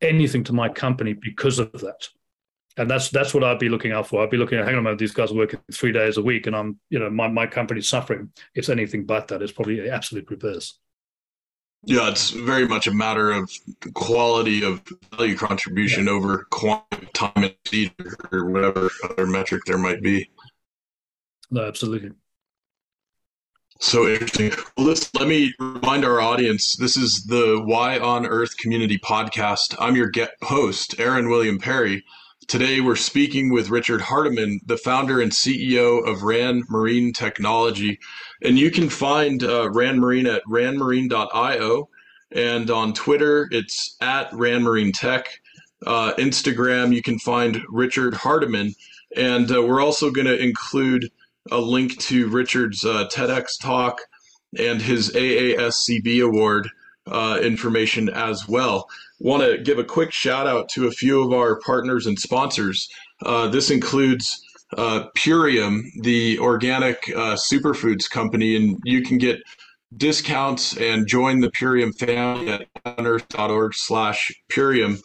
anything 0.00 0.44
to 0.44 0.52
my 0.52 0.68
company 0.68 1.12
because 1.12 1.58
of 1.58 1.72
that. 1.72 2.08
And 2.76 2.88
that's 2.88 3.10
that's 3.10 3.34
what 3.34 3.42
I'd 3.42 3.58
be 3.58 3.68
looking 3.68 3.90
out 3.90 4.06
for. 4.06 4.22
I'd 4.22 4.30
be 4.30 4.36
looking 4.36 4.58
at, 4.58 4.64
hang 4.64 4.74
on 4.74 4.80
a 4.80 4.82
minute, 4.82 4.98
these 4.98 5.12
guys 5.12 5.32
are 5.32 5.36
working 5.36 5.60
three 5.72 5.90
days 5.90 6.16
a 6.16 6.22
week, 6.22 6.46
and 6.46 6.54
I'm, 6.54 6.78
you 6.90 6.98
know, 7.00 7.10
my 7.10 7.26
my 7.26 7.46
company's 7.46 7.88
suffering. 7.88 8.32
It's 8.54 8.68
anything 8.68 9.04
but 9.04 9.28
that. 9.28 9.42
It's 9.42 9.52
probably 9.52 9.90
absolute 9.90 10.30
reverse. 10.30 10.78
Yeah, 11.88 12.10
it's 12.10 12.28
very 12.28 12.68
much 12.68 12.86
a 12.86 12.92
matter 12.92 13.30
of 13.30 13.50
quality 13.94 14.62
of 14.62 14.82
value 15.16 15.34
contribution 15.34 16.04
yeah. 16.04 16.10
over 16.10 16.46
quantity 16.50 17.08
time 17.14 17.32
and 17.36 17.54
speed 17.64 17.94
or 18.30 18.44
whatever 18.44 18.90
other 19.04 19.26
metric 19.26 19.62
there 19.64 19.78
might 19.78 20.02
be. 20.02 20.28
No, 21.50 21.66
absolutely. 21.66 22.10
So 23.80 24.06
interesting. 24.06 24.52
Well, 24.76 24.94
let 25.14 25.28
me 25.28 25.54
remind 25.58 26.04
our 26.04 26.20
audience 26.20 26.76
this 26.76 26.94
is 26.94 27.24
the 27.24 27.64
Y 27.66 27.98
on 27.98 28.26
Earth 28.26 28.58
Community 28.58 28.98
Podcast. 28.98 29.74
I'm 29.78 29.96
your 29.96 30.10
get 30.10 30.32
host, 30.42 31.00
Aaron 31.00 31.30
William 31.30 31.58
Perry. 31.58 32.04
Today, 32.48 32.80
we're 32.80 32.96
speaking 32.96 33.52
with 33.52 33.68
Richard 33.68 34.00
Hardiman, 34.00 34.62
the 34.64 34.78
founder 34.78 35.20
and 35.20 35.30
CEO 35.30 36.02
of 36.08 36.20
RanMarine 36.20 37.14
Technology. 37.14 37.98
And 38.42 38.58
you 38.58 38.70
can 38.70 38.88
find 38.88 39.44
uh, 39.44 39.68
RanMarine 39.68 40.34
at 40.34 40.42
ranmarine.io. 40.46 41.90
And 42.32 42.70
on 42.70 42.94
Twitter, 42.94 43.48
it's 43.50 43.98
at 44.00 44.30
RanMarine 44.30 44.98
Tech. 44.98 45.28
Uh, 45.86 46.14
Instagram, 46.14 46.94
you 46.94 47.02
can 47.02 47.18
find 47.18 47.60
Richard 47.68 48.14
Hardiman. 48.14 48.74
And 49.14 49.52
uh, 49.52 49.62
we're 49.62 49.82
also 49.82 50.10
going 50.10 50.26
to 50.26 50.42
include 50.42 51.10
a 51.50 51.58
link 51.58 51.98
to 51.98 52.28
Richard's 52.30 52.82
uh, 52.82 53.08
TEDx 53.12 53.60
talk 53.60 54.00
and 54.58 54.80
his 54.80 55.10
AASCB 55.10 56.24
award 56.24 56.70
uh, 57.06 57.40
information 57.42 58.08
as 58.08 58.48
well 58.48 58.88
want 59.20 59.42
to 59.42 59.58
give 59.58 59.78
a 59.78 59.84
quick 59.84 60.12
shout 60.12 60.46
out 60.46 60.68
to 60.70 60.86
a 60.86 60.90
few 60.90 61.22
of 61.22 61.32
our 61.32 61.58
partners 61.60 62.06
and 62.06 62.18
sponsors. 62.18 62.88
Uh, 63.24 63.48
this 63.48 63.70
includes 63.70 64.40
uh, 64.76 65.06
Purium, 65.16 65.82
the 66.02 66.38
organic 66.38 66.98
uh, 67.16 67.36
superfoods 67.36 68.08
company, 68.08 68.56
and 68.56 68.78
you 68.84 69.02
can 69.02 69.18
get 69.18 69.40
discounts 69.96 70.76
and 70.76 71.06
join 71.06 71.40
the 71.40 71.50
Purium 71.50 71.96
family 71.98 72.50
at 72.50 72.66
yonearth.org 72.84 73.74
slash 73.74 74.30
Purium. 74.50 75.00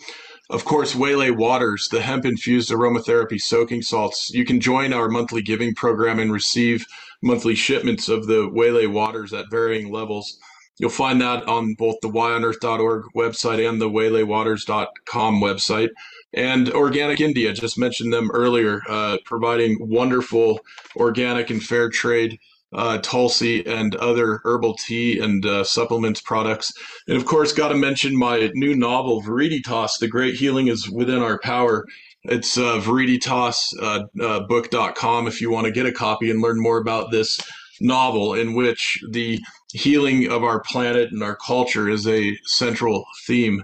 Of 0.50 0.66
course, 0.66 0.94
Waylay 0.94 1.32
Waters, 1.32 1.88
the 1.90 2.02
hemp 2.02 2.26
infused 2.26 2.70
aromatherapy 2.70 3.40
soaking 3.40 3.82
salts. 3.82 4.30
You 4.32 4.46
can 4.46 4.60
join 4.60 4.92
our 4.92 5.08
monthly 5.08 5.42
giving 5.42 5.74
program 5.74 6.20
and 6.20 6.32
receive 6.32 6.86
monthly 7.24 7.56
shipments 7.56 8.10
of 8.10 8.28
the 8.28 8.50
Waylay 8.50 8.86
Waters 8.86 9.34
at 9.34 9.50
varying 9.50 9.92
levels. 9.92 10.38
You'll 10.80 10.90
find 10.90 11.22
that 11.22 11.48
on 11.48 11.76
both 11.76 11.98
the 12.02 12.10
yonearth.org 12.10 13.04
website 13.16 13.68
and 13.68 13.80
the 13.80 13.90
waylaywaters.com 13.90 15.42
website. 15.42 15.90
And 16.34 16.72
Organic 16.72 17.22
India, 17.22 17.54
just 17.54 17.78
mentioned 17.78 18.12
them 18.12 18.32
earlier, 18.32 18.82
uh, 18.90 19.18
providing 19.24 19.78
wonderful 19.80 20.62
organic 20.96 21.52
and 21.52 21.62
fair 21.62 21.90
trade 21.90 22.40
uh, 22.74 22.98
Tulsi 23.00 23.66
and 23.66 23.96
other 23.96 24.42
herbal 24.44 24.76
tea 24.76 25.20
and 25.20 25.46
uh, 25.46 25.64
supplements 25.64 26.22
products. 26.22 26.72
And 27.08 27.18
of 27.18 27.26
course, 27.26 27.54
got 27.54 27.70
to 27.70 27.76
mention 27.76 28.18
my 28.18 28.52
new 28.56 28.76
novel, 28.76 29.22
Viriditas 29.22 30.00
The 30.00 30.08
Great 30.08 30.36
Healing 30.36 30.68
is 30.68 30.90
Within 30.90 31.22
Our 31.22 31.40
Power. 31.40 31.86
It's 32.24 32.58
uh, 32.58 32.80
viriditasbook.com 32.80 34.16
uh, 34.20 35.28
uh, 35.28 35.28
if 35.28 35.42
you 35.42 35.52
want 35.52 35.66
to 35.66 35.72
get 35.72 35.86
a 35.86 35.92
copy 35.92 36.32
and 36.32 36.42
learn 36.42 36.60
more 36.60 36.78
about 36.78 37.12
this 37.12 37.40
novel 37.82 38.34
in 38.34 38.54
which 38.54 39.04
the 39.12 39.42
healing 39.74 40.32
of 40.32 40.44
our 40.44 40.62
planet 40.62 41.12
and 41.12 41.24
our 41.24 41.36
culture 41.36 41.90
is 41.90 42.08
a 42.08 42.38
central 42.46 43.06
theme. 43.26 43.64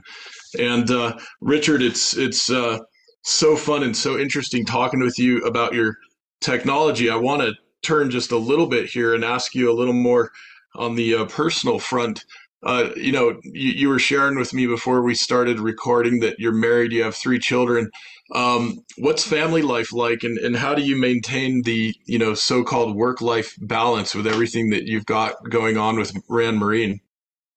And 0.59 0.89
uh, 0.89 1.17
Richard, 1.41 1.81
it's 1.81 2.17
it's 2.17 2.49
uh, 2.49 2.79
so 3.23 3.55
fun 3.55 3.83
and 3.83 3.95
so 3.95 4.17
interesting 4.17 4.65
talking 4.65 4.99
with 4.99 5.19
you 5.19 5.39
about 5.45 5.73
your 5.73 5.95
technology. 6.41 7.09
I 7.09 7.15
want 7.15 7.41
to 7.43 7.53
turn 7.81 8.09
just 8.09 8.31
a 8.31 8.37
little 8.37 8.67
bit 8.67 8.89
here 8.89 9.13
and 9.13 9.23
ask 9.23 9.53
you 9.55 9.71
a 9.71 9.73
little 9.73 9.93
more 9.93 10.31
on 10.75 10.95
the 10.95 11.15
uh, 11.15 11.25
personal 11.25 11.79
front. 11.79 12.25
Uh, 12.61 12.89
you 12.95 13.11
know, 13.11 13.39
you, 13.43 13.71
you, 13.71 13.89
were 13.89 13.99
sharing 13.99 14.37
with 14.37 14.53
me 14.53 14.67
before 14.67 15.01
we 15.01 15.15
started 15.15 15.59
recording 15.61 16.19
that 16.19 16.39
you're 16.39 16.51
married, 16.51 16.91
you 16.91 17.03
have 17.03 17.15
three 17.15 17.39
children. 17.39 17.89
Um, 18.35 18.79
what's 18.97 19.25
family 19.25 19.61
life 19.61 19.93
like, 19.93 20.23
and, 20.23 20.37
and 20.37 20.57
how 20.57 20.75
do 20.75 20.81
you 20.81 20.97
maintain 20.97 21.63
the 21.63 21.95
you 22.05 22.19
know 22.19 22.33
so-called 22.33 22.95
work-life 22.95 23.55
balance 23.61 24.13
with 24.13 24.27
everything 24.27 24.71
that 24.71 24.83
you've 24.83 25.05
got 25.05 25.35
going 25.49 25.77
on 25.77 25.97
with 25.97 26.13
RanMarine? 26.27 26.99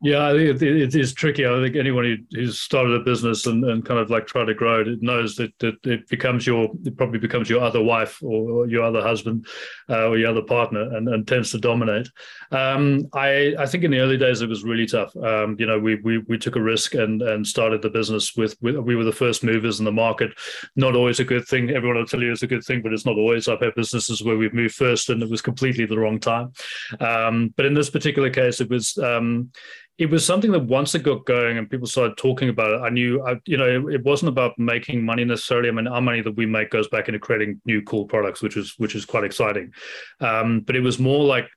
Yeah, 0.04 0.26
I 0.26 0.32
think 0.32 0.60
it, 0.60 0.62
it 0.62 0.94
is 0.96 1.14
tricky. 1.14 1.46
I 1.46 1.62
think 1.62 1.76
anyone 1.76 2.04
who, 2.04 2.16
who's 2.36 2.60
started 2.60 3.00
a 3.00 3.04
business 3.04 3.46
and, 3.46 3.64
and 3.64 3.84
kind 3.84 4.00
of 4.00 4.10
like 4.10 4.26
try 4.26 4.44
to 4.44 4.52
grow 4.52 4.80
it, 4.80 5.00
knows 5.00 5.36
that, 5.36 5.56
that 5.60 5.76
it 5.84 6.08
becomes 6.08 6.44
your, 6.44 6.70
it 6.84 6.96
probably 6.96 7.20
becomes 7.20 7.48
your 7.48 7.62
other 7.62 7.80
wife 7.80 8.20
or 8.20 8.66
your 8.66 8.82
other 8.82 9.00
husband 9.00 9.46
uh, 9.88 10.08
or 10.08 10.18
your 10.18 10.30
other 10.30 10.42
partner 10.42 10.96
and, 10.96 11.08
and 11.08 11.28
tends 11.28 11.52
to 11.52 11.58
dominate. 11.58 12.08
Um, 12.50 13.08
I, 13.14 13.54
I 13.56 13.66
think 13.66 13.84
in 13.84 13.92
the 13.92 14.00
early 14.00 14.18
days 14.18 14.42
it 14.42 14.48
was 14.48 14.64
really 14.64 14.86
tough. 14.86 15.14
Um, 15.14 15.54
you 15.60 15.66
know, 15.66 15.78
we, 15.78 15.94
we, 16.02 16.18
we 16.26 16.36
took 16.36 16.56
a 16.56 16.60
risk 16.60 16.94
and, 16.94 17.22
and 17.22 17.46
started 17.46 17.80
the 17.80 17.90
business 17.90 18.34
with, 18.36 18.56
with, 18.60 18.74
we 18.78 18.96
were 18.96 19.04
the 19.04 19.12
first 19.12 19.44
movers 19.44 19.78
in 19.78 19.84
the 19.84 19.92
market. 19.92 20.32
Not 20.74 20.96
always 20.96 21.20
a 21.20 21.24
good 21.24 21.46
thing. 21.46 21.70
Everyone 21.70 21.98
will 21.98 22.06
tell 22.06 22.20
you 22.20 22.32
it's 22.32 22.42
a 22.42 22.48
good 22.48 22.64
thing, 22.64 22.82
but 22.82 22.92
it's 22.92 23.06
not 23.06 23.18
always. 23.18 23.46
I've 23.46 23.60
had 23.60 23.76
businesses 23.76 24.20
where 24.20 24.36
we've 24.36 24.52
moved 24.52 24.74
first 24.74 25.10
and 25.10 25.22
it 25.22 25.30
was 25.30 25.42
completely 25.42 25.86
the 25.86 25.98
wrong 25.98 26.18
time. 26.18 26.50
Um, 26.98 27.54
but 27.56 27.66
in 27.66 27.74
this 27.74 27.88
particular 27.88 28.30
case, 28.30 28.60
it 28.60 28.68
was, 28.68 28.98
um, 28.98 29.52
it 29.98 30.10
was 30.10 30.24
something 30.24 30.52
that 30.52 30.64
once 30.64 30.94
it 30.94 31.02
got 31.02 31.26
going 31.26 31.58
and 31.58 31.68
people 31.68 31.86
started 31.86 32.16
talking 32.16 32.48
about 32.48 32.72
it, 32.72 32.82
I 32.82 32.88
knew, 32.88 33.24
I, 33.26 33.36
you 33.44 33.56
know, 33.56 33.88
it, 33.88 33.94
it, 33.94 34.04
wasn't 34.04 34.30
about 34.30 34.58
making 34.58 35.04
money 35.04 35.24
necessarily. 35.24 35.68
I 35.68 35.72
mean, 35.72 35.86
our 35.86 36.00
money 36.00 36.22
that 36.22 36.36
we 36.36 36.46
make 36.46 36.70
goes 36.70 36.88
back 36.88 37.08
into 37.08 37.18
creating 37.18 37.60
new 37.66 37.82
cool 37.82 38.06
products, 38.06 38.42
which 38.42 38.56
is 38.56 38.74
which 38.78 38.94
is 38.94 39.04
quite 39.04 39.24
exciting. 39.24 39.72
Um, 40.20 40.60
but 40.60 40.76
it 40.76 40.80
was 40.80 40.98
more 40.98 41.24
like 41.24 41.48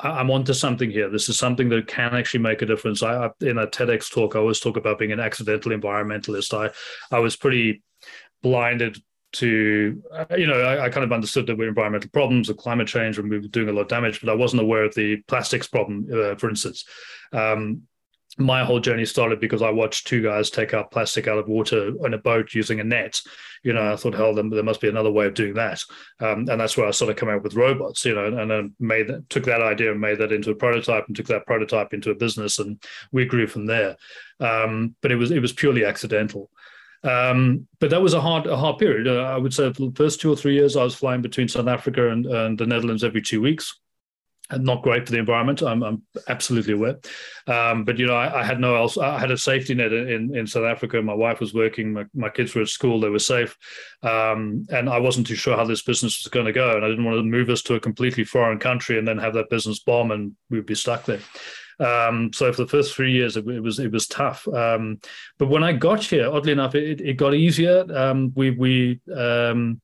I'm 0.00 0.30
onto 0.30 0.52
something 0.52 0.90
here. 0.90 1.08
This 1.08 1.28
is 1.28 1.38
something 1.38 1.68
that 1.70 1.86
can 1.86 2.14
actually 2.14 2.40
make 2.40 2.60
a 2.60 2.66
difference. 2.66 3.02
I, 3.02 3.26
I 3.26 3.30
in 3.40 3.58
a 3.58 3.66
TEDx 3.66 4.12
talk, 4.12 4.34
I 4.34 4.40
always 4.40 4.60
talk 4.60 4.76
about 4.76 4.98
being 4.98 5.12
an 5.12 5.20
accidental 5.20 5.72
environmentalist. 5.72 6.52
I 6.54 6.72
I 7.14 7.20
was 7.20 7.36
pretty 7.36 7.82
blinded 8.42 8.98
to 9.32 10.02
uh, 10.12 10.24
you 10.36 10.46
know 10.46 10.60
I, 10.60 10.86
I, 10.86 10.88
kind 10.88 11.04
of 11.04 11.12
understood 11.12 11.46
that 11.46 11.58
we're 11.58 11.68
environmental 11.68 12.10
problems 12.10 12.48
of 12.48 12.56
climate 12.56 12.88
change 12.88 13.18
and 13.18 13.28
we 13.28 13.38
were 13.38 13.48
doing 13.48 13.68
a 13.68 13.72
lot 13.72 13.82
of 13.82 13.88
damage 13.88 14.20
but 14.20 14.30
i 14.30 14.34
wasn't 14.34 14.62
aware 14.62 14.84
of 14.84 14.94
the 14.94 15.16
plastics 15.28 15.66
problem 15.66 16.06
uh, 16.12 16.34
for 16.36 16.48
instance. 16.48 16.84
Um, 17.32 17.82
my 18.38 18.64
whole 18.64 18.80
journey 18.80 19.06
started 19.06 19.40
because 19.40 19.62
i 19.62 19.70
watched 19.70 20.06
two 20.06 20.22
guys 20.22 20.50
take 20.50 20.74
out 20.74 20.90
plastic 20.90 21.26
out 21.26 21.38
of 21.38 21.48
water 21.48 21.92
on 22.04 22.12
a 22.12 22.18
boat 22.18 22.54
using 22.54 22.80
a 22.80 22.84
net. 22.84 23.20
You 23.62 23.72
know 23.72 23.92
i 23.92 23.96
thought 23.96 24.14
hell 24.14 24.34
there, 24.34 24.62
must 24.62 24.80
be 24.80 24.88
another 24.88 25.10
way 25.10 25.26
of 25.26 25.34
doing 25.34 25.54
that. 25.54 25.82
Um, 26.20 26.46
and 26.48 26.60
that's 26.60 26.76
where 26.76 26.86
i 26.86 26.90
started 26.90 27.16
coming 27.16 27.36
up 27.36 27.42
with 27.42 27.54
robots 27.54 28.04
you 28.04 28.14
know 28.14 28.26
and 28.26 28.50
then 28.50 28.74
made 28.78 29.08
that, 29.08 29.28
took 29.30 29.44
that 29.44 29.62
idea 29.62 29.90
and 29.90 30.00
made 30.00 30.18
that 30.18 30.32
into 30.32 30.50
a 30.50 30.54
prototype 30.54 31.06
and 31.06 31.16
took 31.16 31.26
that 31.26 31.46
prototype 31.46 31.94
into 31.94 32.10
a 32.10 32.14
business 32.14 32.58
and 32.58 32.82
we 33.10 33.24
grew 33.24 33.46
from 33.46 33.66
there. 33.66 33.96
Um, 34.38 34.94
but 35.00 35.10
it 35.10 35.16
was 35.16 35.30
it 35.30 35.40
was 35.40 35.52
purely 35.52 35.84
accidental 35.84 36.50
um, 37.06 37.66
but 37.78 37.90
that 37.90 38.02
was 38.02 38.14
a 38.14 38.20
hard, 38.20 38.46
a 38.46 38.56
hard 38.56 38.78
period. 38.78 39.06
Uh, 39.06 39.22
I 39.22 39.36
would 39.36 39.54
say 39.54 39.68
the 39.68 39.92
first 39.94 40.20
two 40.20 40.32
or 40.32 40.36
three 40.36 40.54
years, 40.54 40.76
I 40.76 40.82
was 40.82 40.94
flying 40.94 41.22
between 41.22 41.48
South 41.48 41.68
Africa 41.68 42.10
and, 42.10 42.26
and 42.26 42.58
the 42.58 42.66
Netherlands 42.66 43.04
every 43.04 43.22
two 43.22 43.40
weeks. 43.40 43.78
And 44.48 44.64
not 44.64 44.82
great 44.82 45.04
for 45.04 45.10
the 45.10 45.18
environment. 45.18 45.60
I'm, 45.60 45.82
I'm 45.82 46.02
absolutely 46.28 46.74
aware. 46.74 46.98
Um, 47.48 47.84
but 47.84 47.98
you 47.98 48.06
know, 48.06 48.14
I, 48.14 48.42
I, 48.42 48.44
had 48.44 48.60
no 48.60 48.76
else. 48.76 48.96
I 48.96 49.18
had 49.18 49.32
a 49.32 49.36
safety 49.36 49.74
net 49.74 49.92
in, 49.92 50.36
in 50.36 50.46
South 50.46 50.62
Africa. 50.62 51.02
My 51.02 51.14
wife 51.14 51.40
was 51.40 51.52
working. 51.52 51.92
My, 51.92 52.04
my 52.14 52.28
kids 52.28 52.54
were 52.54 52.62
at 52.62 52.68
school. 52.68 53.00
They 53.00 53.08
were 53.08 53.18
safe, 53.18 53.56
um, 54.04 54.64
and 54.70 54.88
I 54.88 55.00
wasn't 55.00 55.26
too 55.26 55.34
sure 55.34 55.56
how 55.56 55.64
this 55.64 55.82
business 55.82 56.22
was 56.22 56.30
going 56.30 56.46
to 56.46 56.52
go. 56.52 56.76
And 56.76 56.84
I 56.84 56.88
didn't 56.88 57.04
want 57.04 57.18
to 57.18 57.24
move 57.24 57.50
us 57.50 57.62
to 57.62 57.74
a 57.74 57.80
completely 57.80 58.22
foreign 58.22 58.60
country 58.60 59.00
and 59.00 59.08
then 59.08 59.18
have 59.18 59.34
that 59.34 59.50
business 59.50 59.80
bomb 59.80 60.12
and 60.12 60.36
we'd 60.48 60.64
be 60.64 60.76
stuck 60.76 61.06
there. 61.06 61.18
Um, 61.78 62.32
so 62.32 62.52
for 62.52 62.62
the 62.62 62.68
first 62.68 62.94
three 62.94 63.12
years, 63.12 63.36
it, 63.36 63.46
it 63.48 63.60
was 63.60 63.78
it 63.78 63.92
was 63.92 64.06
tough. 64.06 64.46
Um, 64.48 65.00
but 65.38 65.48
when 65.48 65.62
I 65.62 65.72
got 65.72 66.04
here, 66.04 66.30
oddly 66.30 66.52
enough, 66.52 66.74
it, 66.74 67.00
it 67.00 67.14
got 67.14 67.34
easier. 67.34 67.84
Um, 67.94 68.32
we 68.34 68.50
we 68.50 69.00
um, 69.14 69.80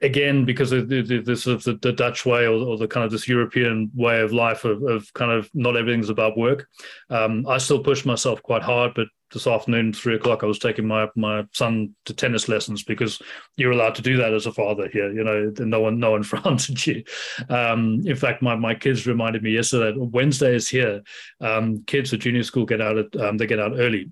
again, 0.00 0.44
because 0.44 0.72
of 0.72 0.88
the, 0.88 1.02
the, 1.02 1.20
the 1.20 1.36
sort 1.36 1.56
of 1.56 1.64
the, 1.64 1.74
the, 1.82 1.92
Dutch 1.92 2.24
way 2.24 2.46
or, 2.46 2.54
or, 2.54 2.76
the 2.76 2.86
kind 2.86 3.04
of 3.04 3.10
this 3.10 3.28
European 3.28 3.90
way 3.94 4.20
of 4.20 4.32
life 4.32 4.64
of, 4.64 4.82
of 4.82 5.12
kind 5.14 5.32
of 5.32 5.50
not 5.54 5.76
everything's 5.76 6.10
about 6.10 6.38
work. 6.38 6.68
Um, 7.10 7.46
I 7.48 7.58
still 7.58 7.82
push 7.82 8.04
myself 8.04 8.42
quite 8.42 8.62
hard, 8.62 8.92
but 8.94 9.08
this 9.32 9.46
afternoon, 9.46 9.92
three 9.92 10.14
o'clock, 10.14 10.42
I 10.42 10.46
was 10.46 10.58
taking 10.58 10.86
my 10.86 11.08
my 11.16 11.44
son 11.52 11.94
to 12.04 12.14
tennis 12.14 12.48
lessons 12.48 12.82
because 12.82 13.20
you're 13.56 13.72
allowed 13.72 13.94
to 13.96 14.02
do 14.02 14.18
that 14.18 14.34
as 14.34 14.46
a 14.46 14.52
father 14.52 14.88
here. 14.92 15.10
You 15.10 15.24
know, 15.24 15.52
no 15.58 15.80
one 15.80 15.98
no 15.98 16.12
one 16.12 16.22
fronted 16.22 16.86
you. 16.86 17.02
Um, 17.48 18.02
in 18.06 18.16
fact, 18.16 18.42
my 18.42 18.54
my 18.54 18.74
kids 18.74 19.06
reminded 19.06 19.42
me 19.42 19.52
yesterday. 19.52 19.96
Wednesday 19.96 20.54
is 20.54 20.68
here. 20.68 21.02
Um, 21.40 21.82
kids 21.86 22.12
at 22.12 22.20
junior 22.20 22.42
school 22.42 22.66
get 22.66 22.80
out 22.80 22.98
at 22.98 23.16
um, 23.16 23.38
they 23.38 23.46
get 23.46 23.60
out 23.60 23.72
early 23.78 24.10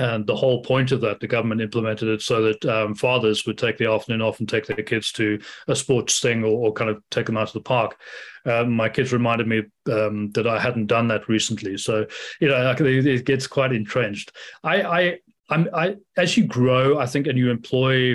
and 0.00 0.26
the 0.26 0.34
whole 0.34 0.62
point 0.62 0.92
of 0.92 1.02
that, 1.02 1.20
the 1.20 1.26
government 1.26 1.60
implemented 1.60 2.08
it 2.08 2.22
so 2.22 2.40
that 2.40 2.64
um, 2.64 2.94
fathers 2.94 3.44
would 3.44 3.58
take 3.58 3.76
the 3.76 3.90
afternoon 3.92 4.22
off 4.22 4.40
and 4.40 4.48
take 4.48 4.66
their 4.66 4.82
kids 4.82 5.12
to 5.12 5.38
a 5.68 5.76
sports 5.76 6.20
thing 6.20 6.42
or, 6.42 6.68
or 6.68 6.72
kind 6.72 6.88
of 6.88 7.02
take 7.10 7.26
them 7.26 7.36
out 7.36 7.48
to 7.48 7.52
the 7.52 7.60
park. 7.60 8.00
Um, 8.46 8.72
my 8.72 8.88
kids 8.88 9.12
reminded 9.12 9.46
me 9.46 9.64
um, 9.92 10.30
that 10.30 10.46
I 10.46 10.58
hadn't 10.58 10.86
done 10.86 11.08
that 11.08 11.28
recently. 11.28 11.76
So, 11.76 12.06
you 12.40 12.48
know, 12.48 12.74
it 12.78 13.26
gets 13.26 13.46
quite 13.46 13.74
entrenched. 13.74 14.34
I, 14.64 14.82
I, 14.82 15.18
I'm, 15.50 15.68
I, 15.74 15.96
as 16.16 16.34
you 16.34 16.46
grow, 16.46 16.98
I 16.98 17.04
think, 17.04 17.26
and 17.26 17.36
you 17.36 17.50
employ, 17.50 18.14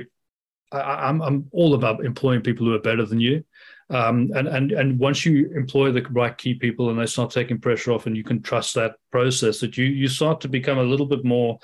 I, 0.72 1.08
I'm, 1.08 1.22
I'm 1.22 1.48
all 1.52 1.76
about 1.76 2.04
employing 2.04 2.42
people 2.42 2.66
who 2.66 2.74
are 2.74 2.80
better 2.80 3.06
than 3.06 3.20
you. 3.20 3.44
Um, 3.90 4.32
and 4.34 4.48
and 4.48 4.72
and 4.72 5.00
once 5.00 5.26
you 5.26 5.52
employ 5.56 5.92
the 5.92 6.02
right 6.12 6.36
key 6.36 6.56
people 6.56 6.90
and 6.90 7.00
they 7.00 7.06
start 7.06 7.32
taking 7.32 7.60
pressure 7.60 7.92
off, 7.92 8.08
and 8.08 8.18
you 8.18 8.24
can 8.24 8.42
trust 8.42 8.74
that 8.76 8.96
process, 9.12 9.60
that 9.60 9.78
you 9.78 9.86
you 9.86 10.08
start 10.08 10.42
to 10.42 10.48
become 10.48 10.80
a 10.80 10.84
little 10.84 11.06
bit 11.06 11.24
more 11.24 11.60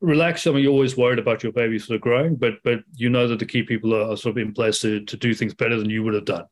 relaxed. 0.00 0.46
I 0.46 0.50
mean, 0.50 0.64
you're 0.64 0.72
always 0.72 0.96
worried 0.96 1.18
about 1.18 1.42
your 1.42 1.52
baby 1.52 1.78
sort 1.78 1.96
of 1.96 2.00
growing, 2.00 2.36
but 2.36 2.54
but 2.64 2.80
you 2.94 3.08
know 3.08 3.28
that 3.28 3.38
the 3.38 3.46
key 3.46 3.62
people 3.62 3.94
are, 3.94 4.16
sort 4.16 4.36
of 4.36 4.38
in 4.38 4.52
place 4.52 4.80
to 4.80 5.04
to 5.04 5.16
do 5.16 5.32
things 5.32 5.54
better 5.54 5.76
than 5.76 5.90
you 5.90 6.02
would 6.02 6.14
have 6.14 6.24
done. 6.24 6.46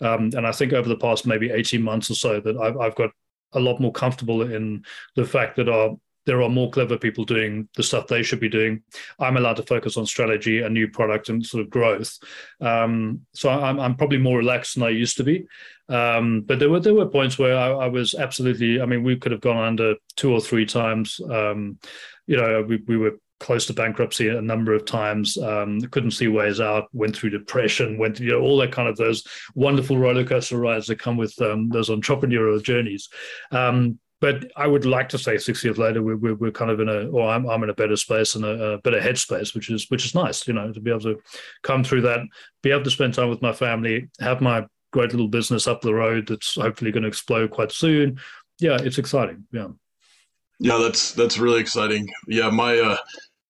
Um, 0.00 0.30
and 0.36 0.46
I 0.46 0.52
think 0.52 0.72
over 0.72 0.88
the 0.88 0.96
past 0.96 1.26
maybe 1.26 1.50
18 1.50 1.82
months 1.82 2.10
or 2.10 2.14
so, 2.14 2.40
that 2.40 2.56
I've 2.56 2.78
I've 2.78 2.94
got 2.94 3.10
a 3.52 3.60
lot 3.60 3.80
more 3.80 3.92
comfortable 3.92 4.42
in 4.42 4.84
the 5.16 5.24
fact 5.24 5.56
that 5.56 5.68
our 5.68 5.96
there 6.26 6.42
are 6.42 6.48
more 6.48 6.70
clever 6.70 6.98
people 6.98 7.24
doing 7.24 7.68
the 7.76 7.82
stuff 7.82 8.06
they 8.06 8.22
should 8.22 8.40
be 8.40 8.48
doing. 8.48 8.82
I'm 9.18 9.36
allowed 9.36 9.56
to 9.56 9.62
focus 9.62 9.96
on 9.96 10.06
strategy 10.06 10.60
and 10.60 10.74
new 10.74 10.88
product 10.88 11.28
and 11.28 11.44
sort 11.44 11.62
of 11.62 11.70
growth. 11.70 12.18
Um, 12.60 13.22
so 13.32 13.50
I'm, 13.50 13.80
I'm 13.80 13.96
probably 13.96 14.18
more 14.18 14.38
relaxed 14.38 14.74
than 14.74 14.84
I 14.84 14.90
used 14.90 15.16
to 15.16 15.24
be. 15.24 15.46
Um, 15.88 16.42
but 16.42 16.58
there 16.58 16.70
were 16.70 16.80
there 16.80 16.94
were 16.94 17.06
points 17.06 17.38
where 17.38 17.56
I, 17.56 17.70
I, 17.70 17.86
was 17.88 18.14
absolutely. 18.14 18.80
I 18.80 18.86
mean, 18.86 19.02
we 19.02 19.16
could 19.16 19.32
have 19.32 19.40
gone 19.40 19.56
under 19.56 19.94
two 20.16 20.32
or 20.32 20.40
three 20.40 20.64
times. 20.64 21.20
Um, 21.28 21.78
you 22.26 22.36
know, 22.36 22.62
we, 22.62 22.76
we 22.86 22.96
were 22.96 23.18
close 23.40 23.66
to 23.66 23.72
bankruptcy 23.72 24.28
a 24.28 24.40
number 24.40 24.72
of 24.72 24.84
times. 24.84 25.36
Um, 25.36 25.80
couldn't 25.80 26.12
see 26.12 26.28
ways 26.28 26.60
out. 26.60 26.88
Went 26.92 27.16
through 27.16 27.30
depression. 27.30 27.98
Went 27.98 28.20
you 28.20 28.30
know 28.30 28.40
all 28.40 28.58
that 28.58 28.70
kind 28.70 28.88
of 28.88 28.96
those 28.96 29.26
wonderful 29.54 29.98
roller 29.98 30.24
coaster 30.24 30.58
rides 30.58 30.86
that 30.86 31.00
come 31.00 31.16
with 31.16 31.40
um, 31.42 31.70
those 31.70 31.88
entrepreneurial 31.88 32.62
journeys. 32.62 33.08
But 34.20 34.50
I 34.56 34.66
would 34.66 34.84
like 34.84 35.08
to 35.10 35.18
say 35.18 35.38
six 35.38 35.64
years 35.64 35.78
later 35.78 36.02
we're, 36.02 36.16
we're, 36.16 36.34
we're 36.34 36.50
kind 36.50 36.70
of 36.70 36.80
in 36.80 36.88
a 36.88 37.08
or 37.08 37.28
I'm, 37.28 37.48
I'm 37.48 37.62
in 37.62 37.70
a 37.70 37.74
better 37.74 37.96
space 37.96 38.34
and 38.34 38.44
a, 38.44 38.72
a, 38.72 38.78
better 38.78 39.00
headspace 39.00 39.54
which 39.54 39.70
is 39.70 39.86
which 39.88 40.04
is 40.04 40.14
nice 40.14 40.46
you 40.46 40.52
know 40.52 40.72
to 40.72 40.80
be 40.80 40.90
able 40.90 41.00
to 41.00 41.18
come 41.62 41.82
through 41.82 42.02
that 42.02 42.20
be 42.62 42.70
able 42.70 42.84
to 42.84 42.90
spend 42.90 43.14
time 43.14 43.30
with 43.30 43.42
my 43.42 43.52
family 43.52 44.08
have 44.20 44.40
my 44.40 44.66
great 44.92 45.12
little 45.12 45.28
business 45.28 45.66
up 45.66 45.80
the 45.80 45.94
road 45.94 46.28
that's 46.28 46.54
hopefully 46.54 46.92
going 46.92 47.02
to 47.02 47.08
explode 47.08 47.50
quite 47.50 47.72
soon. 47.72 48.18
Yeah 48.58 48.78
it's 48.80 48.98
exciting 48.98 49.46
yeah. 49.52 49.68
Yeah 50.58 50.78
that's 50.78 51.12
that's 51.12 51.38
really 51.38 51.60
exciting. 51.60 52.08
Yeah 52.28 52.50
my 52.50 52.78
uh 52.78 52.96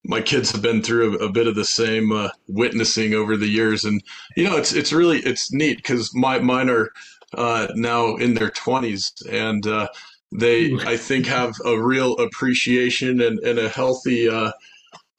my 0.04 0.20
kids 0.20 0.50
have 0.52 0.62
been 0.62 0.82
through 0.82 1.18
a, 1.18 1.26
a 1.26 1.32
bit 1.32 1.46
of 1.46 1.54
the 1.54 1.64
same 1.64 2.10
uh, 2.10 2.30
witnessing 2.48 3.14
over 3.14 3.36
the 3.36 3.46
years. 3.46 3.84
And 3.84 4.02
you 4.36 4.44
know 4.44 4.56
it's 4.56 4.72
it's 4.72 4.92
really 4.92 5.18
it's 5.20 5.52
neat 5.52 5.76
because 5.76 6.14
my 6.14 6.38
mine 6.38 6.70
are 6.70 6.90
uh, 7.34 7.68
now 7.74 8.16
in 8.16 8.34
their 8.34 8.50
20s 8.50 9.12
and 9.30 9.66
uh, 9.66 9.88
they 10.32 10.72
I 10.86 10.96
think 10.96 11.26
have 11.26 11.54
a 11.64 11.80
real 11.80 12.14
appreciation 12.16 13.20
and, 13.20 13.38
and 13.40 13.58
a 13.58 13.68
healthy 13.68 14.28
uh, 14.28 14.52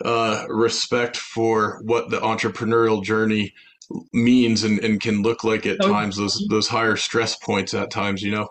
uh, 0.03 0.45
respect 0.47 1.17
for 1.17 1.81
what 1.83 2.09
the 2.09 2.19
entrepreneurial 2.19 3.03
journey 3.03 3.53
means 4.13 4.63
and, 4.63 4.79
and 4.79 5.01
can 5.01 5.21
look 5.21 5.43
like 5.43 5.65
at 5.65 5.77
oh, 5.81 5.87
times 5.87 6.17
those 6.17 6.45
those 6.49 6.67
higher 6.67 6.95
stress 6.95 7.35
points 7.35 7.73
at 7.73 7.91
times 7.91 8.21
you 8.21 8.31
know 8.31 8.47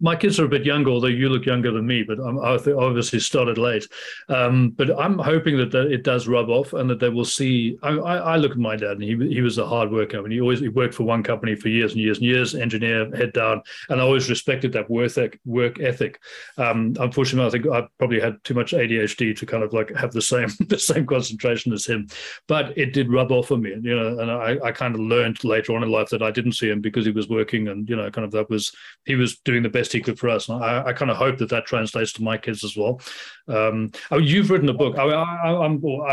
my 0.00 0.14
kids 0.14 0.38
are 0.38 0.44
a 0.44 0.48
bit 0.48 0.64
younger, 0.64 0.90
although 0.90 1.06
you 1.06 1.28
look 1.28 1.46
younger 1.46 1.72
than 1.72 1.86
me, 1.86 2.02
but 2.02 2.18
I'm, 2.18 2.38
I 2.38 2.58
obviously 2.72 3.18
started 3.18 3.56
late. 3.56 3.86
Um, 4.28 4.70
but 4.70 4.98
I'm 4.98 5.18
hoping 5.18 5.56
that, 5.56 5.70
that 5.70 5.90
it 5.90 6.02
does 6.02 6.28
rub 6.28 6.50
off 6.50 6.74
and 6.74 6.88
that 6.90 7.00
they 7.00 7.08
will 7.08 7.24
see. 7.24 7.78
I, 7.82 7.92
I, 7.92 8.36
look 8.36 8.52
at 8.52 8.58
my 8.58 8.76
dad, 8.76 8.92
and 8.92 9.02
he 9.02 9.16
he 9.28 9.40
was 9.40 9.56
a 9.58 9.66
hard 9.66 9.90
worker. 9.90 10.18
I 10.18 10.20
mean, 10.20 10.32
he 10.32 10.40
always 10.40 10.60
he 10.60 10.68
worked 10.68 10.94
for 10.94 11.04
one 11.04 11.22
company 11.22 11.54
for 11.54 11.68
years 11.68 11.92
and 11.92 12.00
years 12.00 12.18
and 12.18 12.26
years, 12.26 12.54
engineer, 12.54 13.10
head 13.16 13.32
down, 13.32 13.62
and 13.88 14.00
I 14.00 14.04
always 14.04 14.28
respected 14.28 14.72
that 14.74 14.90
work 14.90 15.06
ethic. 15.06 15.40
Work 15.46 15.80
ethic. 15.80 16.20
Um, 16.58 16.94
unfortunately, 17.00 17.46
I 17.46 17.50
think 17.50 17.74
I 17.74 17.88
probably 17.98 18.20
had 18.20 18.42
too 18.44 18.54
much 18.54 18.72
ADHD 18.72 19.36
to 19.36 19.46
kind 19.46 19.62
of 19.62 19.72
like 19.72 19.94
have 19.96 20.12
the 20.12 20.22
same 20.22 20.48
the 20.68 20.78
same 20.78 21.06
concentration 21.06 21.72
as 21.72 21.86
him. 21.86 22.08
But 22.48 22.76
it 22.76 22.92
did 22.92 23.10
rub 23.10 23.32
off 23.32 23.50
on 23.50 23.62
me, 23.62 23.70
you 23.70 23.96
know, 23.96 24.18
and 24.18 24.30
I, 24.30 24.58
I 24.62 24.72
kind 24.72 24.94
of 24.94 25.00
learned 25.00 25.42
later 25.44 25.74
on 25.74 25.82
in 25.82 25.90
life 25.90 26.10
that 26.10 26.22
I 26.22 26.30
didn't 26.30 26.52
see 26.52 26.68
him 26.68 26.80
because 26.80 27.06
he 27.06 27.12
was 27.12 27.28
working, 27.28 27.68
and 27.68 27.88
you 27.88 27.96
know, 27.96 28.10
kind 28.10 28.24
of 28.24 28.32
that 28.32 28.50
was 28.50 28.72
he 29.06 29.14
was 29.14 29.38
doing 29.38 29.62
the 29.62 29.70
best 29.70 29.85
he 29.92 30.00
for 30.00 30.28
us. 30.28 30.48
And 30.48 30.62
I, 30.62 30.86
I 30.86 30.92
kind 30.92 31.10
of 31.10 31.16
hope 31.16 31.38
that 31.38 31.48
that 31.50 31.66
translates 31.66 32.12
to 32.14 32.22
my 32.22 32.36
kids 32.36 32.64
as 32.64 32.76
well. 32.76 33.00
Um, 33.48 33.92
oh, 34.10 34.18
you've 34.18 34.50
written 34.50 34.68
a 34.68 34.74
book. 34.74 34.98
I, 34.98 35.04
I, 35.04 35.64
I'm, 35.64 35.84
I, 35.84 36.12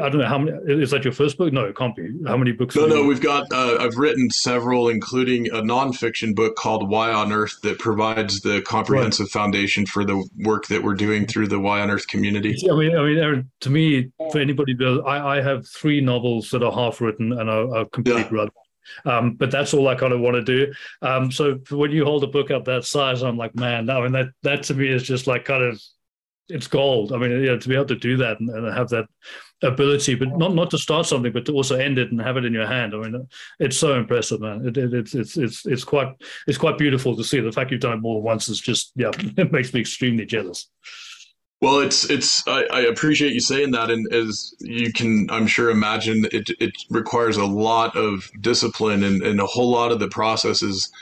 I 0.00 0.08
don't 0.08 0.18
know 0.18 0.26
how 0.26 0.38
many. 0.38 0.56
Is 0.66 0.90
that 0.90 1.04
your 1.04 1.12
first 1.12 1.38
book? 1.38 1.52
No, 1.52 1.64
it 1.64 1.76
can't 1.76 1.94
be. 1.94 2.08
How 2.26 2.36
many 2.36 2.52
books? 2.52 2.74
No, 2.74 2.86
no. 2.86 3.04
We've 3.04 3.20
got. 3.20 3.46
Uh, 3.52 3.76
I've 3.80 3.96
written 3.96 4.28
several, 4.30 4.88
including 4.88 5.48
a 5.48 5.62
nonfiction 5.62 6.34
book 6.34 6.56
called 6.56 6.88
"Y 6.88 7.12
on 7.12 7.32
Earth" 7.32 7.60
that 7.62 7.78
provides 7.78 8.40
the 8.40 8.62
comprehensive 8.62 9.26
right. 9.26 9.30
foundation 9.30 9.86
for 9.86 10.04
the 10.04 10.28
work 10.38 10.66
that 10.66 10.82
we're 10.82 10.94
doing 10.94 11.26
through 11.26 11.48
the 11.48 11.60
Y 11.60 11.80
on 11.80 11.90
Earth 11.90 12.08
community. 12.08 12.56
I 12.68 12.74
mean, 12.74 12.96
I 12.96 13.02
mean, 13.02 13.18
Aaron, 13.18 13.50
to 13.60 13.70
me, 13.70 14.10
for 14.32 14.38
anybody, 14.38 14.76
I, 15.06 15.38
I 15.38 15.42
have 15.42 15.68
three 15.68 16.00
novels 16.00 16.50
that 16.50 16.62
are 16.62 16.72
half 16.72 17.00
written 17.00 17.32
and 17.32 17.48
are, 17.48 17.76
are 17.76 17.84
complete 17.86 18.16
yeah. 18.16 18.28
rubbish. 18.30 18.54
Um, 19.04 19.34
but 19.34 19.50
that's 19.50 19.74
all 19.74 19.88
I 19.88 19.94
kind 19.94 20.12
of 20.12 20.20
want 20.20 20.34
to 20.34 20.42
do. 20.42 20.72
Um, 21.02 21.30
so 21.30 21.60
when 21.70 21.90
you 21.90 22.04
hold 22.04 22.24
a 22.24 22.28
book 22.28 22.50
up 22.50 22.64
that 22.64 22.84
size, 22.84 23.22
I'm 23.22 23.36
like, 23.36 23.54
man, 23.54 23.90
I 23.90 24.00
mean 24.00 24.12
that 24.12 24.28
that 24.42 24.64
to 24.64 24.74
me 24.74 24.88
is 24.88 25.02
just 25.02 25.26
like 25.26 25.44
kind 25.44 25.62
of 25.62 25.80
it's 26.48 26.66
gold. 26.66 27.12
I 27.12 27.18
mean, 27.18 27.30
you 27.30 27.46
know, 27.46 27.58
to 27.58 27.68
be 27.68 27.74
able 27.74 27.86
to 27.86 27.96
do 27.96 28.18
that 28.18 28.38
and, 28.40 28.50
and, 28.50 28.66
have 28.76 28.90
that 28.90 29.06
ability, 29.62 30.14
but 30.14 30.28
not 30.36 30.54
not 30.54 30.70
to 30.72 30.78
start 30.78 31.06
something, 31.06 31.32
but 31.32 31.46
to 31.46 31.52
also 31.52 31.76
end 31.76 31.98
it 31.98 32.10
and 32.10 32.20
have 32.20 32.36
it 32.36 32.44
in 32.44 32.52
your 32.52 32.66
hand. 32.66 32.94
I 32.94 32.98
mean, 32.98 33.26
it's 33.58 33.78
so 33.78 33.94
impressive, 33.94 34.40
man. 34.40 34.66
It, 34.66 34.76
it, 34.76 34.92
it's 34.92 35.14
it's 35.14 35.36
it's 35.36 35.64
it's 35.64 35.84
quite 35.84 36.08
it's 36.46 36.58
quite 36.58 36.76
beautiful 36.76 37.16
to 37.16 37.24
see. 37.24 37.40
The 37.40 37.52
fact 37.52 37.70
you've 37.70 37.80
done 37.80 37.94
it 37.94 38.02
more 38.02 38.16
than 38.16 38.24
once 38.24 38.48
is 38.48 38.60
just 38.60 38.92
yeah, 38.94 39.10
it 39.36 39.52
makes 39.52 39.72
me 39.72 39.80
extremely 39.80 40.26
jealous. 40.26 40.68
Well, 41.64 41.80
it's 41.80 42.10
it's 42.10 42.46
I, 42.46 42.64
I, 42.64 42.80
appreciate 42.80 43.32
you 43.32 43.40
saying 43.40 43.70
that, 43.70 43.90
and 43.90 44.12
as 44.12 44.54
you 44.60 44.92
can, 44.92 45.26
I'm 45.30 45.46
sure 45.46 45.70
imagine 45.70 46.26
it 46.30 46.50
it 46.60 46.72
requires 46.90 47.38
a 47.38 47.46
lot 47.46 47.96
of 47.96 48.30
discipline, 48.42 49.02
and, 49.02 49.22
and 49.22 49.40
a 49.40 49.46
whole 49.46 49.70
lot 49.70 49.90
of 49.90 49.98
the 49.98 50.08
process 50.08 50.60
is 50.60 50.92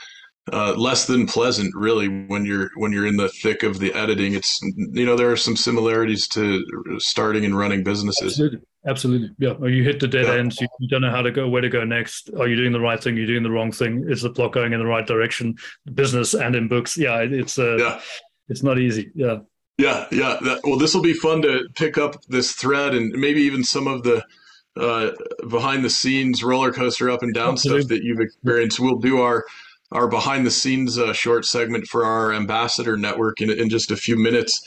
uh, 0.53 0.73
less 0.75 1.05
than 1.05 1.27
pleasant, 1.27 1.69
really. 1.75 2.07
When 2.07 2.45
you're 2.45 2.71
when 2.77 2.93
you're 2.93 3.05
in 3.05 3.17
the 3.17 3.27
thick 3.27 3.63
of 3.63 3.79
the 3.79 3.93
editing, 3.93 4.35
it's 4.35 4.61
you 4.61 5.05
know 5.05 5.17
there 5.17 5.29
are 5.29 5.35
some 5.35 5.57
similarities 5.57 6.29
to 6.29 6.63
starting 6.97 7.43
and 7.43 7.57
running 7.57 7.83
businesses. 7.83 8.31
Absolutely, 8.31 8.59
absolutely, 8.87 9.29
yeah. 9.39 9.55
Or 9.59 9.67
you 9.67 9.83
hit 9.83 9.99
the 9.99 10.07
dead 10.07 10.27
yeah. 10.27 10.35
ends, 10.35 10.61
you, 10.61 10.67
you 10.79 10.87
don't 10.87 11.01
know 11.01 11.11
how 11.11 11.21
to 11.21 11.31
go, 11.31 11.49
where 11.49 11.61
to 11.61 11.67
go 11.67 11.83
next. 11.83 12.29
Are 12.39 12.47
you 12.47 12.55
doing 12.55 12.71
the 12.71 12.79
right 12.79 13.03
thing? 13.03 13.17
You're 13.17 13.27
doing 13.27 13.43
the 13.43 13.51
wrong 13.51 13.73
thing. 13.73 14.05
Is 14.07 14.21
the 14.21 14.29
plot 14.29 14.53
going 14.53 14.71
in 14.71 14.79
the 14.79 14.85
right 14.85 15.05
direction? 15.05 15.55
Business 15.93 16.33
and 16.33 16.55
in 16.55 16.69
books, 16.69 16.97
yeah. 16.97 17.17
It's 17.17 17.59
uh, 17.59 17.75
yeah. 17.75 17.99
it's 18.47 18.63
not 18.63 18.79
easy, 18.79 19.11
yeah. 19.13 19.39
Yeah, 19.77 20.05
yeah. 20.11 20.37
That, 20.41 20.61
well, 20.63 20.77
this 20.77 20.93
will 20.93 21.01
be 21.01 21.13
fun 21.13 21.41
to 21.43 21.67
pick 21.75 21.97
up 21.97 22.23
this 22.25 22.53
thread 22.53 22.93
and 22.93 23.11
maybe 23.13 23.41
even 23.41 23.63
some 23.63 23.87
of 23.87 24.03
the 24.03 24.23
uh, 24.75 25.11
behind 25.49 25.83
the 25.83 25.89
scenes 25.89 26.43
roller 26.43 26.71
coaster 26.71 27.09
up 27.09 27.21
and 27.21 27.33
down 27.33 27.57
stuff 27.57 27.87
that 27.87 28.03
you've 28.03 28.19
experienced. 28.19 28.79
We'll 28.79 28.97
do 28.97 29.21
our 29.21 29.45
our 29.91 30.07
behind 30.07 30.45
the 30.45 30.51
scenes 30.51 30.97
uh, 30.97 31.13
short 31.13 31.45
segment 31.45 31.85
for 31.87 32.05
our 32.05 32.33
ambassador 32.33 32.97
network 32.97 33.41
in, 33.41 33.51
in 33.51 33.69
just 33.69 33.91
a 33.91 33.95
few 33.95 34.17
minutes. 34.17 34.59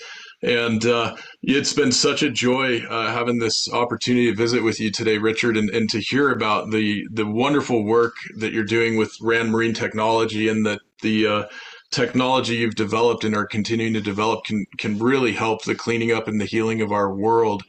And 0.43 0.85
uh, 0.87 1.17
it's 1.43 1.73
been 1.73 1.91
such 1.91 2.23
a 2.23 2.31
joy 2.31 2.81
uh, 2.81 3.13
having 3.13 3.39
this 3.39 3.73
opportunity 3.73 4.31
to 4.31 4.37
visit 4.37 4.63
with 4.63 4.79
you 4.79 4.93
today, 4.93 5.19
Richard, 5.19 5.57
and, 5.57 5.71
and 5.71 5.89
to 5.91 6.01
hear 6.01 6.31
about 6.31 6.71
the 6.71 7.07
the 7.13 7.27
wonderful 7.27 7.85
work 7.85 8.15
that 8.39 8.53
you're 8.53 8.65
doing 8.65 8.97
with 8.97 9.19
RanMarine 9.21 9.75
Technology 9.75 10.49
and 10.49 10.65
the 10.65 10.79
the 11.03 11.27
uh, 11.27 11.45
technology 11.91 12.57
you've 12.57 12.75
developed 12.75 13.25
and 13.25 13.35
are 13.35 13.47
continuing 13.47 13.95
to 13.95 14.01
develop 14.01 14.45
can 14.45 14.67
can 14.79 14.99
really 14.99 15.33
help 15.33 15.65
the 15.65 15.75
cleaning 15.75 16.13
up 16.13 16.29
and 16.29 16.41
the 16.41 16.45
healing 16.45 16.81
of 16.81 16.93
our 16.93 17.15
world. 17.15 17.63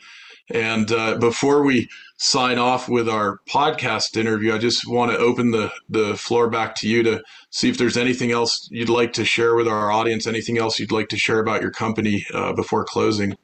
And 0.49 0.91
uh, 0.91 1.17
before 1.17 1.63
we 1.63 1.89
sign 2.17 2.57
off 2.57 2.87
with 2.87 3.09
our 3.09 3.39
podcast 3.49 4.15
interview, 4.15 4.53
I 4.53 4.57
just 4.57 4.87
want 4.87 5.11
to 5.11 5.17
open 5.17 5.51
the 5.51 5.71
the 5.89 6.15
floor 6.15 6.49
back 6.49 6.75
to 6.75 6.87
you 6.87 7.03
to 7.03 7.23
see 7.51 7.69
if 7.69 7.77
there's 7.77 7.97
anything 7.97 8.31
else 8.31 8.67
you'd 8.71 8.89
like 8.89 9.13
to 9.13 9.25
share 9.25 9.55
with 9.55 9.67
our 9.67 9.91
audience, 9.91 10.25
anything 10.25 10.57
else 10.57 10.79
you'd 10.79 10.91
like 10.91 11.09
to 11.09 11.17
share 11.17 11.39
about 11.39 11.61
your 11.61 11.71
company 11.71 12.25
uh, 12.33 12.53
before 12.53 12.85
closing. 12.85 13.35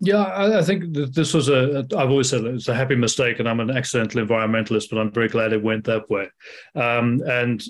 Yeah, 0.00 0.24
I, 0.24 0.58
I 0.58 0.62
think 0.62 0.94
this 1.14 1.32
was 1.32 1.48
a. 1.48 1.86
I've 1.96 2.10
always 2.10 2.28
said 2.28 2.44
it's 2.44 2.68
a 2.68 2.74
happy 2.74 2.96
mistake, 2.96 3.38
and 3.38 3.48
I'm 3.48 3.60
an 3.60 3.70
accidental 3.70 4.24
environmentalist, 4.24 4.90
but 4.90 4.98
I'm 4.98 5.12
very 5.12 5.28
glad 5.28 5.52
it 5.52 5.62
went 5.62 5.84
that 5.84 6.10
way. 6.10 6.28
Um, 6.74 7.22
and 7.26 7.62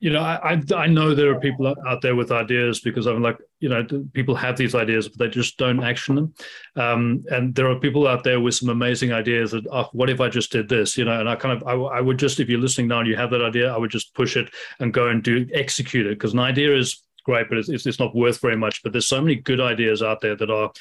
you 0.00 0.08
know, 0.08 0.22
I, 0.22 0.62
I 0.74 0.86
know 0.86 1.14
there 1.14 1.30
are 1.30 1.38
people 1.38 1.74
out 1.86 2.00
there 2.00 2.16
with 2.16 2.32
ideas 2.32 2.80
because 2.80 3.06
I'm 3.06 3.22
like, 3.22 3.36
you 3.58 3.68
know, 3.68 3.86
people 4.14 4.34
have 4.34 4.56
these 4.56 4.74
ideas, 4.74 5.08
but 5.08 5.18
they 5.18 5.28
just 5.28 5.58
don't 5.58 5.84
action 5.84 6.14
them. 6.14 6.34
Um, 6.74 7.22
and 7.30 7.54
there 7.54 7.70
are 7.70 7.78
people 7.78 8.08
out 8.08 8.24
there 8.24 8.40
with 8.40 8.54
some 8.54 8.70
amazing 8.70 9.12
ideas 9.12 9.50
that, 9.50 9.66
oh, 9.70 9.90
what 9.92 10.08
if 10.08 10.18
I 10.18 10.30
just 10.30 10.50
did 10.50 10.70
this? 10.70 10.96
You 10.96 11.04
know, 11.04 11.20
and 11.20 11.28
I 11.28 11.36
kind 11.36 11.54
of, 11.54 11.68
I, 11.68 11.74
I 11.74 12.00
would 12.00 12.18
just, 12.18 12.40
if 12.40 12.48
you're 12.48 12.58
listening 12.58 12.88
now 12.88 13.00
and 13.00 13.08
you 13.08 13.16
have 13.16 13.30
that 13.30 13.44
idea, 13.44 13.72
I 13.72 13.76
would 13.76 13.90
just 13.90 14.14
push 14.14 14.38
it 14.38 14.48
and 14.78 14.94
go 14.94 15.08
and 15.08 15.22
do 15.22 15.46
execute 15.52 16.06
it 16.06 16.18
because 16.18 16.32
an 16.32 16.40
idea 16.40 16.74
is 16.74 17.02
great, 17.24 17.50
but 17.50 17.58
it's, 17.58 17.68
it's 17.68 18.00
not 18.00 18.16
worth 18.16 18.40
very 18.40 18.56
much. 18.56 18.82
But 18.82 18.92
there's 18.92 19.06
so 19.06 19.20
many 19.20 19.34
good 19.34 19.60
ideas 19.60 20.02
out 20.02 20.22
there 20.22 20.34
that 20.34 20.50
are 20.50 20.72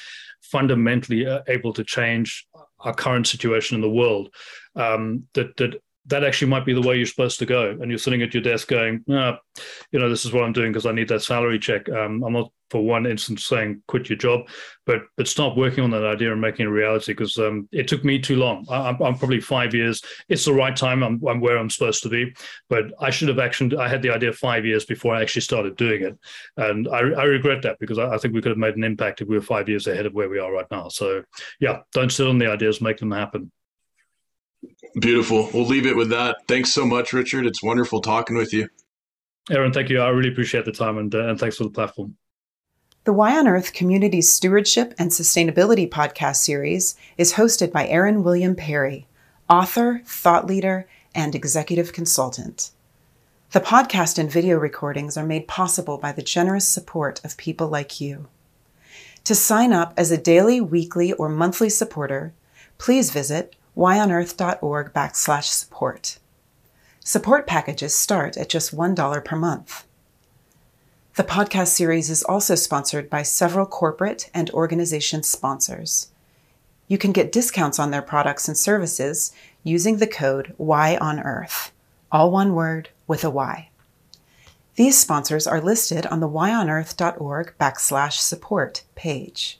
fundamentally 0.41 1.27
uh, 1.27 1.41
able 1.49 1.73
to 1.73 1.83
change 1.83 2.47
our 2.79 2.93
current 2.93 3.27
situation 3.27 3.75
in 3.75 3.81
the 3.81 3.89
world 3.89 4.33
um, 4.77 5.27
that 5.33 5.57
that 5.57 5.81
that 6.07 6.23
actually 6.23 6.49
might 6.49 6.65
be 6.65 6.73
the 6.73 6.81
way 6.81 6.97
you're 6.97 7.05
supposed 7.05 7.39
to 7.39 7.45
go. 7.45 7.71
And 7.71 7.89
you're 7.89 7.99
sitting 7.99 8.21
at 8.21 8.33
your 8.33 8.43
desk 8.43 8.67
going, 8.67 9.03
ah, 9.09 9.39
you 9.91 9.99
know, 9.99 10.09
this 10.09 10.25
is 10.25 10.33
what 10.33 10.43
I'm 10.43 10.53
doing 10.53 10.71
because 10.71 10.85
I 10.85 10.91
need 10.91 11.07
that 11.09 11.21
salary 11.21 11.59
check. 11.59 11.87
Um, 11.89 12.23
I'm 12.23 12.33
not 12.33 12.51
for 12.69 12.83
one 12.83 13.05
instance 13.05 13.45
saying 13.45 13.81
quit 13.87 14.09
your 14.09 14.17
job, 14.17 14.47
but 14.85 15.01
but 15.17 15.27
start 15.27 15.57
working 15.57 15.83
on 15.83 15.91
that 15.91 16.05
idea 16.05 16.31
and 16.31 16.41
making 16.41 16.65
it 16.65 16.69
a 16.69 16.71
reality 16.71 17.13
because 17.13 17.37
um, 17.37 17.67
it 17.71 17.87
took 17.87 18.03
me 18.03 18.19
too 18.19 18.35
long. 18.35 18.65
I, 18.69 18.89
am 18.89 19.17
probably 19.17 19.41
five 19.41 19.73
years. 19.73 20.01
It's 20.29 20.45
the 20.45 20.53
right 20.53 20.75
time. 20.75 21.03
I'm, 21.03 21.21
I'm, 21.27 21.41
where 21.41 21.57
I'm 21.57 21.69
supposed 21.69 22.03
to 22.03 22.09
be, 22.09 22.33
but 22.69 22.85
I 22.99 23.09
should 23.09 23.27
have 23.27 23.39
actually. 23.39 23.77
I 23.77 23.87
had 23.87 24.01
the 24.01 24.11
idea 24.13 24.31
five 24.33 24.65
years 24.65 24.85
before 24.85 25.15
I 25.15 25.21
actually 25.21 25.41
started 25.41 25.77
doing 25.77 26.03
it, 26.03 26.17
and 26.57 26.87
I, 26.87 26.99
I 26.99 27.23
regret 27.23 27.63
that 27.63 27.79
because 27.79 27.97
I, 27.97 28.13
I 28.13 28.17
think 28.17 28.33
we 28.33 28.41
could 28.41 28.51
have 28.51 28.57
made 28.57 28.75
an 28.75 28.83
impact 28.83 29.21
if 29.21 29.27
we 29.27 29.35
were 29.35 29.41
five 29.41 29.67
years 29.67 29.87
ahead 29.87 30.05
of 30.05 30.13
where 30.13 30.29
we 30.29 30.39
are 30.39 30.51
right 30.51 30.69
now. 30.69 30.89
So 30.89 31.23
yeah, 31.59 31.79
don't 31.93 32.11
sit 32.11 32.27
on 32.27 32.37
the 32.37 32.51
ideas, 32.51 32.81
make 32.81 32.97
them 32.97 33.11
happen. 33.11 33.51
Beautiful. 34.99 35.49
We'll 35.53 35.65
leave 35.65 35.85
it 35.85 35.95
with 35.95 36.09
that. 36.09 36.37
Thanks 36.47 36.73
so 36.73 36.85
much, 36.85 37.13
Richard. 37.13 37.45
It's 37.45 37.63
wonderful 37.63 38.01
talking 38.01 38.35
with 38.35 38.53
you. 38.53 38.67
Aaron, 39.49 39.73
thank 39.73 39.89
you. 39.89 40.01
I 40.01 40.09
really 40.09 40.29
appreciate 40.29 40.65
the 40.65 40.71
time 40.71 40.97
and, 40.97 41.13
uh, 41.13 41.29
and 41.29 41.39
thanks 41.39 41.57
for 41.57 41.63
the 41.63 41.69
platform. 41.69 42.15
The 43.05 43.13
Y 43.13 43.37
on 43.37 43.47
Earth 43.47 43.73
Community 43.73 44.21
Stewardship 44.21 44.93
and 44.99 45.09
Sustainability 45.09 45.89
podcast 45.89 46.37
series 46.37 46.95
is 47.17 47.33
hosted 47.33 47.71
by 47.71 47.87
Aaron 47.87 48.23
William 48.23 48.55
Perry, 48.55 49.07
author, 49.49 50.01
thought 50.05 50.45
leader, 50.45 50.87
and 51.15 51.33
executive 51.33 51.93
consultant. 51.93 52.71
The 53.51 53.61
podcast 53.61 54.19
and 54.19 54.29
video 54.29 54.59
recordings 54.59 55.17
are 55.17 55.25
made 55.25 55.47
possible 55.47 55.97
by 55.97 56.11
the 56.11 56.21
generous 56.21 56.67
support 56.67 57.19
of 57.23 57.37
people 57.37 57.67
like 57.67 57.99
you. 57.99 58.27
To 59.23 59.33
sign 59.33 59.73
up 59.73 59.93
as 59.97 60.11
a 60.11 60.17
daily, 60.17 60.61
weekly, 60.61 61.13
or 61.13 61.29
monthly 61.29 61.69
supporter, 61.69 62.33
please 62.77 63.09
visit 63.09 63.55
yonearth.org 63.79 64.93
backslash 64.93 65.45
support. 65.45 66.19
Support 66.99 67.47
packages 67.47 67.95
start 67.95 68.37
at 68.37 68.49
just 68.49 68.75
$1 68.75 69.25
per 69.25 69.35
month. 69.35 69.85
The 71.15 71.23
podcast 71.23 71.69
series 71.69 72.09
is 72.09 72.23
also 72.23 72.55
sponsored 72.55 73.09
by 73.09 73.23
several 73.23 73.65
corporate 73.65 74.29
and 74.33 74.49
organization 74.51 75.23
sponsors. 75.23 76.09
You 76.87 76.97
can 76.97 77.11
get 77.11 77.31
discounts 77.31 77.79
on 77.79 77.91
their 77.91 78.01
products 78.01 78.47
and 78.47 78.57
services 78.57 79.31
using 79.63 79.97
the 79.97 80.07
code 80.07 80.53
Y 80.57 80.97
on 80.97 81.19
Earth, 81.19 81.71
all 82.11 82.31
one 82.31 82.53
word 82.53 82.89
with 83.07 83.23
a 83.23 83.29
Y. 83.29 83.69
These 84.75 84.99
sponsors 84.99 85.47
are 85.47 85.61
listed 85.61 86.05
on 86.07 86.19
the 86.19 86.29
yonearth.org 86.29 87.53
backslash 87.59 88.19
support 88.19 88.83
page. 88.95 89.59